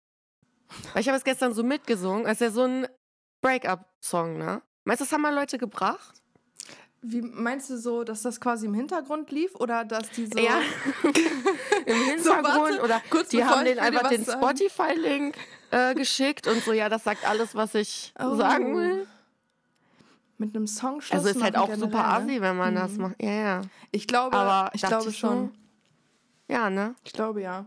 Weil 0.92 1.02
ich 1.02 1.08
habe 1.08 1.18
es 1.18 1.24
gestern 1.24 1.52
so 1.52 1.62
mitgesungen, 1.62 2.26
als 2.26 2.38
ja 2.38 2.50
so 2.50 2.62
ein 2.62 2.86
Break-up-Song, 3.42 4.38
ne? 4.38 4.62
Meinst 4.84 5.00
du, 5.00 5.04
das 5.04 5.12
haben 5.12 5.22
mal 5.22 5.34
Leute 5.34 5.58
gebracht? 5.58 6.19
Wie 7.02 7.22
meinst 7.22 7.70
du 7.70 7.78
so, 7.78 8.04
dass 8.04 8.22
das 8.22 8.40
quasi 8.40 8.66
im 8.66 8.74
Hintergrund 8.74 9.30
lief 9.30 9.54
oder 9.54 9.84
dass 9.86 10.10
die 10.10 10.26
so. 10.26 10.38
Ja. 10.38 10.60
Im 11.86 11.96
Hintergrund 11.96 12.44
warte, 12.44 12.82
oder 12.82 13.00
kurz 13.08 13.30
die 13.30 13.42
haben 13.42 13.64
dir 13.64 13.80
einfach 13.82 14.08
den. 14.10 14.22
Spotify-Link 14.24 15.34
äh, 15.70 15.94
geschickt 15.94 16.46
und 16.46 16.62
so, 16.62 16.72
ja, 16.72 16.88
das 16.90 17.04
sagt 17.04 17.26
alles, 17.26 17.54
was 17.54 17.74
ich 17.74 18.12
Oh. 18.18 18.34
sagen 18.36 18.76
will. 18.76 19.06
Mit 20.36 20.54
einem 20.54 20.66
Song 20.66 21.00
Schluss 21.00 21.18
Also 21.26 21.30
ist 21.38 21.42
halt 21.42 21.56
auch 21.56 21.68
super 21.74 21.86
generell, 21.86 22.02
ne? 22.02 22.32
assi, 22.32 22.40
wenn 22.40 22.56
man 22.56 22.74
das 22.74 22.92
Mhm. 22.92 23.02
macht. 23.02 23.22
Ja, 23.22 23.30
ja. 23.30 23.62
Ich 23.92 24.06
glaube, 24.06 24.36
Aber 24.36 24.70
ich 24.74 24.82
glaube 24.82 25.12
schon. 25.12 25.52
so. 26.48 26.54
Ja, 26.54 26.68
ne? 26.70 26.94
Ich 27.04 27.12
glaube 27.12 27.40
ja. 27.42 27.66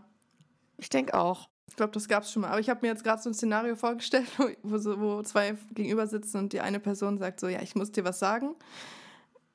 Ich 0.76 0.88
denke 0.90 1.14
auch. 1.14 1.48
Ich 1.68 1.76
glaube, 1.76 1.92
das 1.92 2.06
gab 2.08 2.22
es 2.22 2.30
schon 2.32 2.42
mal. 2.42 2.48
Aber 2.50 2.60
ich 2.60 2.68
habe 2.70 2.80
mir 2.82 2.88
jetzt 2.88 3.02
gerade 3.02 3.20
so 3.22 3.30
ein 3.30 3.34
Szenario 3.34 3.74
vorgestellt, 3.76 4.26
wo, 4.38 4.48
wo, 4.62 4.78
so, 4.78 5.00
wo 5.00 5.22
zwei 5.22 5.56
gegenüber 5.72 6.06
sitzen 6.06 6.36
und 6.38 6.52
die 6.52 6.60
eine 6.60 6.78
Person 6.80 7.18
sagt 7.18 7.40
so, 7.40 7.48
ja, 7.48 7.60
ich 7.62 7.74
muss 7.74 7.90
dir 7.92 8.04
was 8.04 8.18
sagen. 8.20 8.54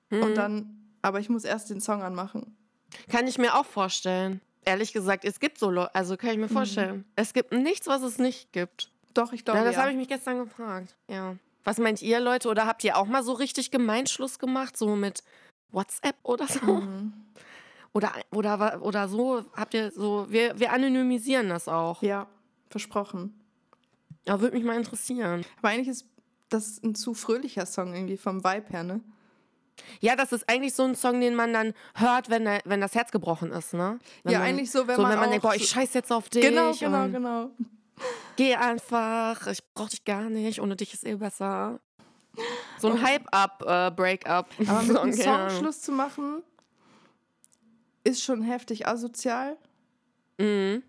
Mhm. 0.10 0.24
Und 0.24 0.36
dann, 0.36 0.88
aber 1.02 1.20
ich 1.20 1.30
muss 1.30 1.44
erst 1.44 1.70
den 1.70 1.82
Song 1.82 2.02
anmachen. 2.02 2.56
Kann 3.10 3.28
ich 3.28 3.38
mir 3.38 3.56
auch 3.56 3.66
vorstellen. 3.66 4.42
Ehrlich 4.66 4.94
gesagt, 4.94 5.24
es 5.26 5.40
gibt 5.40 5.58
so 5.58 5.70
Leute, 5.70 5.94
also 5.96 6.18
kann 6.18 6.32
ich 6.32 6.36
Mhm. 6.38 6.42
mir 6.44 6.50
vorstellen. 6.50 7.06
Es 7.16 7.34
gibt 7.34 7.52
nichts, 7.52 7.88
was 7.88 8.02
es 8.02 8.18
nicht 8.18 8.52
gibt. 8.52 8.92
Doch, 9.14 9.34
ich 9.34 9.46
glaube 9.46 9.60
Ja, 9.60 9.66
ja. 9.66 9.72
das 9.72 9.80
habe 9.80 9.92
ich 9.92 9.98
mich 9.98 10.08
gestern 10.08 10.38
gefragt. 10.40 10.96
Ja. 11.08 11.36
Was 11.64 11.78
meint 11.78 12.02
ihr, 12.02 12.20
Leute? 12.20 12.48
Oder 12.50 12.66
habt 12.66 12.84
ihr 12.84 12.98
auch 12.98 13.06
mal 13.06 13.24
so 13.24 13.34
richtig 13.34 13.70
Gemeinschluss 13.72 14.40
gemacht, 14.40 14.78
so 14.78 14.96
mit 14.96 15.24
WhatsApp 15.72 16.16
oder 16.24 16.48
so? 16.48 16.66
Mhm. 16.66 17.14
Oder, 17.94 18.12
oder, 18.32 18.82
oder 18.84 19.08
so? 19.08 19.44
Habt 19.56 19.74
ihr 19.74 19.92
so, 19.92 20.28
wir, 20.30 20.60
wir 20.60 20.72
anonymisieren 20.72 21.50
das 21.50 21.68
auch. 21.68 22.02
Ja, 22.04 22.28
versprochen. 22.70 23.34
Ja, 24.28 24.42
würde 24.42 24.56
mich 24.56 24.66
mal 24.66 24.78
interessieren. 24.78 25.44
Aber 25.60 25.70
eigentlich 25.70 25.88
ist 25.88 26.06
das 26.50 26.82
ein 26.84 26.94
zu 26.96 27.14
fröhlicher 27.14 27.66
Song 27.66 27.94
irgendwie 27.94 28.18
vom 28.18 28.44
Vibe 28.44 28.70
her, 28.70 28.84
ne? 28.84 29.02
Ja, 30.00 30.16
das 30.16 30.32
ist 30.32 30.48
eigentlich 30.50 30.74
so 30.74 30.84
ein 30.84 30.96
Song, 30.96 31.20
den 31.20 31.36
man 31.36 31.54
dann 31.54 31.74
hört, 31.96 32.30
wenn, 32.30 32.46
der, 32.46 32.62
wenn 32.66 32.82
das 32.82 32.96
Herz 32.96 33.12
gebrochen 33.12 33.52
ist, 33.52 33.74
ne? 33.74 34.00
Wenn 34.24 34.34
ja, 34.34 34.40
man, 34.40 34.48
eigentlich 34.48 34.72
so, 34.72 34.88
wenn 34.88 34.96
so, 34.96 35.02
man, 35.02 35.12
wenn 35.12 35.20
man 35.20 35.30
denkt, 35.30 35.44
boah, 35.44 35.56
ich 35.56 35.70
scheiß 35.70 35.94
jetzt 35.94 36.12
auf 36.12 36.30
dich. 36.30 36.42
Genau, 36.42 36.74
genau, 36.74 37.08
genau. 37.08 37.52
Geh 38.36 38.56
einfach, 38.56 39.48
ich 39.48 39.60
brauch 39.74 39.90
dich 39.90 40.06
gar 40.06 40.30
nicht, 40.30 40.62
ohne 40.62 40.76
dich 40.76 40.94
ist 40.94 41.06
eh 41.06 41.16
besser. 41.16 41.80
So 42.78 42.90
ein 42.90 43.02
Hype-Up-Break-Up. 43.02 44.50
Aber 44.68 44.82
mit 44.84 44.98
einem 44.98 45.14
Song. 45.14 45.50
Schluss 45.50 45.82
zu 45.82 45.92
machen, 45.92 46.44
ist 48.04 48.24
schon 48.24 48.42
heftig 48.42 48.88
asozial. 48.88 49.58
Mhm. 50.38 50.84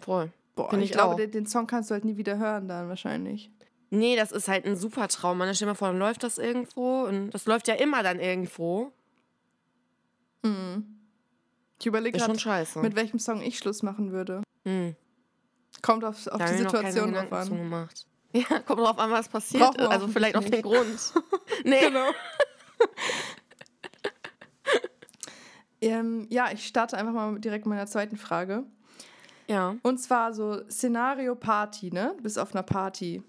Voll. 0.00 0.30
Boah, 0.54 0.70
Find 0.70 0.82
ich, 0.82 0.90
ich 0.90 0.96
glaube, 0.96 1.16
den, 1.16 1.30
den 1.30 1.46
Song 1.46 1.66
kannst 1.66 1.90
du 1.90 1.94
halt 1.94 2.04
nie 2.04 2.16
wieder 2.16 2.38
hören 2.38 2.68
dann 2.68 2.88
wahrscheinlich. 2.88 3.50
Nee, 3.90 4.16
das 4.16 4.32
ist 4.32 4.48
halt 4.48 4.66
ein 4.66 4.76
super 4.76 5.08
Traum. 5.08 5.38
Man 5.38 5.54
stell 5.54 5.66
dir 5.66 5.72
mal 5.72 5.76
vor, 5.76 5.88
dann 5.88 5.98
läuft 5.98 6.22
das 6.22 6.38
irgendwo 6.38 7.04
und 7.04 7.30
das 7.30 7.46
läuft 7.46 7.68
ja 7.68 7.74
immer 7.74 8.02
dann 8.02 8.18
irgendwo. 8.18 8.92
Mhm. 10.42 10.96
Ich 11.78 11.86
überlege 11.86 12.18
gerade, 12.18 12.66
mit 12.80 12.96
welchem 12.96 13.18
Song 13.18 13.42
ich 13.42 13.58
Schluss 13.58 13.82
machen 13.82 14.12
würde. 14.12 14.42
Mhm. 14.64 14.96
Kommt 15.82 16.04
auf, 16.04 16.26
auf 16.26 16.38
Da 16.38 16.50
die 16.50 16.58
Situation 16.58 17.12
drauf 17.12 17.32
an. 17.32 17.48
gemacht. 17.48 18.06
Ja, 18.32 18.58
kommt 18.58 18.80
drauf 18.80 18.98
an, 18.98 19.10
was 19.10 19.30
passiert. 19.30 19.78
Also 19.78 20.08
vielleicht 20.08 20.36
auf 20.36 20.44
den 20.44 20.60
Grund. 20.60 21.14
nee. 21.64 21.80
Genau. 21.80 22.08
ähm, 25.80 26.26
ja, 26.28 26.50
ich 26.52 26.66
starte 26.66 26.98
einfach 26.98 27.14
mal 27.14 27.38
direkt 27.38 27.64
mit 27.64 27.76
meiner 27.76 27.86
zweiten 27.86 28.18
Frage. 28.18 28.64
Ja. 29.46 29.76
Und 29.82 29.98
zwar 29.98 30.34
so 30.34 30.68
Szenario 30.68 31.34
Party, 31.34 31.90
ne? 31.90 32.12
Du 32.16 32.24
bist 32.24 32.38
auf 32.38 32.54
einer 32.54 32.64
Party. 32.64 33.22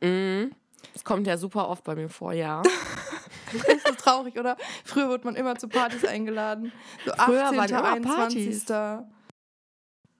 Mhm. 0.00 0.52
Das 0.92 1.04
kommt 1.04 1.26
ja 1.26 1.36
super 1.36 1.68
oft 1.68 1.84
bei 1.84 1.94
mir 1.94 2.08
vor, 2.08 2.32
ja. 2.32 2.62
ist 3.52 3.86
so 3.86 3.94
traurig, 3.94 4.38
oder? 4.38 4.56
Früher 4.84 5.08
wurde 5.08 5.24
man 5.24 5.36
immer 5.36 5.56
zu 5.56 5.68
Partys 5.68 6.04
eingeladen. 6.04 6.72
So 7.04 7.12
Früher 7.12 7.44
18., 7.46 7.58
waren 7.58 7.96
immer 7.96 8.18
21. 8.18 8.68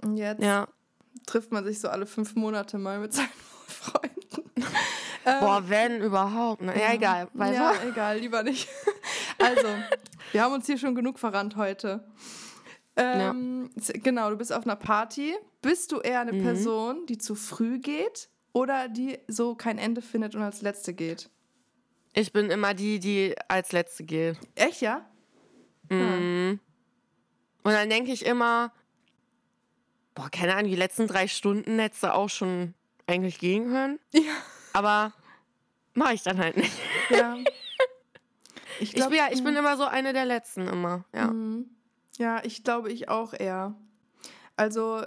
Und 0.03 0.17
jetzt 0.17 0.43
ja. 0.43 0.69
trifft 1.27 1.53
man 1.53 1.65
sich 1.65 1.81
so 1.81 1.89
alle 1.89 2.07
fünf 2.07 2.35
Monate 2.35 2.79
mal 2.79 2.99
mit 2.99 3.13
seinen 3.13 3.29
Freunden. 3.69 4.51
Ähm, 5.27 5.41
Boah, 5.41 5.63
wenn 5.69 6.03
überhaupt. 6.03 6.63
Ne? 6.63 6.79
Ja, 6.79 6.93
egal. 6.93 7.29
Weiter. 7.33 7.55
Ja, 7.55 7.73
egal, 7.89 8.19
lieber 8.19 8.43
nicht. 8.43 8.69
Also, 9.37 9.67
wir 10.31 10.43
haben 10.43 10.55
uns 10.55 10.65
hier 10.65 10.79
schon 10.79 10.95
genug 10.95 11.19
verrannt 11.19 11.57
heute. 11.57 12.07
Ähm, 12.95 13.69
ja. 13.75 13.93
Genau, 13.95 14.31
du 14.31 14.37
bist 14.37 14.53
auf 14.53 14.65
einer 14.65 14.77
Party. 14.77 15.35
Bist 15.61 15.91
du 15.91 15.99
eher 15.99 16.21
eine 16.21 16.33
mhm. 16.33 16.43
Person, 16.45 17.07
die 17.07 17.19
zu 17.19 17.35
früh 17.35 17.81
geht 17.81 18.29
oder 18.55 18.89
die 18.89 19.19
so 19.29 19.55
kein 19.55 19.77
Ende 19.77 20.01
findet 20.01 20.35
und 20.35 20.43
als 20.43 20.63
letzte 20.63 20.95
geht? 20.95 21.29
Ich 22.15 22.33
bin 22.33 22.49
immer 22.49 22.73
die, 22.73 23.01
die 23.01 23.35
als 23.49 23.73
letzte 23.73 24.05
geht. 24.05 24.39
Echt, 24.55 24.81
ja? 24.81 25.05
Mhm. 25.91 26.61
Und 27.65 27.73
dann 27.73 27.91
denke 27.91 28.13
ich 28.13 28.25
immer, 28.25 28.73
boah, 30.15 30.31
keine 30.31 30.55
Ahnung, 30.55 30.71
die 30.71 30.77
letzten 30.77 31.09
drei 31.09 31.27
Stunden 31.27 31.79
hättest 31.79 32.05
du 32.05 32.15
auch 32.15 32.29
schon 32.29 32.75
eigentlich 33.07 33.39
gehen 33.39 33.69
können. 33.71 33.99
Ja. 34.13 34.33
Aber 34.73 35.13
mache 35.95 36.15
ich 36.15 36.23
dann 36.23 36.39
halt 36.39 36.57
nicht. 36.57 36.73
Ja. 37.11 37.37
Ich, 38.81 38.93
glaub, 38.93 39.05
ich, 39.05 39.11
bin, 39.11 39.19
ja, 39.19 39.33
ich 39.33 39.45
bin 39.45 39.53
mhm. 39.53 39.61
immer 39.61 39.77
so 39.77 39.85
eine 39.85 40.13
der 40.13 40.25
Letzten 40.25 40.67
immer, 40.67 41.05
ja. 41.15 41.29
Mhm. 41.29 41.71
Ja, 42.19 42.43
ich 42.45 42.65
glaube, 42.65 42.91
ich 42.91 43.09
auch 43.09 43.33
eher. 43.33 43.77
Also, 44.57 45.05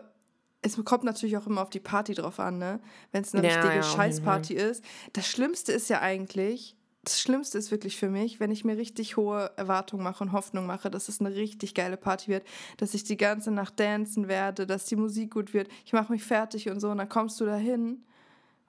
es 0.67 0.83
kommt 0.85 1.03
natürlich 1.03 1.37
auch 1.37 1.47
immer 1.47 1.61
auf 1.61 1.69
die 1.69 1.79
Party 1.79 2.13
drauf 2.13 2.39
an, 2.39 2.57
ne? 2.57 2.79
Wenn 3.11 3.23
es 3.23 3.33
eine 3.33 3.47
ja, 3.47 3.55
richtige 3.55 3.75
ja, 3.75 3.83
Scheißparty 3.83 4.53
ist. 4.53 4.83
Das 5.13 5.27
Schlimmste 5.27 5.71
ist 5.71 5.89
ja 5.89 6.01
eigentlich, 6.01 6.75
das 7.03 7.21
Schlimmste 7.21 7.57
ist 7.57 7.71
wirklich 7.71 7.97
für 7.97 8.09
mich, 8.09 8.39
wenn 8.39 8.51
ich 8.51 8.65
mir 8.65 8.77
richtig 8.77 9.17
hohe 9.17 9.51
Erwartungen 9.55 10.03
mache 10.03 10.23
und 10.23 10.33
Hoffnung 10.33 10.65
mache, 10.65 10.91
dass 10.91 11.09
es 11.09 11.19
eine 11.19 11.33
richtig 11.33 11.73
geile 11.73 11.97
Party 11.97 12.27
wird, 12.29 12.45
dass 12.77 12.93
ich 12.93 13.03
die 13.03 13.17
ganze 13.17 13.51
Nacht 13.51 13.79
dancen 13.79 14.27
werde, 14.27 14.67
dass 14.67 14.85
die 14.85 14.95
Musik 14.95 15.33
gut 15.33 15.53
wird. 15.53 15.69
Ich 15.85 15.93
mache 15.93 16.11
mich 16.11 16.23
fertig 16.23 16.69
und 16.69 16.79
so 16.79 16.89
und 16.89 16.97
dann 16.97 17.09
kommst 17.09 17.39
du 17.39 17.45
da 17.45 17.55
hin 17.55 18.03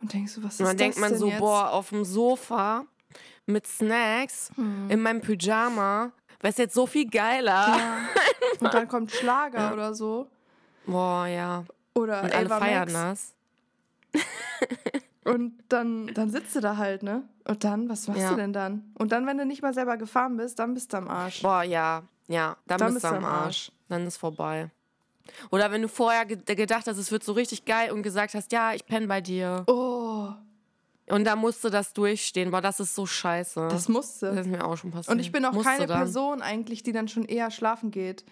und 0.01 0.13
denkst 0.13 0.37
du, 0.37 0.45
was 0.45 0.55
ist 0.55 0.61
und 0.61 0.67
dann 0.67 0.77
das 0.77 0.85
denkt 0.85 1.01
man 1.01 1.17
so, 1.17 1.29
jetzt? 1.29 1.41
boah, 1.41 1.73
auf 1.73 1.89
dem 1.91 2.05
Sofa 2.05 2.87
mit 3.47 3.67
Snacks 3.67 4.51
hm. 4.55 4.91
in 4.91 5.01
meinem 5.01 5.21
Pyjama, 5.21 6.13
wäre 6.41 6.53
es 6.53 6.59
jetzt 6.59 6.75
so 6.75 6.87
viel 6.87 7.09
geiler. 7.09 7.77
Ja. 7.77 7.97
und 8.61 8.73
dann 8.73 8.87
kommt 8.87 9.11
Schlager 9.11 9.59
ja. 9.59 9.73
oder 9.73 9.95
so. 9.95 10.29
Boah, 10.87 11.27
ja. 11.27 11.65
Oder 11.99 12.23
und 12.23 12.35
alle 12.35 12.49
feiern 12.49 12.93
das. 12.93 13.35
Und 15.25 15.53
dann, 15.69 16.07
dann 16.15 16.31
sitzt 16.31 16.57
du 16.57 16.61
da 16.61 16.79
halt, 16.79 17.03
ne? 17.03 17.23
Und 17.45 17.63
dann, 17.63 17.89
was 17.91 18.09
machst 18.09 18.23
ja. 18.23 18.31
du 18.31 18.37
denn 18.37 18.55
dann? 18.55 18.91
Und 18.95 19.13
dann, 19.13 19.27
wenn 19.27 19.37
du 19.37 19.45
nicht 19.45 19.61
mal 19.61 19.75
selber 19.75 19.99
gefahren 19.99 20.39
bist, 20.39 20.59
dann 20.59 20.73
bist 20.73 20.93
du 20.95 20.97
am 20.97 21.09
Arsch. 21.09 21.43
Boah, 21.43 21.63
ja, 21.63 22.03
ja, 22.29 22.57
dann, 22.67 22.79
dann 22.79 22.95
bist, 22.95 23.05
du 23.05 23.09
am 23.09 23.25
Arsch. 23.25 23.45
Arsch. 23.45 23.73
Dann 23.91 24.07
ist 24.07 24.17
vorbei. 24.17 24.71
Oder 25.51 25.71
wenn 25.71 25.83
du 25.83 25.89
vorher 25.89 26.25
gedacht 26.25 26.87
hast, 26.87 26.97
es 26.97 27.13
wird 27.13 27.23
so 27.25 27.33
richtig 27.33 27.67
geil 27.67 27.91
und 27.93 28.03
gesagt 28.03 28.33
hast, 28.33 28.53
ja, 28.53 28.73
ich 28.73 28.87
penne 28.87 29.07
bei 29.07 29.21
dir. 29.21 29.65
Oh. 29.67 30.31
Und 31.11 31.25
da 31.25 31.37
musste 31.37 31.71
das 31.71 31.93
durchstehen. 31.93 32.51
Boah, 32.51 32.63
das 32.63 32.81
ist 32.81 32.95
so 32.95 33.05
scheiße. 33.05 33.69
Das 33.71 33.89
musste. 33.89 34.27
Das 34.27 34.47
ist 34.47 34.51
mir 34.51 34.65
auch 34.65 34.77
schon 34.77 34.91
passiert. 34.91 35.15
Und 35.15 35.21
ich 35.21 35.31
bin 35.31 35.45
auch 35.45 35.53
musste 35.53 35.69
keine 35.69 35.87
dann. 35.87 35.99
Person 35.99 36.41
eigentlich, 36.41 36.83
die 36.83 36.93
dann 36.93 37.09
schon 37.09 37.25
eher 37.25 37.51
schlafen 37.51 37.91
geht. 37.91 38.25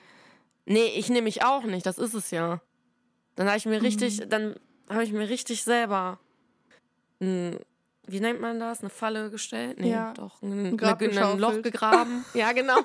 Nee, 0.64 0.87
ich 0.96 1.11
nehme 1.11 1.22
mich 1.22 1.44
auch 1.44 1.64
nicht. 1.64 1.85
Das 1.85 1.98
ist 1.98 2.14
es 2.14 2.31
ja. 2.31 2.61
Dann 3.37 3.46
habe 3.46 3.57
ich 3.57 3.66
mir 3.66 3.81
richtig, 3.83 4.20
mhm. 4.20 4.29
dann 4.29 4.55
habe 4.88 5.05
ich 5.05 5.12
mir 5.12 5.29
richtig 5.29 5.62
selber 5.62 6.18
ein, 7.20 7.59
wie 8.07 8.20
nennt 8.20 8.40
man 8.40 8.61
das? 8.61 8.81
Eine 8.81 8.90
Falle 8.90 9.31
gestellt? 9.31 9.81
Nee, 9.81 9.90
ja. 9.90 10.12
doch. 10.14 10.42
Ein, 10.42 10.79
ein, 10.79 11.18
ein 11.18 11.38
Loch 11.38 11.62
gegraben. 11.62 12.25
ja, 12.35 12.53
genau. 12.53 12.79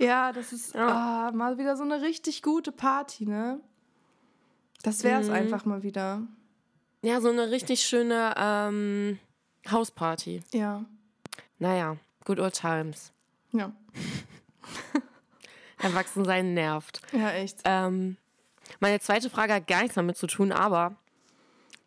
ja, 0.00 0.32
das 0.32 0.52
ist 0.52 0.74
ja. 0.74 1.28
Ah, 1.28 1.32
mal 1.32 1.58
wieder 1.58 1.76
so 1.76 1.82
eine 1.82 2.02
richtig 2.02 2.42
gute 2.42 2.72
Party, 2.72 3.26
ne? 3.26 3.60
Das 4.82 5.04
wäre 5.04 5.20
es 5.20 5.28
mhm. 5.28 5.34
einfach 5.34 5.64
mal 5.64 5.82
wieder. 5.82 6.22
Ja, 7.02 7.20
so 7.20 7.30
eine 7.30 7.50
richtig 7.50 7.82
schöne 7.82 8.34
ähm, 8.36 9.18
Hausparty. 9.70 10.42
Ja. 10.52 10.84
Naja, 11.58 11.96
good 12.24 12.38
old 12.38 12.54
times. 12.54 13.12
Ja. 13.52 13.72
Erwachsensein 15.78 16.54
nervt. 16.54 17.00
Ja, 17.12 17.30
echt. 17.30 17.60
Ähm, 17.64 18.16
meine 18.80 19.00
zweite 19.00 19.30
Frage 19.30 19.54
hat 19.54 19.66
gar 19.66 19.82
nichts 19.82 19.94
damit 19.94 20.16
zu 20.16 20.26
tun, 20.26 20.52
aber 20.52 20.96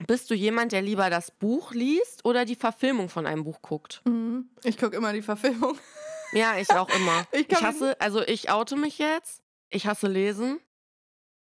bist 0.07 0.29
du 0.29 0.33
jemand, 0.33 0.71
der 0.71 0.81
lieber 0.81 1.09
das 1.09 1.31
Buch 1.31 1.71
liest 1.71 2.25
oder 2.25 2.45
die 2.45 2.55
Verfilmung 2.55 3.09
von 3.09 3.25
einem 3.25 3.43
Buch 3.43 3.61
guckt? 3.61 4.01
Mhm. 4.05 4.49
Ich 4.63 4.77
gucke 4.77 4.95
immer 4.95 5.13
die 5.13 5.21
Verfilmung. 5.21 5.77
Ja, 6.33 6.57
ich 6.57 6.69
auch 6.71 6.89
immer. 6.89 7.25
ich, 7.31 7.49
ich 7.49 7.61
hasse, 7.61 7.95
also 8.01 8.21
ich 8.21 8.49
oute 8.49 8.75
mich 8.75 8.97
jetzt. 8.97 9.41
Ich 9.69 9.87
hasse 9.87 10.07
Lesen. 10.07 10.59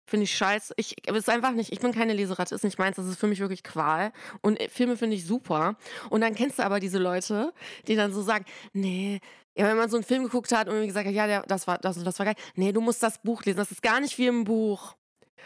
Finde 0.05 0.23
ich 0.23 0.35
scheiße. 0.35 0.73
Ich 0.77 1.07
ist 1.07 1.29
einfach 1.29 1.51
nicht, 1.51 1.73
ich 1.73 1.79
bin 1.79 1.91
keine 1.91 2.13
Leseratte, 2.13 2.55
ist 2.55 2.63
nicht 2.63 2.79
meins, 2.79 2.95
das 2.95 3.07
ist 3.07 3.19
für 3.19 3.27
mich 3.27 3.39
wirklich 3.39 3.63
Qual. 3.63 4.13
Und 4.41 4.59
äh, 4.59 4.69
Filme 4.69 4.95
finde 4.95 5.15
ich 5.17 5.25
super. 5.25 5.75
Und 6.09 6.21
dann 6.21 6.33
kennst 6.33 6.59
du 6.59 6.63
aber 6.63 6.79
diese 6.79 6.97
Leute, 6.97 7.51
die 7.87 7.95
dann 7.95 8.13
so 8.13 8.21
sagen, 8.21 8.45
nee, 8.71 9.19
ja, 9.55 9.67
wenn 9.67 9.75
man 9.75 9.89
so 9.89 9.97
einen 9.97 10.05
Film 10.05 10.23
geguckt 10.23 10.51
hat 10.51 10.69
und 10.69 10.85
gesagt 10.85 11.07
hat, 11.07 11.13
ja, 11.13 11.27
der, 11.27 11.41
das 11.41 11.67
war 11.67 11.77
das, 11.79 12.01
das 12.01 12.17
war 12.17 12.27
geil. 12.27 12.35
Nee, 12.55 12.71
du 12.71 12.79
musst 12.79 13.03
das 13.03 13.21
Buch 13.21 13.43
lesen, 13.43 13.57
das 13.57 13.71
ist 13.71 13.83
gar 13.83 13.99
nicht 13.99 14.17
wie 14.17 14.27
im 14.27 14.45
Buch. 14.45 14.95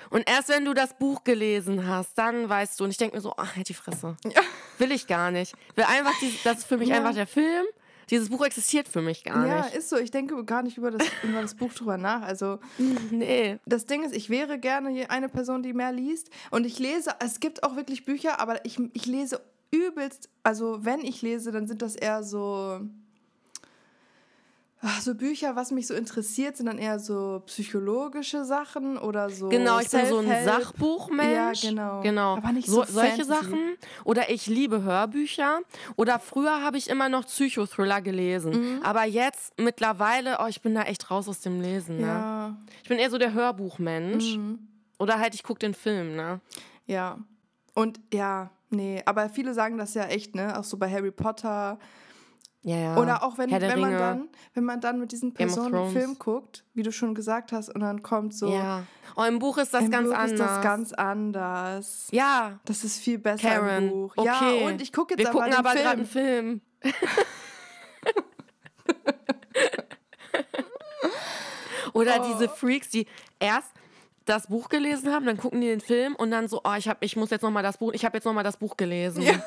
Und 0.10 0.30
erst 0.30 0.50
wenn 0.50 0.66
du 0.66 0.74
das 0.74 0.98
Buch 0.98 1.24
gelesen 1.24 1.88
hast, 1.88 2.18
dann 2.18 2.50
weißt 2.50 2.80
du. 2.80 2.84
Und 2.84 2.92
ich 2.92 2.98
denke 2.98 3.16
mir 3.16 3.22
so, 3.22 3.34
ach, 3.38 3.56
halt 3.56 3.70
die 3.70 3.74
Fresse. 3.74 4.18
Ja. 4.26 4.42
Will 4.78 4.92
ich 4.92 5.08
gar 5.08 5.32
nicht. 5.32 5.56
Will 5.76 5.86
einfach, 5.86 6.14
die, 6.20 6.38
das 6.44 6.60
ist 6.60 6.66
für 6.66 6.78
mich 6.78 6.90
ja. 6.90 6.98
einfach 6.98 7.14
der 7.14 7.28
Film. 7.28 7.66
Dieses 8.10 8.30
Buch 8.30 8.46
existiert 8.46 8.88
für 8.88 9.02
mich 9.02 9.24
gar 9.24 9.48
ja, 9.48 9.62
nicht. 9.62 9.74
Ja, 9.74 9.78
ist 9.80 9.90
so. 9.90 9.98
Ich 9.98 10.12
denke 10.12 10.44
gar 10.44 10.62
nicht 10.62 10.78
über 10.78 10.92
das, 10.92 11.08
über 11.24 11.42
das 11.42 11.56
Buch 11.56 11.74
drüber 11.74 11.98
nach. 11.98 12.22
Also, 12.22 12.60
nee. 13.12 13.60
Das 13.66 13.86
Ding 13.86 14.04
ist, 14.04 14.14
ich 14.14 14.30
wäre 14.30 14.60
gerne 14.60 15.10
eine 15.10 15.30
Person, 15.30 15.64
die 15.64 15.74
mehr 15.74 15.92
liest. 15.92 16.30
Und 16.52 16.66
ich 16.66 16.80
lese, 16.80 17.12
es 17.20 17.40
gibt 17.40 17.64
auch 17.64 17.76
wirklich 17.76 18.06
Bücher, 18.06 18.40
aber 18.40 18.66
ich, 18.66 18.80
ich 18.94 19.06
lese 19.06 19.42
übelst. 19.72 20.30
Also, 20.44 20.84
wenn 20.86 21.02
ich 21.02 21.22
lese, 21.22 21.52
dann 21.52 21.68
sind 21.68 21.82
das 21.82 21.96
eher 21.96 22.24
so 22.24 22.82
so 25.02 25.15
Bücher, 25.15 25.56
was 25.56 25.72
mich 25.72 25.88
so 25.88 25.93
interessiert, 25.93 26.58
sind 26.58 26.65
dann 26.65 26.78
eher 26.78 27.00
so 27.00 27.41
psychologische 27.46 28.43
Sachen 28.43 28.98
oder 28.98 29.30
so. 29.30 29.50
Genau, 29.50 29.80
ich 29.80 29.89
bin 29.89 30.06
so 30.06 30.17
ein 30.17 30.43
Sachbuchmensch. 30.43 31.63
Ja, 31.63 31.69
genau. 31.69 32.02
genau. 32.02 32.38
Aber 32.38 32.52
nicht 32.52 32.67
so, 32.67 32.84
so 32.84 32.93
solche 32.93 33.24
Sachen. 33.24 33.78
Oder 34.04 34.30
ich 34.30 34.48
liebe 34.48 34.84
Hörbücher. 34.84 35.62
Oder 35.96 36.19
früher 36.19 36.62
habe 36.62 36.78
ich 36.78 36.89
immer 36.89 37.08
noch 37.08 37.26
Psychothriller 37.26 38.02
gelesen. 38.02 38.52
Mhm. 38.52 38.84
Aber 38.84 39.06
jetzt 39.06 39.58
mittlerweile, 39.58 40.38
oh, 40.41 40.48
ich 40.48 40.62
bin 40.62 40.76
da 40.76 40.84
echt 40.84 41.10
raus 41.10 41.30
aus 41.30 41.39
dem 41.39 41.62
Lesen. 41.62 41.98
Ne? 41.98 42.08
Ja. 42.08 42.58
Ich 42.82 42.89
bin 42.89 42.98
eher 42.98 43.10
so 43.10 43.17
der 43.17 43.34
Hörbuchmensch. 43.34 44.36
Mhm. 44.36 44.60
Oder 45.00 45.19
halt, 45.19 45.34
ich 45.34 45.43
gucke 45.43 45.60
den 45.60 45.74
Film, 45.74 46.15
ne? 46.15 46.41
Ja. 46.86 47.17
Und 47.74 48.00
ja, 48.13 48.52
nee. 48.69 49.02
Aber 49.06 49.30
viele 49.30 49.54
sagen 49.54 49.78
das 49.78 49.93
ja 49.93 50.06
echt, 50.06 50.36
ne? 50.36 50.58
Auch 50.60 50.63
so 50.63 50.78
bei 50.78 50.89
Harry 50.89 51.12
Potter 51.12 51.80
ja, 52.63 52.78
ja. 52.78 52.97
Oder 52.97 53.23
auch 53.23 53.38
wenn, 53.38 53.52
wenn 53.52 53.80
man 53.80 53.91
dann, 53.91 54.30
wenn 54.54 54.63
man 54.63 54.80
dann 54.80 54.97
mit 54.97 55.12
diesen 55.12 55.34
Personen 55.34 55.76
einen 55.76 55.91
Film 55.91 56.17
guckt, 56.17 56.63
wie 56.73 56.82
du 56.82 56.93
schon 56.93 57.13
gesagt 57.13 57.52
hast, 57.52 57.67
und 57.67 57.82
dann 57.82 58.02
kommt 58.04 58.34
so. 58.34 58.47
Ja. 58.47 58.84
Oh, 59.17 59.23
im 59.23 59.39
Buch 59.39 59.58
ist 59.58 59.73
das 59.73 59.89
ganz 59.91 60.08
Buch 60.10 60.15
anders. 60.15 60.32
Ist 60.32 60.39
das 60.39 60.62
ganz 60.62 60.93
anders. 60.93 62.08
Ja. 62.12 62.60
Das 62.63 62.86
ist 62.86 62.99
viel 62.99 63.19
besser 63.19 63.49
Karen. 63.49 63.84
im 63.84 63.89
Buch. 63.89 64.13
Okay. 64.15 64.62
Ja, 64.62 64.67
und 64.67 64.82
ich 64.82 64.93
gucke 64.93 65.13
jetzt 65.13 65.19
Wir 65.19 65.30
aber 65.30 65.39
gucken 65.39 65.54
aber 65.54 65.73
gerade 65.73 65.89
einen 65.89 66.06
Film. 66.06 66.62
Oder 71.93 72.21
oh. 72.21 72.32
diese 72.32 72.47
Freaks, 72.49 72.89
die 72.89 73.08
erst 73.39 73.71
das 74.26 74.47
Buch 74.47 74.69
gelesen 74.69 75.12
haben, 75.12 75.26
dann 75.26 75.38
gucken 75.38 75.60
die 75.60 75.67
den 75.67 75.82
Film 75.82 76.15
und 76.15 76.32
dann 76.32 76.47
so, 76.47 76.62
oh, 76.63 76.73
ich 76.78 76.88
hab, 76.88 77.04
ich 77.04 77.17
muss 77.17 77.30
jetzt 77.30 77.41
noch 77.41 77.52
mal 77.52 77.62
das 77.62 77.78
Buch, 77.78 77.91
ich 77.93 78.06
habe 78.06 78.17
jetzt 78.17 78.23
noch 78.26 78.34
mal 78.34 78.41
das 78.43 78.58
Buch 78.58 78.78
gelesen. 78.78 79.21
Ja. 79.21 79.43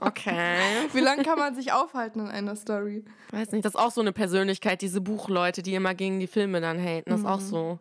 Okay. 0.00 0.88
Wie 0.92 1.00
lange 1.00 1.22
kann 1.22 1.38
man 1.38 1.54
sich 1.54 1.72
aufhalten 1.72 2.20
in 2.20 2.28
einer 2.28 2.56
Story? 2.56 3.04
Weiß 3.32 3.52
nicht, 3.52 3.64
das 3.64 3.74
ist 3.74 3.80
auch 3.80 3.90
so 3.90 4.00
eine 4.00 4.12
Persönlichkeit, 4.12 4.80
diese 4.80 5.00
Buchleute, 5.00 5.62
die 5.62 5.74
immer 5.74 5.94
gegen 5.94 6.20
die 6.20 6.26
Filme 6.26 6.60
dann 6.60 6.78
haten. 6.78 7.10
Das 7.10 7.20
ist 7.20 7.26
auch 7.26 7.40
mhm. 7.40 7.46
so. 7.46 7.78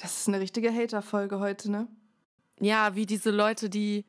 Das 0.00 0.20
ist 0.20 0.28
eine 0.28 0.40
richtige 0.40 0.72
Hater-Folge 0.72 1.38
heute, 1.38 1.70
ne? 1.70 1.88
Ja, 2.60 2.94
wie 2.94 3.04
diese 3.04 3.30
Leute, 3.30 3.68
die 3.68 4.04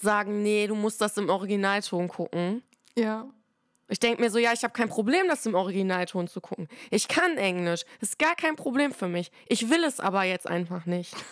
sagen, 0.00 0.42
nee, 0.42 0.66
du 0.66 0.74
musst 0.74 1.00
das 1.00 1.16
im 1.16 1.28
Originalton 1.28 2.08
gucken. 2.08 2.62
Ja. 2.96 3.28
Ich 3.88 4.00
denke 4.00 4.20
mir 4.20 4.30
so, 4.30 4.38
ja, 4.38 4.52
ich 4.52 4.62
habe 4.62 4.72
kein 4.72 4.88
Problem, 4.88 5.26
das 5.28 5.46
im 5.46 5.54
Originalton 5.54 6.28
zu 6.28 6.40
gucken. 6.40 6.68
Ich 6.90 7.08
kann 7.08 7.36
Englisch. 7.36 7.82
Das 8.00 8.10
ist 8.10 8.18
gar 8.18 8.34
kein 8.36 8.56
Problem 8.56 8.92
für 8.92 9.08
mich. 9.08 9.30
Ich 9.48 9.68
will 9.68 9.84
es 9.84 10.00
aber 10.00 10.24
jetzt 10.24 10.48
einfach 10.48 10.86
nicht. 10.86 11.14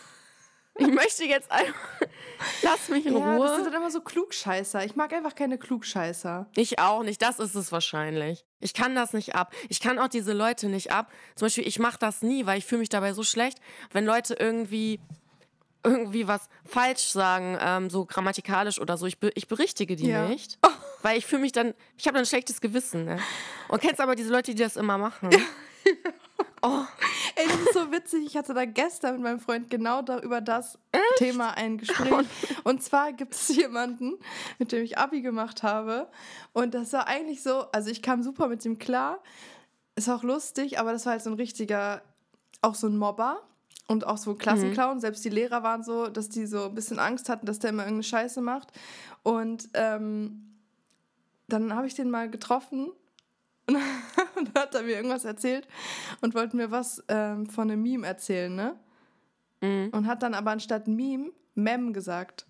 Ich 0.78 0.86
möchte 0.86 1.24
jetzt 1.24 1.50
einfach. 1.50 1.74
Lass 2.62 2.88
mich 2.88 3.04
in 3.04 3.16
ja, 3.16 3.34
Ruhe. 3.34 3.46
Das 3.46 3.56
sind 3.56 3.66
dann 3.66 3.74
immer 3.74 3.90
so 3.90 4.00
Klugscheißer. 4.00 4.84
Ich 4.84 4.94
mag 4.94 5.12
einfach 5.12 5.34
keine 5.34 5.58
Klugscheißer. 5.58 6.46
Ich 6.56 6.78
auch 6.78 7.02
nicht. 7.02 7.20
Das 7.20 7.40
ist 7.40 7.54
es 7.54 7.72
wahrscheinlich. 7.72 8.44
Ich 8.60 8.74
kann 8.74 8.94
das 8.94 9.12
nicht 9.12 9.34
ab. 9.34 9.52
Ich 9.68 9.80
kann 9.80 9.98
auch 9.98 10.08
diese 10.08 10.32
Leute 10.32 10.68
nicht 10.68 10.92
ab. 10.92 11.12
Zum 11.34 11.46
Beispiel, 11.46 11.66
ich 11.66 11.78
mache 11.78 11.98
das 11.98 12.22
nie, 12.22 12.46
weil 12.46 12.58
ich 12.58 12.64
fühle 12.64 12.80
mich 12.80 12.88
dabei 12.88 13.12
so 13.12 13.24
schlecht, 13.24 13.58
wenn 13.92 14.06
Leute 14.06 14.34
irgendwie 14.34 15.00
irgendwie 15.84 16.26
was 16.26 16.48
falsch 16.64 17.04
sagen, 17.04 17.56
ähm, 17.60 17.90
so 17.90 18.04
grammatikalisch 18.04 18.80
oder 18.80 18.96
so. 18.96 19.06
Ich, 19.06 19.18
be 19.18 19.30
ich 19.34 19.48
berichtige 19.48 19.96
die 19.96 20.08
ja. 20.08 20.28
nicht, 20.28 20.58
oh. 20.66 20.70
weil 21.02 21.18
ich 21.18 21.26
fühle 21.26 21.42
mich 21.42 21.52
dann, 21.52 21.74
ich 21.96 22.06
habe 22.06 22.14
dann 22.14 22.22
ein 22.22 22.26
schlechtes 22.26 22.60
Gewissen. 22.60 23.04
Ne? 23.04 23.18
Und 23.68 23.80
kennst 23.80 24.00
aber 24.00 24.14
diese 24.14 24.30
Leute, 24.32 24.54
die 24.54 24.62
das 24.62 24.76
immer 24.76 24.98
machen. 24.98 25.30
Ja. 25.86 25.94
Oh. 26.62 26.84
Ey, 27.36 27.46
das 27.46 27.60
ist 27.60 27.74
so 27.74 27.92
witzig. 27.92 28.26
Ich 28.26 28.36
hatte 28.36 28.54
da 28.54 28.64
gestern 28.64 29.14
mit 29.14 29.22
meinem 29.22 29.40
Freund 29.40 29.70
genau 29.70 30.02
da 30.02 30.18
über 30.18 30.40
das 30.40 30.78
Echt? 30.92 31.02
Thema 31.16 31.56
ein 31.56 31.78
Gespräch. 31.78 32.26
Und 32.64 32.82
zwar 32.82 33.12
gibt 33.12 33.34
es 33.34 33.48
jemanden, 33.48 34.14
mit 34.58 34.72
dem 34.72 34.82
ich 34.82 34.98
Abi 34.98 35.22
gemacht 35.22 35.62
habe. 35.62 36.08
Und 36.52 36.74
das 36.74 36.92
war 36.92 37.06
eigentlich 37.06 37.42
so, 37.42 37.70
also 37.70 37.90
ich 37.90 38.02
kam 38.02 38.22
super 38.22 38.48
mit 38.48 38.64
ihm 38.64 38.78
klar. 38.78 39.22
ist 39.94 40.08
auch 40.08 40.22
lustig, 40.22 40.78
aber 40.78 40.92
das 40.92 41.06
war 41.06 41.12
halt 41.12 41.22
so 41.22 41.30
ein 41.30 41.36
richtiger, 41.36 42.02
auch 42.60 42.74
so 42.74 42.88
ein 42.88 42.96
Mobber 42.96 43.42
und 43.86 44.06
auch 44.06 44.18
so 44.18 44.34
Klassenclown. 44.34 44.96
Mhm. 44.96 45.00
Selbst 45.00 45.24
die 45.24 45.30
Lehrer 45.30 45.62
waren 45.62 45.84
so, 45.84 46.08
dass 46.08 46.28
die 46.28 46.46
so 46.46 46.64
ein 46.64 46.74
bisschen 46.74 46.98
Angst 46.98 47.28
hatten, 47.28 47.46
dass 47.46 47.60
der 47.60 47.70
immer 47.70 47.84
irgendeine 47.84 48.02
Scheiße 48.02 48.40
macht. 48.40 48.72
Und 49.22 49.68
ähm, 49.74 50.56
dann 51.46 51.74
habe 51.74 51.86
ich 51.86 51.94
den 51.94 52.10
mal 52.10 52.28
getroffen 52.28 52.90
und 54.40 54.54
dann 54.54 54.62
hat 54.62 54.74
er 54.74 54.82
mir 54.82 54.96
irgendwas 54.96 55.24
erzählt 55.24 55.66
und 56.20 56.34
wollte 56.34 56.56
mir 56.56 56.70
was 56.70 57.02
ähm, 57.08 57.46
von 57.46 57.70
einem 57.70 57.82
Meme 57.82 58.06
erzählen, 58.06 58.54
ne? 58.54 58.76
Mhm. 59.60 59.90
Und 59.92 60.06
hat 60.06 60.22
dann 60.22 60.34
aber 60.34 60.52
anstatt 60.52 60.86
Meme 60.86 61.32
Mem 61.54 61.92
gesagt. 61.92 62.46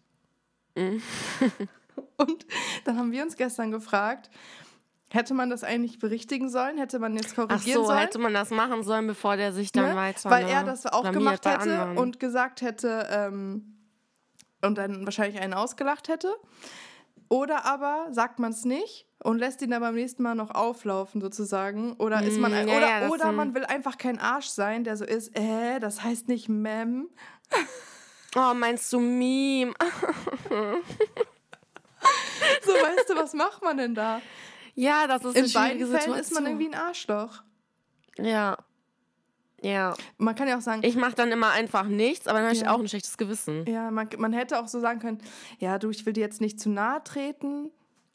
Mhm. 0.76 1.02
und 2.16 2.46
dann 2.84 2.98
haben 2.98 3.12
wir 3.12 3.22
uns 3.22 3.36
gestern 3.36 3.70
gefragt, 3.70 4.30
Hätte 5.10 5.32
man 5.32 5.48
das 5.48 5.64
eigentlich 5.64 5.98
berichtigen 5.98 6.50
sollen? 6.50 6.76
Hätte 6.76 6.98
man 6.98 7.16
jetzt 7.16 7.34
korrigieren 7.34 7.78
Ach 7.78 7.82
so, 7.82 7.84
sollen? 7.86 7.98
hätte 7.98 8.18
man 8.18 8.34
das 8.34 8.50
machen 8.50 8.82
sollen, 8.82 9.06
bevor 9.06 9.38
der 9.38 9.54
sich 9.54 9.72
dann 9.72 9.90
ne? 9.90 9.96
weiter. 9.96 10.28
Weil 10.28 10.46
er 10.46 10.64
das 10.64 10.84
auch 10.84 11.10
gemacht 11.10 11.46
hätte 11.46 11.92
und 11.96 12.20
gesagt 12.20 12.60
hätte 12.60 13.08
ähm, 13.10 13.78
und 14.60 14.76
dann 14.76 15.06
wahrscheinlich 15.06 15.40
einen 15.40 15.54
ausgelacht 15.54 16.08
hätte. 16.08 16.34
Oder 17.28 17.64
aber 17.64 18.08
sagt 18.12 18.38
man 18.38 18.52
es 18.52 18.64
nicht 18.64 19.06
und 19.22 19.38
lässt 19.38 19.60
ihn 19.62 19.70
dann 19.70 19.82
beim 19.82 19.94
nächsten 19.94 20.22
Mal 20.22 20.34
noch 20.34 20.54
auflaufen 20.54 21.20
sozusagen. 21.20 21.92
Oder 21.94 22.22
ist 22.22 22.38
man 22.38 22.54
ein, 22.54 22.68
ja, 22.68 22.76
oder, 22.76 22.88
ja, 22.88 23.08
oder 23.08 23.32
man 23.32 23.54
will 23.54 23.64
einfach 23.64 23.98
kein 23.98 24.18
Arsch 24.18 24.48
sein, 24.48 24.84
der 24.84 24.96
so 24.96 25.04
ist, 25.04 25.36
äh, 25.38 25.78
das 25.78 26.02
heißt 26.02 26.28
nicht 26.28 26.48
Mem. 26.48 27.08
Oh, 28.36 28.54
meinst 28.54 28.92
du 28.92 29.00
Meme? 29.00 29.72
so, 30.50 30.56
weißt 32.72 33.10
du, 33.10 33.16
was 33.16 33.34
macht 33.34 33.62
man 33.62 33.76
denn 33.76 33.94
da? 33.94 34.20
Ja, 34.74 35.06
das 35.06 35.24
ist 35.24 35.36
In 35.36 35.52
beiden 35.52 35.78
Fällen 35.78 35.86
Situation. 35.86 36.18
ist 36.18 36.34
man 36.34 36.46
irgendwie 36.46 36.68
ein 36.68 36.74
Arschloch. 36.74 37.42
Ja. 38.16 38.56
Ja. 39.62 39.94
Man 40.18 40.34
kann 40.34 40.48
ja 40.48 40.56
auch 40.56 40.62
sagen. 40.62 40.82
Ich 40.84 40.96
mache 40.96 41.14
dann 41.14 41.32
immer 41.32 41.50
einfach 41.50 41.84
nichts, 41.84 42.26
aber 42.26 42.38
dann 42.38 42.48
habe 42.48 42.56
ich 42.56 42.68
auch 42.68 42.78
ein 42.78 42.88
schlechtes 42.88 43.16
Gewissen. 43.16 43.66
Ja, 43.66 43.90
man, 43.90 44.08
man 44.18 44.32
hätte 44.32 44.60
auch 44.60 44.68
so 44.68 44.80
sagen 44.80 45.00
können: 45.00 45.18
Ja, 45.58 45.78
du, 45.78 45.90
ich 45.90 46.06
will 46.06 46.12
dir 46.12 46.20
jetzt 46.20 46.40
nicht 46.40 46.60
zu 46.60 46.70
nahe 46.70 47.02
treten, 47.02 47.70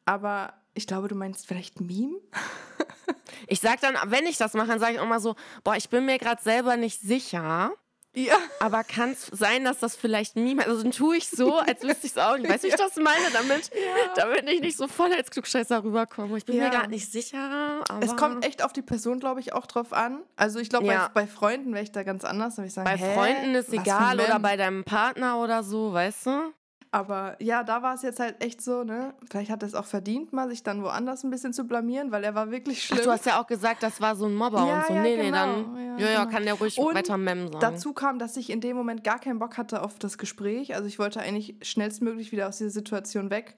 aber 0.06 0.54
ich 0.74 0.88
glaube, 0.88 1.08
du 1.08 1.16
meinst 1.16 1.48
vielleicht 1.48 1.82
Meme? 1.82 2.18
ich 3.48 3.60
sag 3.60 3.82
dann, 3.82 3.96
wenn 4.06 4.26
ich 4.26 4.38
das 4.38 4.54
mache, 4.54 4.68
dann 4.68 4.80
sage 4.80 4.94
ich 4.94 5.00
auch 5.00 5.08
mal 5.08 5.20
so: 5.20 5.36
Boah, 5.64 5.76
ich 5.76 5.90
bin 5.90 6.06
mir 6.06 6.18
gerade 6.18 6.42
selber 6.42 6.78
nicht 6.78 7.02
sicher. 7.02 7.74
Ja. 8.16 8.36
Aber 8.60 8.84
kann 8.84 9.12
es 9.12 9.28
sein, 9.32 9.66
dass 9.66 9.80
das 9.80 9.96
vielleicht 9.96 10.36
niemand. 10.36 10.68
Also 10.68 10.84
dann 10.84 10.92
tue 10.92 11.18
ich 11.18 11.28
so, 11.28 11.58
als 11.58 11.82
wüsste 11.82 12.06
ich 12.06 12.14
es 12.14 12.18
auch 12.18 12.38
nicht. 12.38 12.50
Weißt 12.50 12.64
du, 12.64 12.68
wie 12.68 12.72
ich 12.72 12.78
das 12.78 12.96
meine? 12.98 13.32
Damit, 13.34 13.72
ja. 13.74 14.14
damit 14.16 14.50
ich 14.50 14.62
nicht 14.62 14.78
so 14.78 14.88
voll 14.88 15.12
als 15.12 15.32
Klugscheißer 15.32 15.84
rüberkomme. 15.84 16.38
Ich 16.38 16.46
bin 16.46 16.58
ja. 16.58 16.66
mir 16.66 16.70
gar 16.70 16.88
nicht 16.88 17.12
sicher. 17.12 17.84
es 18.02 18.16
kommt 18.16 18.46
echt 18.46 18.64
auf 18.64 18.72
die 18.72 18.84
Person, 18.84 19.20
glaube 19.20 19.40
ich, 19.40 19.54
auch 19.54 19.66
drauf 19.66 19.94
an. 19.94 20.22
Also 20.36 20.60
ich 20.60 20.70
glaube, 20.70 20.86
ja. 20.86 21.10
bei, 21.14 21.24
bei, 21.24 21.28
Freunden 21.28 21.74
wäre 21.74 21.84
ich 21.84 21.92
da 21.92 22.04
ganz 22.04 22.24
anders. 22.24 22.58
Ich 22.60 22.74
sagen, 22.74 22.86
bei 22.86 22.98
Freunden 22.98 23.56
ist 23.56 23.74
egal 23.74 24.20
oder 24.20 24.40
bei 24.40 24.58
deinem 24.58 24.84
Partner 24.84 25.40
oder 25.40 25.64
so, 25.64 25.94
weißt 25.94 26.28
du? 26.28 26.54
Aber 26.94 27.36
ja, 27.42 27.64
da 27.64 27.82
war 27.82 27.96
es 27.96 28.04
jetzt 28.04 28.20
halt 28.20 28.44
echt 28.44 28.62
so, 28.62 28.84
ne? 28.84 29.16
Vielleicht 29.28 29.50
hat 29.50 29.64
er 29.64 29.68
es 29.68 29.74
auch 29.74 29.86
verdient, 29.86 30.32
mal 30.32 30.48
sich 30.48 30.62
dann 30.62 30.84
woanders 30.84 31.24
ein 31.24 31.32
bisschen 31.32 31.52
zu 31.52 31.64
blamieren, 31.64 32.12
weil 32.12 32.24
er 32.24 32.36
war 32.36 32.52
wirklich 32.52 32.84
schlimm. 32.84 33.00
Ach, 33.02 33.06
du 33.06 33.12
hast 33.12 33.26
ja 33.26 33.42
auch 33.42 33.48
gesagt, 33.48 33.82
das 33.82 34.00
war 34.00 34.16
so 34.16 34.28
ein 34.28 34.36
Mobber 34.36 34.64
ja, 34.68 34.78
und 34.78 34.86
so. 34.86 34.94
Ja, 34.94 35.02
nee, 35.02 35.16
genau. 35.16 35.26
nee, 35.26 35.32
dann 35.32 35.98
ja, 35.98 36.06
ja, 36.06 36.12
ja, 36.12 36.26
kann 36.28 36.44
der 36.44 36.54
ruhig 36.54 36.78
und 36.78 36.94
weiter 36.94 37.18
Mem 37.18 37.48
sagen. 37.48 37.60
Dazu 37.60 37.94
kam, 37.94 38.20
dass 38.20 38.38
ich 38.38 38.52
in 38.52 38.62
dem 38.62 38.78
Moment 38.78 39.04
gar 39.04 39.18
keinen 39.18 39.40
Bock 39.40 39.58
hatte 39.58 39.82
auf 39.82 39.98
das 39.98 40.20
Gespräch. 40.20 40.76
Also 40.76 40.88
ich 40.88 41.00
wollte 41.00 41.20
eigentlich 41.20 41.56
schnellstmöglich 41.64 42.32
wieder 42.32 42.48
aus 42.48 42.60
dieser 42.60 42.70
Situation 42.70 43.32
weg. 43.32 43.56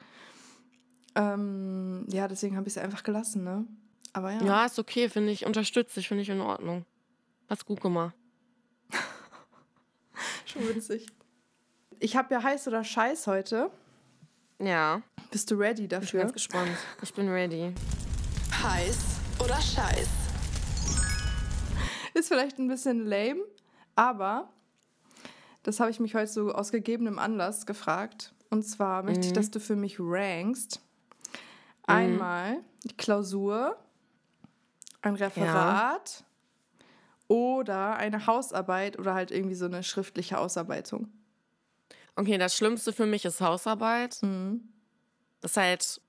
Ähm, 1.15 2.05
ja, 2.09 2.29
deswegen 2.29 2.55
habe 2.55 2.69
ich 2.69 2.77
es 2.77 2.81
einfach 2.81 3.03
gelassen, 3.03 3.43
ne? 3.43 3.67
Aber 4.13 4.31
ja. 4.31 4.41
Ja, 4.43 4.65
ist 4.65 4.79
okay, 4.79 5.09
finde 5.09 5.33
ich. 5.33 5.45
Unterstütze 5.45 5.99
ich, 5.99 6.07
finde 6.07 6.21
ich 6.21 6.29
in 6.29 6.39
Ordnung. 6.39 6.85
Hast 7.49 7.65
gut 7.65 7.81
gemacht. 7.81 8.15
Schon 10.45 10.69
witzig. 10.69 11.07
Ich 11.99 12.15
habe 12.15 12.33
ja 12.33 12.43
heiß 12.43 12.67
oder 12.67 12.83
scheiß 12.83 13.27
heute. 13.27 13.71
Ja. 14.59 15.01
Bist 15.31 15.49
du 15.49 15.55
ready 15.55 15.87
dafür? 15.87 16.03
Ich 16.05 16.11
bin 16.11 16.21
ganz 16.21 16.33
gespannt. 16.33 16.77
Ich 17.01 17.13
bin 17.13 17.29
ready. 17.29 17.73
Heiß 18.51 18.97
oder 19.39 19.55
scheiß? 19.55 20.07
Ist 22.13 22.27
vielleicht 22.27 22.59
ein 22.59 22.67
bisschen 22.67 23.05
lame, 23.05 23.41
aber 23.95 24.49
das 25.63 25.79
habe 25.79 25.89
ich 25.89 25.99
mich 25.99 26.15
heute 26.15 26.31
so 26.31 26.51
aus 26.51 26.71
gegebenem 26.71 27.19
Anlass 27.19 27.65
gefragt. 27.65 28.33
Und 28.49 28.63
zwar 28.63 29.03
möchte 29.03 29.21
mhm. 29.21 29.25
ich, 29.27 29.33
dass 29.33 29.51
du 29.51 29.59
für 29.59 29.75
mich 29.75 29.97
rankst. 29.99 30.81
Einmal 31.83 32.57
die 32.83 32.95
Klausur, 32.95 33.77
ein 35.01 35.15
Referat 35.15 36.23
ja. 36.23 36.85
oder 37.27 37.95
eine 37.97 38.25
Hausarbeit 38.27 38.97
oder 38.97 39.13
halt 39.13 39.31
irgendwie 39.31 39.55
so 39.55 39.65
eine 39.65 39.83
schriftliche 39.83 40.37
Ausarbeitung. 40.39 41.09
Okay, 42.15 42.37
das 42.37 42.55
Schlimmste 42.55 42.93
für 42.93 43.05
mich 43.05 43.25
ist 43.25 43.41
Hausarbeit. 43.41 44.19
Mhm. 44.21 44.61
Das 45.41 45.51
ist 45.51 45.57
halt, 45.57 46.01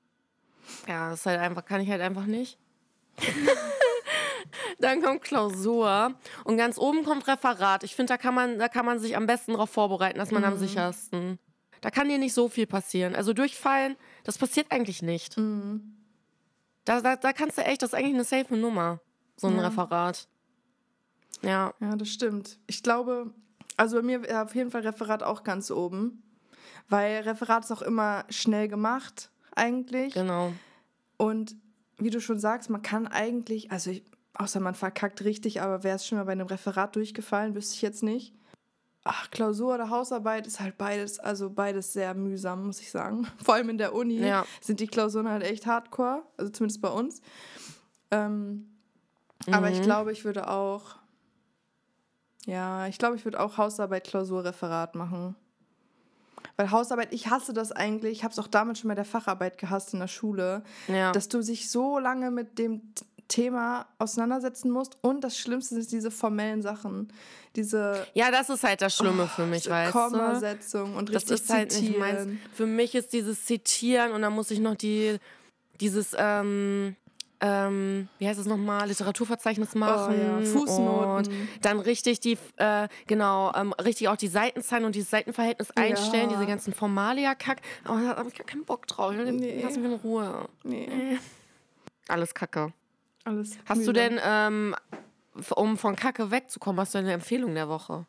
ja, 0.88 1.10
das 1.10 1.20
ist 1.20 1.26
halt 1.26 1.40
einfach, 1.40 1.64
kann 1.64 1.80
ich 1.80 1.90
halt 1.90 2.00
einfach 2.00 2.26
nicht. 2.26 2.58
Dann 4.78 5.02
kommt 5.02 5.22
Klausur 5.22 6.14
und 6.44 6.56
ganz 6.56 6.78
oben 6.78 7.04
kommt 7.04 7.26
Referat. 7.26 7.82
Ich 7.82 7.96
finde, 7.96 8.12
da 8.12 8.18
kann 8.18 8.34
man, 8.34 8.58
da 8.58 8.68
kann 8.68 8.86
man 8.86 8.98
sich 8.98 9.16
am 9.16 9.26
besten 9.26 9.52
darauf 9.52 9.70
vorbereiten, 9.70 10.18
dass 10.18 10.30
man 10.30 10.42
mhm. 10.42 10.48
am 10.48 10.58
sichersten. 10.58 11.38
Da 11.80 11.90
kann 11.90 12.08
dir 12.08 12.18
nicht 12.18 12.34
so 12.34 12.48
viel 12.48 12.66
passieren. 12.66 13.14
Also 13.14 13.32
durchfallen, 13.32 13.96
das 14.24 14.38
passiert 14.38 14.70
eigentlich 14.70 15.02
nicht. 15.02 15.36
Mhm. 15.36 15.96
Da, 16.84 17.00
da, 17.00 17.16
da 17.16 17.32
kannst 17.32 17.58
du 17.58 17.62
echt, 17.62 17.82
das 17.82 17.90
ist 17.90 17.94
eigentlich 17.94 18.14
eine 18.14 18.24
safe 18.24 18.56
Nummer, 18.56 19.00
so 19.36 19.48
ein 19.48 19.56
ja. 19.56 19.66
Referat. 19.66 20.28
Ja. 21.42 21.74
Ja, 21.80 21.96
das 21.96 22.08
stimmt. 22.08 22.58
Ich 22.66 22.82
glaube, 22.82 23.32
also 23.76 23.96
bei 23.96 24.02
mir 24.02 24.42
auf 24.42 24.54
jeden 24.54 24.70
Fall 24.70 24.82
Referat 24.82 25.22
auch 25.22 25.44
ganz 25.44 25.70
oben. 25.70 26.22
Weil 26.88 27.22
Referat 27.22 27.64
ist 27.64 27.72
auch 27.72 27.82
immer 27.82 28.24
schnell 28.28 28.68
gemacht, 28.68 29.30
eigentlich. 29.54 30.14
Genau. 30.14 30.52
Und 31.16 31.56
wie 31.98 32.10
du 32.10 32.20
schon 32.20 32.38
sagst, 32.38 32.70
man 32.70 32.82
kann 32.82 33.06
eigentlich, 33.06 33.70
also 33.72 33.90
ich, 33.90 34.04
außer 34.34 34.60
man 34.60 34.74
verkackt 34.74 35.24
richtig, 35.24 35.62
aber 35.62 35.82
wäre 35.82 35.96
es 35.96 36.06
schon 36.06 36.18
mal 36.18 36.24
bei 36.24 36.32
einem 36.32 36.46
Referat 36.46 36.94
durchgefallen, 36.94 37.54
wüsste 37.54 37.74
ich 37.74 37.82
jetzt 37.82 38.02
nicht. 38.02 38.34
Ach, 39.02 39.30
Klausur 39.30 39.74
oder 39.74 39.88
Hausarbeit 39.88 40.46
ist 40.46 40.60
halt 40.60 40.76
beides, 40.78 41.20
also 41.20 41.48
beides 41.48 41.92
sehr 41.92 42.12
mühsam, 42.14 42.66
muss 42.66 42.80
ich 42.80 42.90
sagen. 42.90 43.26
Vor 43.44 43.54
allem 43.54 43.70
in 43.70 43.78
der 43.78 43.94
Uni 43.94 44.18
ja. 44.18 44.44
sind 44.60 44.80
die 44.80 44.88
Klausuren 44.88 45.28
halt 45.28 45.44
echt 45.44 45.66
hardcore, 45.66 46.22
also 46.36 46.50
zumindest 46.50 46.82
bei 46.82 46.88
uns. 46.88 47.22
Ähm, 48.10 48.68
mhm. 49.46 49.54
Aber 49.54 49.70
ich 49.70 49.78
mhm. 49.78 49.84
glaube, 49.84 50.12
ich 50.12 50.24
würde 50.24 50.48
auch 50.48 50.96
ja, 52.46 52.86
ich 52.86 52.98
glaube, 52.98 53.16
ich 53.16 53.24
würde 53.24 53.40
auch 53.40 53.58
Hausarbeit, 53.58 54.04
Klausur, 54.04 54.44
Referat 54.44 54.94
machen. 54.94 55.34
Weil 56.56 56.70
Hausarbeit, 56.70 57.12
ich 57.12 57.28
hasse 57.28 57.52
das 57.52 57.72
eigentlich, 57.72 58.12
ich 58.18 58.24
habe 58.24 58.32
es 58.32 58.38
auch 58.38 58.46
damit 58.46 58.78
schon 58.78 58.88
bei 58.88 58.94
der 58.94 59.04
Facharbeit 59.04 59.58
gehasst 59.58 59.92
in 59.92 60.00
der 60.00 60.08
Schule, 60.08 60.62
ja. 60.88 61.12
dass 61.12 61.28
du 61.28 61.42
sich 61.42 61.70
so 61.70 61.98
lange 61.98 62.30
mit 62.30 62.58
dem 62.58 62.80
Thema 63.28 63.86
auseinandersetzen 63.98 64.70
musst. 64.70 64.96
Und 65.02 65.22
das 65.22 65.36
Schlimmste 65.36 65.74
sind 65.74 65.90
diese 65.90 66.10
formellen 66.10 66.62
Sachen. 66.62 67.12
Diese. 67.56 68.06
Ja, 68.14 68.30
das 68.30 68.48
ist 68.48 68.62
halt 68.62 68.80
das 68.80 68.96
Schlimme 68.96 69.24
oh, 69.24 69.26
für 69.26 69.46
mich, 69.46 69.68
weißt 69.68 69.94
du? 69.94 69.98
Kommasetzung 69.98 70.94
und 70.94 71.10
richtig 71.10 71.28
das 71.28 71.40
ist 71.40 71.50
halt 71.50 71.80
nicht 71.80 71.98
meins. 71.98 72.28
Für 72.54 72.66
mich 72.66 72.94
ist 72.94 73.12
dieses 73.12 73.44
Zitieren 73.44 74.12
und 74.12 74.22
dann 74.22 74.32
muss 74.32 74.50
ich 74.50 74.60
noch 74.60 74.76
die, 74.76 75.18
dieses, 75.80 76.14
ähm, 76.16 76.94
ähm, 77.40 78.08
wie 78.18 78.28
heißt 78.28 78.40
es 78.40 78.46
nochmal, 78.46 78.88
Literaturverzeichnis 78.88 79.74
machen. 79.74 80.14
Oh, 80.18 80.42
ja. 80.42 80.46
Fußnoten. 80.46 81.16
Und 81.16 81.30
dann 81.62 81.80
richtig 81.80 82.20
die, 82.20 82.38
äh, 82.56 82.88
genau, 83.06 83.52
ähm, 83.54 83.72
richtig 83.74 84.08
auch 84.08 84.16
die 84.16 84.28
Seitenzahlen 84.28 84.84
und 84.84 84.94
dieses 84.94 85.10
Seitenverhältnis 85.10 85.70
einstellen, 85.72 86.30
ja. 86.30 86.36
diese 86.36 86.46
ganzen 86.46 86.72
Formalia-Kack. 86.72 87.60
Aber 87.84 88.00
da 88.00 88.16
habe 88.16 88.28
ich 88.28 88.34
gar 88.34 88.46
keinen 88.46 88.64
Bock 88.64 88.86
drauf. 88.86 89.12
Nee. 89.14 89.60
Lass 89.62 89.76
mich 89.76 89.84
in 89.84 89.92
Ruhe. 89.94 90.48
Nee. 90.64 91.18
Alles 92.08 92.34
Kacke. 92.34 92.72
Alles. 93.24 93.58
Hast 93.66 93.78
müde. 93.78 93.92
du 93.92 93.92
denn, 93.92 94.20
ähm, 94.24 94.74
um 95.54 95.76
von 95.76 95.96
Kacke 95.96 96.30
wegzukommen, 96.30 96.80
hast 96.80 96.94
du 96.94 96.98
eine 96.98 97.12
Empfehlung 97.12 97.54
der 97.54 97.68
Woche? 97.68 98.06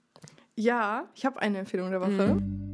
Ja, 0.56 1.06
ich 1.16 1.26
habe 1.26 1.40
eine 1.42 1.60
Empfehlung 1.60 1.92
der 1.92 2.02
Woche. 2.02 2.36
Mhm. 2.36 2.68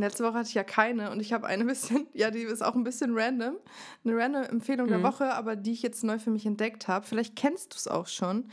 Letzte 0.00 0.24
Woche 0.24 0.34
hatte 0.34 0.48
ich 0.48 0.54
ja 0.54 0.64
keine 0.64 1.10
und 1.10 1.20
ich 1.20 1.32
habe 1.32 1.46
eine 1.46 1.64
bisschen, 1.66 2.06
ja, 2.12 2.30
die 2.30 2.42
ist 2.42 2.62
auch 2.62 2.74
ein 2.74 2.84
bisschen 2.84 3.16
random. 3.16 3.56
Eine 4.04 4.16
random 4.16 4.42
Empfehlung 4.44 4.86
mhm. 4.86 4.90
der 4.90 5.02
Woche, 5.02 5.32
aber 5.34 5.56
die 5.56 5.72
ich 5.72 5.82
jetzt 5.82 6.04
neu 6.04 6.18
für 6.18 6.30
mich 6.30 6.46
entdeckt 6.46 6.88
habe. 6.88 7.06
Vielleicht 7.06 7.36
kennst 7.36 7.72
du 7.72 7.76
es 7.76 7.88
auch 7.88 8.06
schon. 8.06 8.50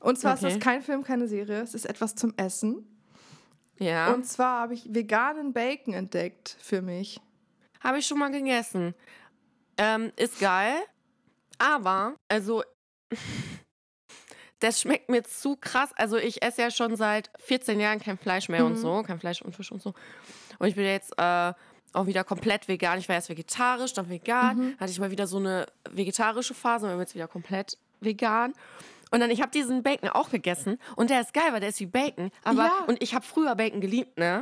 Und 0.00 0.18
zwar 0.18 0.34
okay. 0.34 0.48
ist 0.48 0.54
es 0.54 0.60
kein 0.60 0.82
Film, 0.82 1.02
keine 1.02 1.28
Serie, 1.28 1.62
es 1.62 1.74
ist 1.74 1.86
etwas 1.86 2.14
zum 2.14 2.34
Essen. 2.36 2.86
Ja. 3.78 4.12
Und 4.12 4.26
zwar 4.26 4.60
habe 4.60 4.74
ich 4.74 4.92
veganen 4.92 5.52
Bacon 5.52 5.94
entdeckt 5.94 6.56
für 6.60 6.82
mich. 6.82 7.20
Habe 7.80 7.98
ich 7.98 8.06
schon 8.06 8.18
mal 8.18 8.30
gegessen. 8.30 8.94
Ähm, 9.76 10.12
ist 10.16 10.38
geil, 10.38 10.76
aber, 11.58 12.16
also, 12.28 12.62
das 14.64 14.80
schmeckt 14.80 15.08
mir 15.10 15.22
zu 15.22 15.56
krass. 15.56 15.90
Also, 15.96 16.16
ich 16.16 16.42
esse 16.42 16.62
ja 16.62 16.70
schon 16.70 16.96
seit 16.96 17.30
14 17.40 17.78
Jahren 17.78 18.00
kein 18.00 18.18
Fleisch 18.18 18.48
mehr 18.48 18.60
mhm. 18.60 18.72
und 18.72 18.76
so, 18.76 19.02
kein 19.02 19.20
Fleisch 19.20 19.42
und 19.42 19.54
Fisch 19.54 19.70
und 19.70 19.82
so. 19.82 19.94
Und 20.58 20.68
ich 20.68 20.74
bin 20.74 20.84
jetzt 20.84 21.12
äh, 21.18 21.52
auch 21.92 22.06
wieder 22.06 22.24
komplett 22.24 22.66
vegan. 22.66 22.98
Ich 22.98 23.08
war 23.08 23.16
erst 23.16 23.28
vegetarisch, 23.28 23.92
dann 23.92 24.08
vegan. 24.08 24.74
Hatte 24.80 24.90
ich 24.90 24.98
mal 24.98 25.10
wieder 25.10 25.26
so 25.26 25.38
eine 25.38 25.66
vegetarische 25.90 26.54
Phase, 26.54 26.92
und 26.92 26.98
jetzt 26.98 27.14
wieder 27.14 27.28
komplett 27.28 27.76
vegan. 28.00 28.54
Und 29.10 29.20
dann, 29.20 29.30
ich 29.30 29.42
habe 29.42 29.52
diesen 29.52 29.82
Bacon 29.82 30.08
auch 30.08 30.30
gegessen. 30.30 30.78
Und 30.96 31.10
der 31.10 31.20
ist 31.20 31.34
geil, 31.34 31.52
weil 31.52 31.60
der 31.60 31.68
ist 31.68 31.80
wie 31.80 31.86
Bacon. 31.86 32.30
Aber, 32.42 32.64
Ja. 32.64 32.84
Und 32.86 33.02
ich 33.02 33.14
habe 33.14 33.24
früher 33.24 33.54
Bacon 33.54 33.80
geliebt, 33.80 34.18
ne? 34.18 34.40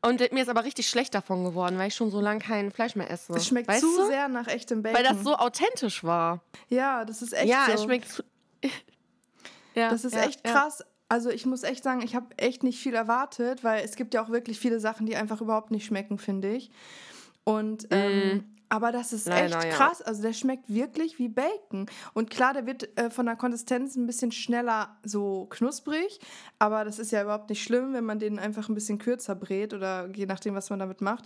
Und 0.00 0.32
mir 0.32 0.42
ist 0.42 0.48
aber 0.48 0.64
richtig 0.64 0.88
schlecht 0.88 1.14
davon 1.14 1.44
geworden, 1.44 1.78
weil 1.78 1.88
ich 1.88 1.94
schon 1.94 2.10
so 2.10 2.20
lange 2.20 2.40
kein 2.40 2.70
Fleisch 2.70 2.94
mehr 2.94 3.10
esse. 3.10 3.32
Es 3.32 3.46
schmeckt 3.46 3.68
weißt 3.68 3.80
zu 3.80 3.96
du? 3.96 4.06
sehr 4.06 4.28
nach 4.28 4.46
echtem 4.46 4.82
Bacon. 4.82 4.96
Weil 4.96 5.04
das 5.04 5.24
so 5.24 5.36
authentisch 5.36 6.04
war. 6.04 6.40
Ja, 6.68 7.04
das 7.04 7.22
ist 7.22 7.32
echt 7.32 7.48
ja, 7.48 7.66
so. 7.66 7.72
es 7.72 7.82
schmeckt. 7.84 8.24
Ja, 9.78 9.90
Das 9.90 10.04
ist 10.04 10.14
ja, 10.14 10.24
echt 10.24 10.46
ja. 10.46 10.52
krass. 10.52 10.84
Also 11.08 11.30
ich 11.30 11.46
muss 11.46 11.62
echt 11.62 11.84
sagen, 11.84 12.02
ich 12.02 12.14
habe 12.14 12.26
echt 12.36 12.62
nicht 12.62 12.78
viel 12.78 12.94
erwartet, 12.94 13.64
weil 13.64 13.82
es 13.84 13.96
gibt 13.96 14.12
ja 14.12 14.22
auch 14.22 14.28
wirklich 14.28 14.58
viele 14.58 14.78
Sachen, 14.78 15.06
die 15.06 15.16
einfach 15.16 15.40
überhaupt 15.40 15.70
nicht 15.70 15.86
schmecken, 15.86 16.18
finde 16.18 16.50
ich. 16.50 16.70
Und 17.44 17.86
ähm, 17.90 18.44
aber 18.68 18.92
das 18.92 19.12
ist. 19.12 19.26
Leider, 19.26 19.56
echt 19.56 19.64
ja. 19.64 19.70
krass. 19.70 20.02
Also 20.02 20.22
der 20.22 20.32
schmeckt 20.32 20.68
wirklich 20.68 21.18
wie 21.18 21.28
Bacon. 21.28 21.86
Und 22.12 22.30
klar, 22.30 22.52
der 22.52 22.66
wird 22.66 22.98
äh, 22.98 23.10
von 23.10 23.26
der 23.26 23.36
Konsistenz 23.36 23.96
ein 23.96 24.06
bisschen 24.06 24.32
schneller 24.32 24.96
so 25.02 25.46
knusprig, 25.46 26.20
aber 26.58 26.84
das 26.84 26.98
ist 26.98 27.10
ja 27.10 27.22
überhaupt 27.22 27.48
nicht 27.48 27.62
schlimm, 27.62 27.94
wenn 27.94 28.04
man 28.04 28.18
den 28.18 28.38
einfach 28.38 28.68
ein 28.68 28.74
bisschen 28.74 28.98
kürzer 28.98 29.34
brät 29.34 29.72
oder 29.72 30.08
je 30.14 30.26
nachdem, 30.26 30.54
was 30.54 30.70
man 30.70 30.78
damit 30.78 31.00
macht. 31.00 31.24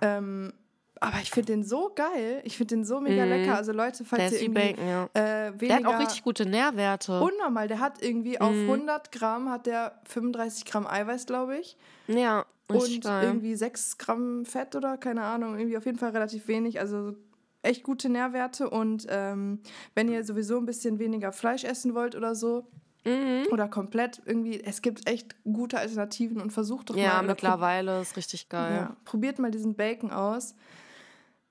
Ähm, 0.00 0.52
aber 1.00 1.16
ich 1.22 1.30
finde 1.30 1.52
den 1.52 1.64
so 1.64 1.90
geil. 1.94 2.40
Ich 2.44 2.56
finde 2.58 2.76
den 2.76 2.84
so 2.84 3.00
mega 3.00 3.24
lecker. 3.24 3.56
Also 3.56 3.72
Leute, 3.72 4.04
falls 4.04 4.22
Mhm. 4.22 4.36
Ihr 4.36 4.40
wie 4.40 4.44
irgendwie 4.44 4.60
Bacon, 4.74 4.88
ja. 4.88 5.04
äh, 5.04 5.08
Der 5.14 5.46
hat 5.48 5.60
weniger 5.60 5.88
auch 5.88 5.98
richtig 5.98 6.22
gute 6.22 6.46
Nährwerte. 6.46 7.20
Unnormal, 7.20 7.68
der 7.68 7.80
hat 7.80 8.02
irgendwie 8.02 8.40
auf 8.40 8.52
Mhm. 8.52 8.68
100 8.70 9.10
Gramm 9.12 9.50
hat 9.50 9.66
der 9.66 9.98
35 10.04 10.64
Gramm 10.66 10.86
Eiweiß, 10.86 11.26
glaube 11.26 11.56
ich. 11.58 11.76
ja, 12.06 12.44
Und 12.68 13.00
geil. 13.02 13.24
irgendwie 13.24 13.54
6 13.56 13.98
Gramm 13.98 14.44
Fett 14.44 14.76
oder 14.76 14.96
keine 14.98 15.22
Ahnung. 15.24 15.58
Irgendwie 15.58 15.76
auf 15.76 15.86
jeden 15.86 15.98
Fall 15.98 16.10
relativ 16.10 16.46
wenig. 16.48 16.78
Also 16.80 17.14
echt 17.62 17.82
gute 17.82 18.08
Nährwerte. 18.08 18.70
Und 18.70 19.06
ähm, 19.10 19.60
wenn 19.94 20.08
ihr 20.08 20.22
sowieso 20.24 20.58
ein 20.58 20.66
bisschen 20.66 20.98
weniger 20.98 21.32
Fleisch 21.32 21.64
essen 21.64 21.94
wollt 21.94 22.14
oder 22.14 22.34
so, 22.34 22.66
Mhm. 23.06 23.46
oder 23.50 23.66
komplett 23.66 24.20
irgendwie, 24.26 24.62
es 24.62 24.82
gibt 24.82 25.08
echt 25.08 25.34
gute 25.44 25.78
Alternativen 25.78 26.38
und 26.38 26.52
versucht 26.52 26.90
doch 26.90 26.94
mal. 26.94 27.00
Ja, 27.02 27.22
mittlerweile 27.22 28.02
ist 28.02 28.14
richtig 28.18 28.50
geil. 28.50 28.74
Ja, 28.76 28.96
probiert 29.06 29.38
mal 29.38 29.50
diesen 29.50 29.74
Bacon 29.74 30.10
aus 30.10 30.54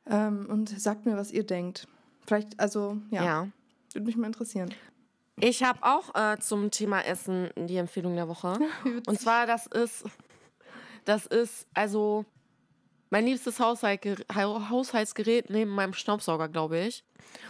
ähm, 0.10 0.48
und 0.50 0.70
sagt 0.70 1.06
mir, 1.06 1.16
was 1.16 1.32
ihr 1.32 1.46
denkt. 1.46 1.88
Vielleicht, 2.26 2.60
also, 2.60 2.98
ja, 3.12 3.24
ja. 3.24 3.48
würde 3.94 4.06
mich 4.06 4.18
mal 4.18 4.28
interessieren. 4.28 4.74
Ich 5.40 5.64
habe 5.64 5.80
auch 5.84 6.14
äh, 6.16 6.38
zum 6.40 6.70
Thema 6.70 7.02
Essen 7.02 7.50
die 7.56 7.78
Empfehlung 7.78 8.16
der 8.16 8.28
Woche. 8.28 8.60
Und 9.08 9.20
zwar, 9.20 9.48
das 9.48 9.68
ist, 9.68 10.04
das 11.06 11.26
ist 11.26 11.66
also 11.74 12.26
mein 13.10 13.26
liebstes 13.26 13.60
Haushaltsgerät 13.60 15.50
neben 15.50 15.72
meinem 15.72 15.94
Staubsauger, 15.94 16.48
glaube 16.48 16.80
ich. 16.80 17.04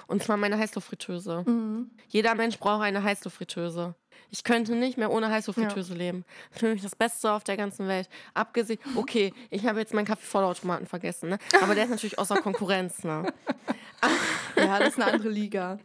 Und 0.08 0.24
zwar 0.24 0.38
meine 0.38 0.58
Heißluftfritteuse. 0.58 1.44
Mhm. 1.46 1.92
Jeder 2.10 2.36
Mensch 2.36 2.58
braucht 2.60 2.84
eine 2.84 3.04
Heißluftfritteuse. 3.04 3.96
Ich 4.32 4.44
könnte 4.44 4.76
nicht 4.76 4.98
mehr 4.98 5.12
ohne 5.12 5.30
Heißluftfritteuse 5.30 5.94
leben. 5.94 6.26
Das 6.50 6.58
ist 6.58 6.60
für 6.60 6.74
mich 6.74 6.82
das 6.82 6.96
Beste 6.96 7.32
auf 7.32 7.44
der 7.44 7.58
ganzen 7.58 7.88
Welt. 7.88 8.10
Abgesehen, 8.34 8.80
okay, 8.96 9.34
ich 9.50 9.66
habe 9.66 9.80
jetzt 9.80 9.94
meinen 9.94 10.06
Kaffeevollautomaten 10.06 10.86
vergessen, 10.88 11.30
ne? 11.30 11.40
Aber 11.62 11.76
der 11.76 11.86
ist 11.86 11.90
natürlich 11.90 12.20
außer 12.20 12.38
Konkurrenz, 12.38 13.04
ne? 13.04 13.32
Ja, 14.56 14.80
das 14.80 14.90
ist 14.90 15.02
eine 15.02 15.12
andere 15.12 15.30
Liga. 15.30 15.78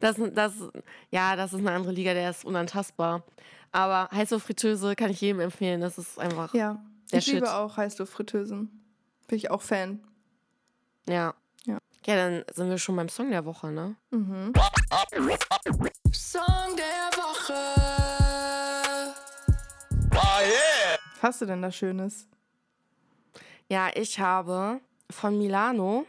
Das, 0.00 0.16
das, 0.32 0.54
ja, 1.10 1.36
das 1.36 1.52
ist 1.52 1.60
eine 1.60 1.72
andere 1.72 1.92
Liga, 1.92 2.14
der 2.14 2.30
ist 2.30 2.44
unantastbar. 2.44 3.22
Aber 3.72 4.08
Heißluftfritteuse 4.12 4.96
kann 4.96 5.10
ich 5.10 5.20
jedem 5.20 5.40
empfehlen. 5.40 5.80
Das 5.80 5.96
ist 5.98 6.18
einfach, 6.18 6.52
ja. 6.54 6.82
Ich 7.12 7.26
liebe 7.26 7.46
Shit. 7.46 7.54
auch 7.54 7.76
Heißluftfritteusen. 7.76 8.68
Bin 9.28 9.36
ich 9.38 9.50
auch 9.50 9.62
Fan. 9.62 10.00
Ja. 11.08 11.34
Ja. 11.64 11.78
Ja, 12.06 12.16
dann 12.16 12.44
sind 12.52 12.68
wir 12.70 12.78
schon 12.78 12.96
beim 12.96 13.08
Song 13.08 13.30
der 13.30 13.44
Woche, 13.44 13.70
ne? 13.70 13.96
Mhm. 14.10 14.52
Song 16.12 16.76
der 16.76 17.10
Woche. 17.18 17.54
Was 20.12 21.22
hast 21.22 21.40
du 21.42 21.46
denn 21.46 21.62
da 21.62 21.70
Schönes? 21.70 22.26
Ja, 23.68 23.88
ich 23.94 24.18
habe 24.18 24.80
von 25.10 25.36
Milano 25.38 26.06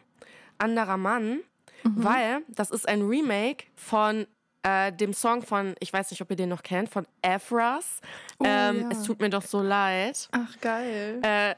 Anderer 0.58 0.98
Mann, 0.98 1.42
Mhm. 1.84 2.04
weil 2.04 2.42
das 2.48 2.70
ist 2.72 2.88
ein 2.88 3.02
Remake 3.02 3.66
von 3.76 4.28
äh, 4.64 4.92
dem 4.94 5.14
Song 5.14 5.42
von, 5.42 5.76
ich 5.80 5.92
weiß 5.92 6.12
nicht, 6.12 6.22
ob 6.22 6.30
ihr 6.30 6.36
den 6.36 6.50
noch 6.50 6.62
kennt, 6.64 6.90
von 6.90 7.06
Afras. 7.24 8.00
Oh, 8.40 8.44
ähm, 8.46 8.82
ja. 8.82 8.90
Es 8.92 9.04
tut 9.04 9.20
mir 9.20 9.30
doch 9.30 9.42
so 9.42 9.62
leid. 9.62 10.30
Ach, 10.32 10.60
geil. 10.62 11.20
Äh, 11.24 11.56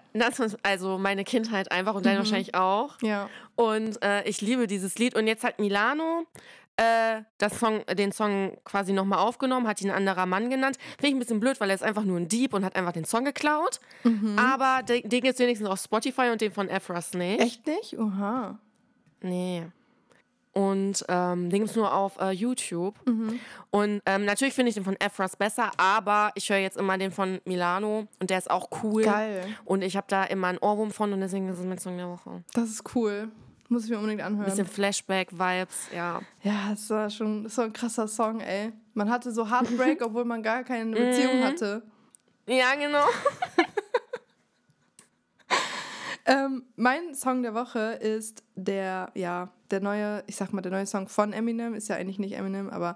also 0.64 0.98
meine 0.98 1.24
Kindheit 1.24 1.72
einfach 1.72 1.96
und 1.96 2.06
deine 2.06 2.16
Mhm. 2.20 2.24
wahrscheinlich 2.24 2.56
auch. 2.56 2.96
ja. 3.02 3.30
Und 3.56 4.02
äh, 4.04 4.24
ich 4.24 4.42
liebe 4.42 4.66
dieses 4.68 4.98
Lied. 4.98 5.16
Und 5.16 5.28
jetzt 5.28 5.44
hat 5.44 5.60
Milano 5.60 6.26
äh, 6.78 7.22
das 7.38 7.60
Song, 7.60 7.84
den 7.94 8.12
Song 8.12 8.58
quasi 8.64 8.94
nochmal 8.94 9.20
aufgenommen, 9.20 9.68
hat 9.68 9.80
ihn 9.82 9.92
ein 9.92 9.98
anderer 9.98 10.26
Mann 10.26 10.50
genannt. 10.50 10.78
Finde 10.98 11.08
ich 11.10 11.14
ein 11.14 11.20
bisschen 11.20 11.40
blöd, 11.40 11.60
weil 11.62 11.70
er 11.70 11.76
ist 11.76 11.84
einfach 11.84 12.04
nur 12.04 12.18
ein 12.20 12.28
Dieb 12.28 12.54
und 12.54 12.66
hat 12.66 12.76
einfach 12.76 12.94
den 12.94 13.06
Song 13.06 13.26
geklaut. 13.26 13.80
Mhm. 14.04 14.40
Aber 14.40 14.82
den, 14.82 15.08
den 15.08 15.22
gibt 15.22 15.34
es 15.36 15.40
wenigstens 15.40 15.70
auf 15.70 15.80
Spotify 15.80 16.30
und 16.32 16.42
den 16.42 16.52
von 16.52 16.70
Efras 16.70 17.14
nicht. 17.14 17.42
Echt 17.42 17.68
nicht? 17.68 18.00
Oha. 18.00 18.58
Nee. 19.22 19.68
Und 20.54 21.04
ähm, 21.10 21.50
den 21.50 21.60
gibt 21.62 21.72
es 21.72 21.76
nur 21.76 21.92
auf 21.94 22.20
äh, 22.20 22.30
YouTube. 22.32 22.96
Mhm. 23.08 23.40
Und 23.72 24.02
ähm, 24.06 24.24
natürlich 24.26 24.54
finde 24.54 24.70
ich 24.70 24.76
den 24.76 24.84
von 24.84 24.96
Efras 25.00 25.36
besser, 25.36 25.72
aber 25.78 26.32
ich 26.36 26.48
höre 26.50 26.58
jetzt 26.60 26.78
immer 26.78 26.98
den 27.00 27.12
von 27.12 27.42
Milano 27.46 28.08
und 28.20 28.30
der 28.30 28.38
ist 28.38 28.52
auch 28.52 28.70
cool. 28.84 29.04
Geil. 29.04 29.46
Und 29.66 29.82
ich 29.82 29.98
habe 29.98 30.06
da 30.10 30.24
immer 30.26 30.48
einen 30.50 30.60
Ohrwurm 30.60 30.92
von 30.92 31.12
und 31.12 31.22
deswegen 31.22 31.50
ist 31.50 31.58
es 31.60 31.66
mein 31.66 31.80
Song 31.80 31.98
der 31.98 32.08
Woche. 32.08 32.44
Das 32.54 32.70
ist 32.70 32.84
cool. 32.96 33.30
Muss 33.70 33.86
ich 33.86 33.90
mir 33.90 33.98
unbedingt 33.98 34.22
anhören. 34.22 34.46
Bisschen 34.46 34.68
Flashback-Vibes, 34.68 35.88
ja. 35.96 36.22
Ja, 36.44 36.70
das 36.70 36.88
war 36.92 37.10
schon 37.10 37.46
das 37.46 37.58
war 37.58 37.66
ein 37.66 37.74
krasser 37.74 38.08
Song, 38.08 38.40
ey. 38.40 38.72
Man 38.94 39.10
hatte 39.10 39.32
so 39.32 39.50
Heartbreak, 39.50 40.02
obwohl 40.06 40.26
man 40.26 40.44
gar 40.44 40.64
keine 40.64 40.92
Beziehung 40.96 41.40
Mhm. 41.40 41.44
hatte. 41.44 41.84
Ja, 42.46 42.76
genau. 42.76 43.06
Ähm, 46.26 46.64
mein 46.78 47.14
Song 47.16 47.44
der 47.44 47.54
Woche 47.54 47.98
ist 48.00 48.44
der, 48.56 49.12
ja, 49.14 49.50
der 49.74 49.82
neue, 49.82 50.24
ich 50.28 50.36
sag 50.36 50.54
mal, 50.54 50.62
der 50.62 50.72
neue 50.72 50.86
Song 50.86 51.10
von 51.10 51.34
Eminem, 51.34 51.74
ist 51.74 51.90
ja 51.90 51.98
eigentlich 51.98 52.20
nicht 52.20 52.34
Eminem, 52.38 52.70
aber 52.70 52.96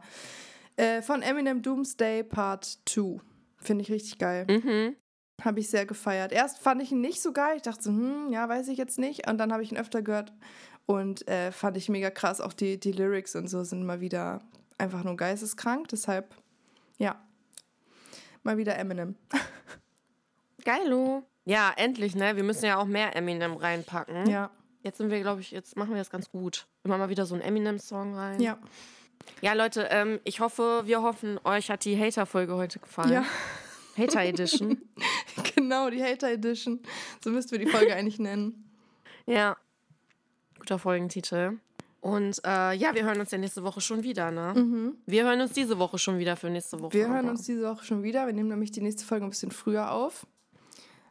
äh, 0.78 1.01
von 1.01 1.21
Eminem 1.21 1.61
Doomsday 1.61 2.23
Part 2.23 2.80
2. 2.86 3.19
Finde 3.57 3.82
ich 3.82 3.91
richtig 3.91 4.19
geil. 4.19 4.45
Mhm. 4.47 4.95
Habe 5.43 5.59
ich 5.59 5.69
sehr 5.69 5.86
gefeiert. 5.86 6.32
Erst 6.32 6.59
fand 6.59 6.82
ich 6.82 6.91
ihn 6.91 7.01
nicht 7.01 7.21
so 7.21 7.34
geil. 7.34 7.57
Ich 7.57 7.63
dachte 7.63 7.84
so, 7.84 7.89
hm, 7.89 8.30
ja, 8.32 8.47
weiß 8.47 8.67
ich 8.69 8.78
jetzt 8.78 8.99
nicht. 8.99 9.28
Und 9.28 9.39
dann 9.39 9.51
habe 9.51 9.63
ich 9.63 9.71
ihn 9.71 9.78
öfter 9.78 10.01
gehört 10.01 10.32
und 10.86 11.28
äh, 11.28 11.51
fand 11.51 11.78
ich 11.78 11.89
mega 11.89 12.11
krass. 12.11 12.39
Auch 12.41 12.53
die, 12.53 12.80
die 12.80 12.91
Lyrics 12.91 13.36
und 13.36 13.47
so 13.47 13.63
sind 13.63 13.84
mal 13.84 13.99
wieder 13.99 14.41
einfach 14.78 15.03
nur 15.03 15.17
geisteskrank. 15.17 15.88
Deshalb, 15.89 16.36
ja, 16.97 17.19
mal 18.43 18.57
wieder 18.57 18.78
Eminem. 18.78 19.15
Geilo. 20.63 21.23
Ja, 21.45 21.71
endlich, 21.75 22.15
ne? 22.15 22.36
Wir 22.36 22.43
müssen 22.43 22.65
ja 22.65 22.78
auch 22.78 22.86
mehr 22.86 23.15
Eminem 23.15 23.55
reinpacken. 23.55 24.30
Ja, 24.30 24.51
Jetzt 24.88 25.00
sind 25.00 25.10
wir, 25.12 25.20
glaube 25.20 25.42
ich, 25.42 25.52
jetzt 25.52 25.76
machen 25.76 25.90
wir 25.90 25.98
das 25.98 26.10
ganz 26.10 26.30
gut. 26.32 26.66
Immer 26.86 26.98
mal 26.98 27.10
wieder 27.10 27.26
so 27.26 27.36
einen 27.36 27.44
Eminem-Song 27.44 28.16
rein. 28.16 28.40
ja, 28.40 28.58
Ja, 29.42 29.52
Leute, 29.52 29.88
ähm, 29.92 30.22
ich 30.24 30.40
hoffe, 30.40 30.84
wir 30.86 31.02
hoffen, 31.02 31.38
euch 31.44 31.70
hat 31.70 31.84
die 31.84 32.00
Hater-Folge 32.00 32.56
heute 32.56 32.80
gefallen. 32.80 33.12
ja. 33.12 33.26
Hater 33.98 34.22
Edition. 34.24 34.78
genau, 35.56 35.90
die 35.90 36.02
Hater 36.02 36.30
Edition. 36.32 36.80
So 37.22 37.32
müssten 37.32 37.52
wir 37.52 37.60
die 37.60 37.68
Folge 37.68 37.94
eigentlich 37.94 38.18
nennen. 38.20 38.72
ja. 39.26 39.58
Guter 40.58 40.80
Folgentitel. 40.80 41.58
Und 42.00 42.40
äh, 42.46 42.74
ja, 42.76 42.96
wir 42.96 43.04
hören 43.04 43.20
uns 43.20 43.32
ja 43.32 43.38
nächste 43.40 43.64
Woche 43.64 43.82
schon 43.82 44.04
wieder, 44.04 44.32
ne? 44.32 44.94
Wir 45.06 45.26
hören 45.26 45.42
uns 45.42 45.52
diese 45.52 45.78
Woche 45.80 45.98
schon 45.98 46.18
wieder 46.20 46.38
für 46.38 46.50
nächste 46.50 46.80
Woche. 46.80 46.96
Mhm. 46.96 47.00
Wir 47.02 47.08
hören 47.10 47.18
aber- 47.26 47.32
uns 47.32 47.44
diese 47.44 47.64
Woche 47.68 47.84
schon 47.84 48.04
wieder. 48.04 48.26
Wir 48.28 48.34
nehmen 48.34 48.48
nämlich 48.50 48.72
die 48.72 48.82
nächste 48.82 49.04
Folge 49.04 49.26
ein 49.26 49.32
bisschen 49.32 49.52
früher 49.52 49.92
auf. 49.92 50.26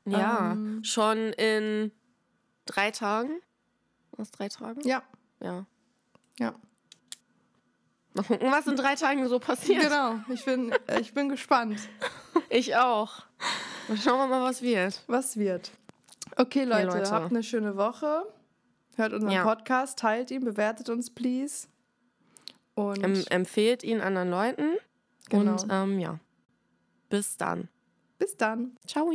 Ja, 0.07 0.53
ähm, 0.53 0.83
schon 0.85 1.33
in 1.35 1.91
drei 2.67 2.93
Tagen. 2.93 3.41
Was, 4.17 4.31
drei 4.31 4.49
Tagen? 4.49 4.81
Ja, 4.87 5.03
Ja. 5.41 5.67
ja. 6.39 6.55
Mal 8.15 8.23
gucken, 8.25 8.51
was 8.51 8.67
in 8.67 8.77
drei 8.77 8.95
Tagen 8.95 9.29
so 9.29 9.39
passiert. 9.39 9.83
Genau, 9.83 10.15
ich 10.33 10.45
bin, 10.45 10.73
äh, 10.87 11.01
ich 11.01 11.13
bin 11.13 11.29
gespannt, 11.29 11.79
Ich 12.49 12.75
auch. 12.77 13.25
Schauen 14.03 14.19
wir 14.19 14.27
mal, 14.27 14.43
was 14.43 14.63
wird. 14.63 15.03
was 15.07 15.37
wird. 15.37 15.71
Okay, 16.37 16.65
Leute, 16.65 16.87
Leute. 16.87 17.11
habt 17.11 17.31
eine 17.31 17.43
schöne 17.43 17.77
Woche. 17.77 18.25
Hört 18.97 19.13
unseren 19.13 19.31
Ja. 19.33 19.43
Podcast, 19.45 19.99
teilt 19.99 20.31
ihn, 20.31 20.45
bewertet 20.45 20.89
uns, 20.89 21.11
please. 21.11 21.69
Und 22.75 23.03
Em 23.03 23.23
empfehlt 23.31 23.83
ihn 23.85 24.01
anderen 24.01 24.31
Leuten. 24.31 24.77
Genau. 25.29 25.53
Und 25.53 25.67
ähm, 25.71 25.99
ja. 25.99 26.19
Bis 27.11 27.37
dann. 27.37 27.69
bis 28.19 28.37
dann. 28.37 28.77
Ciao. 28.87 29.11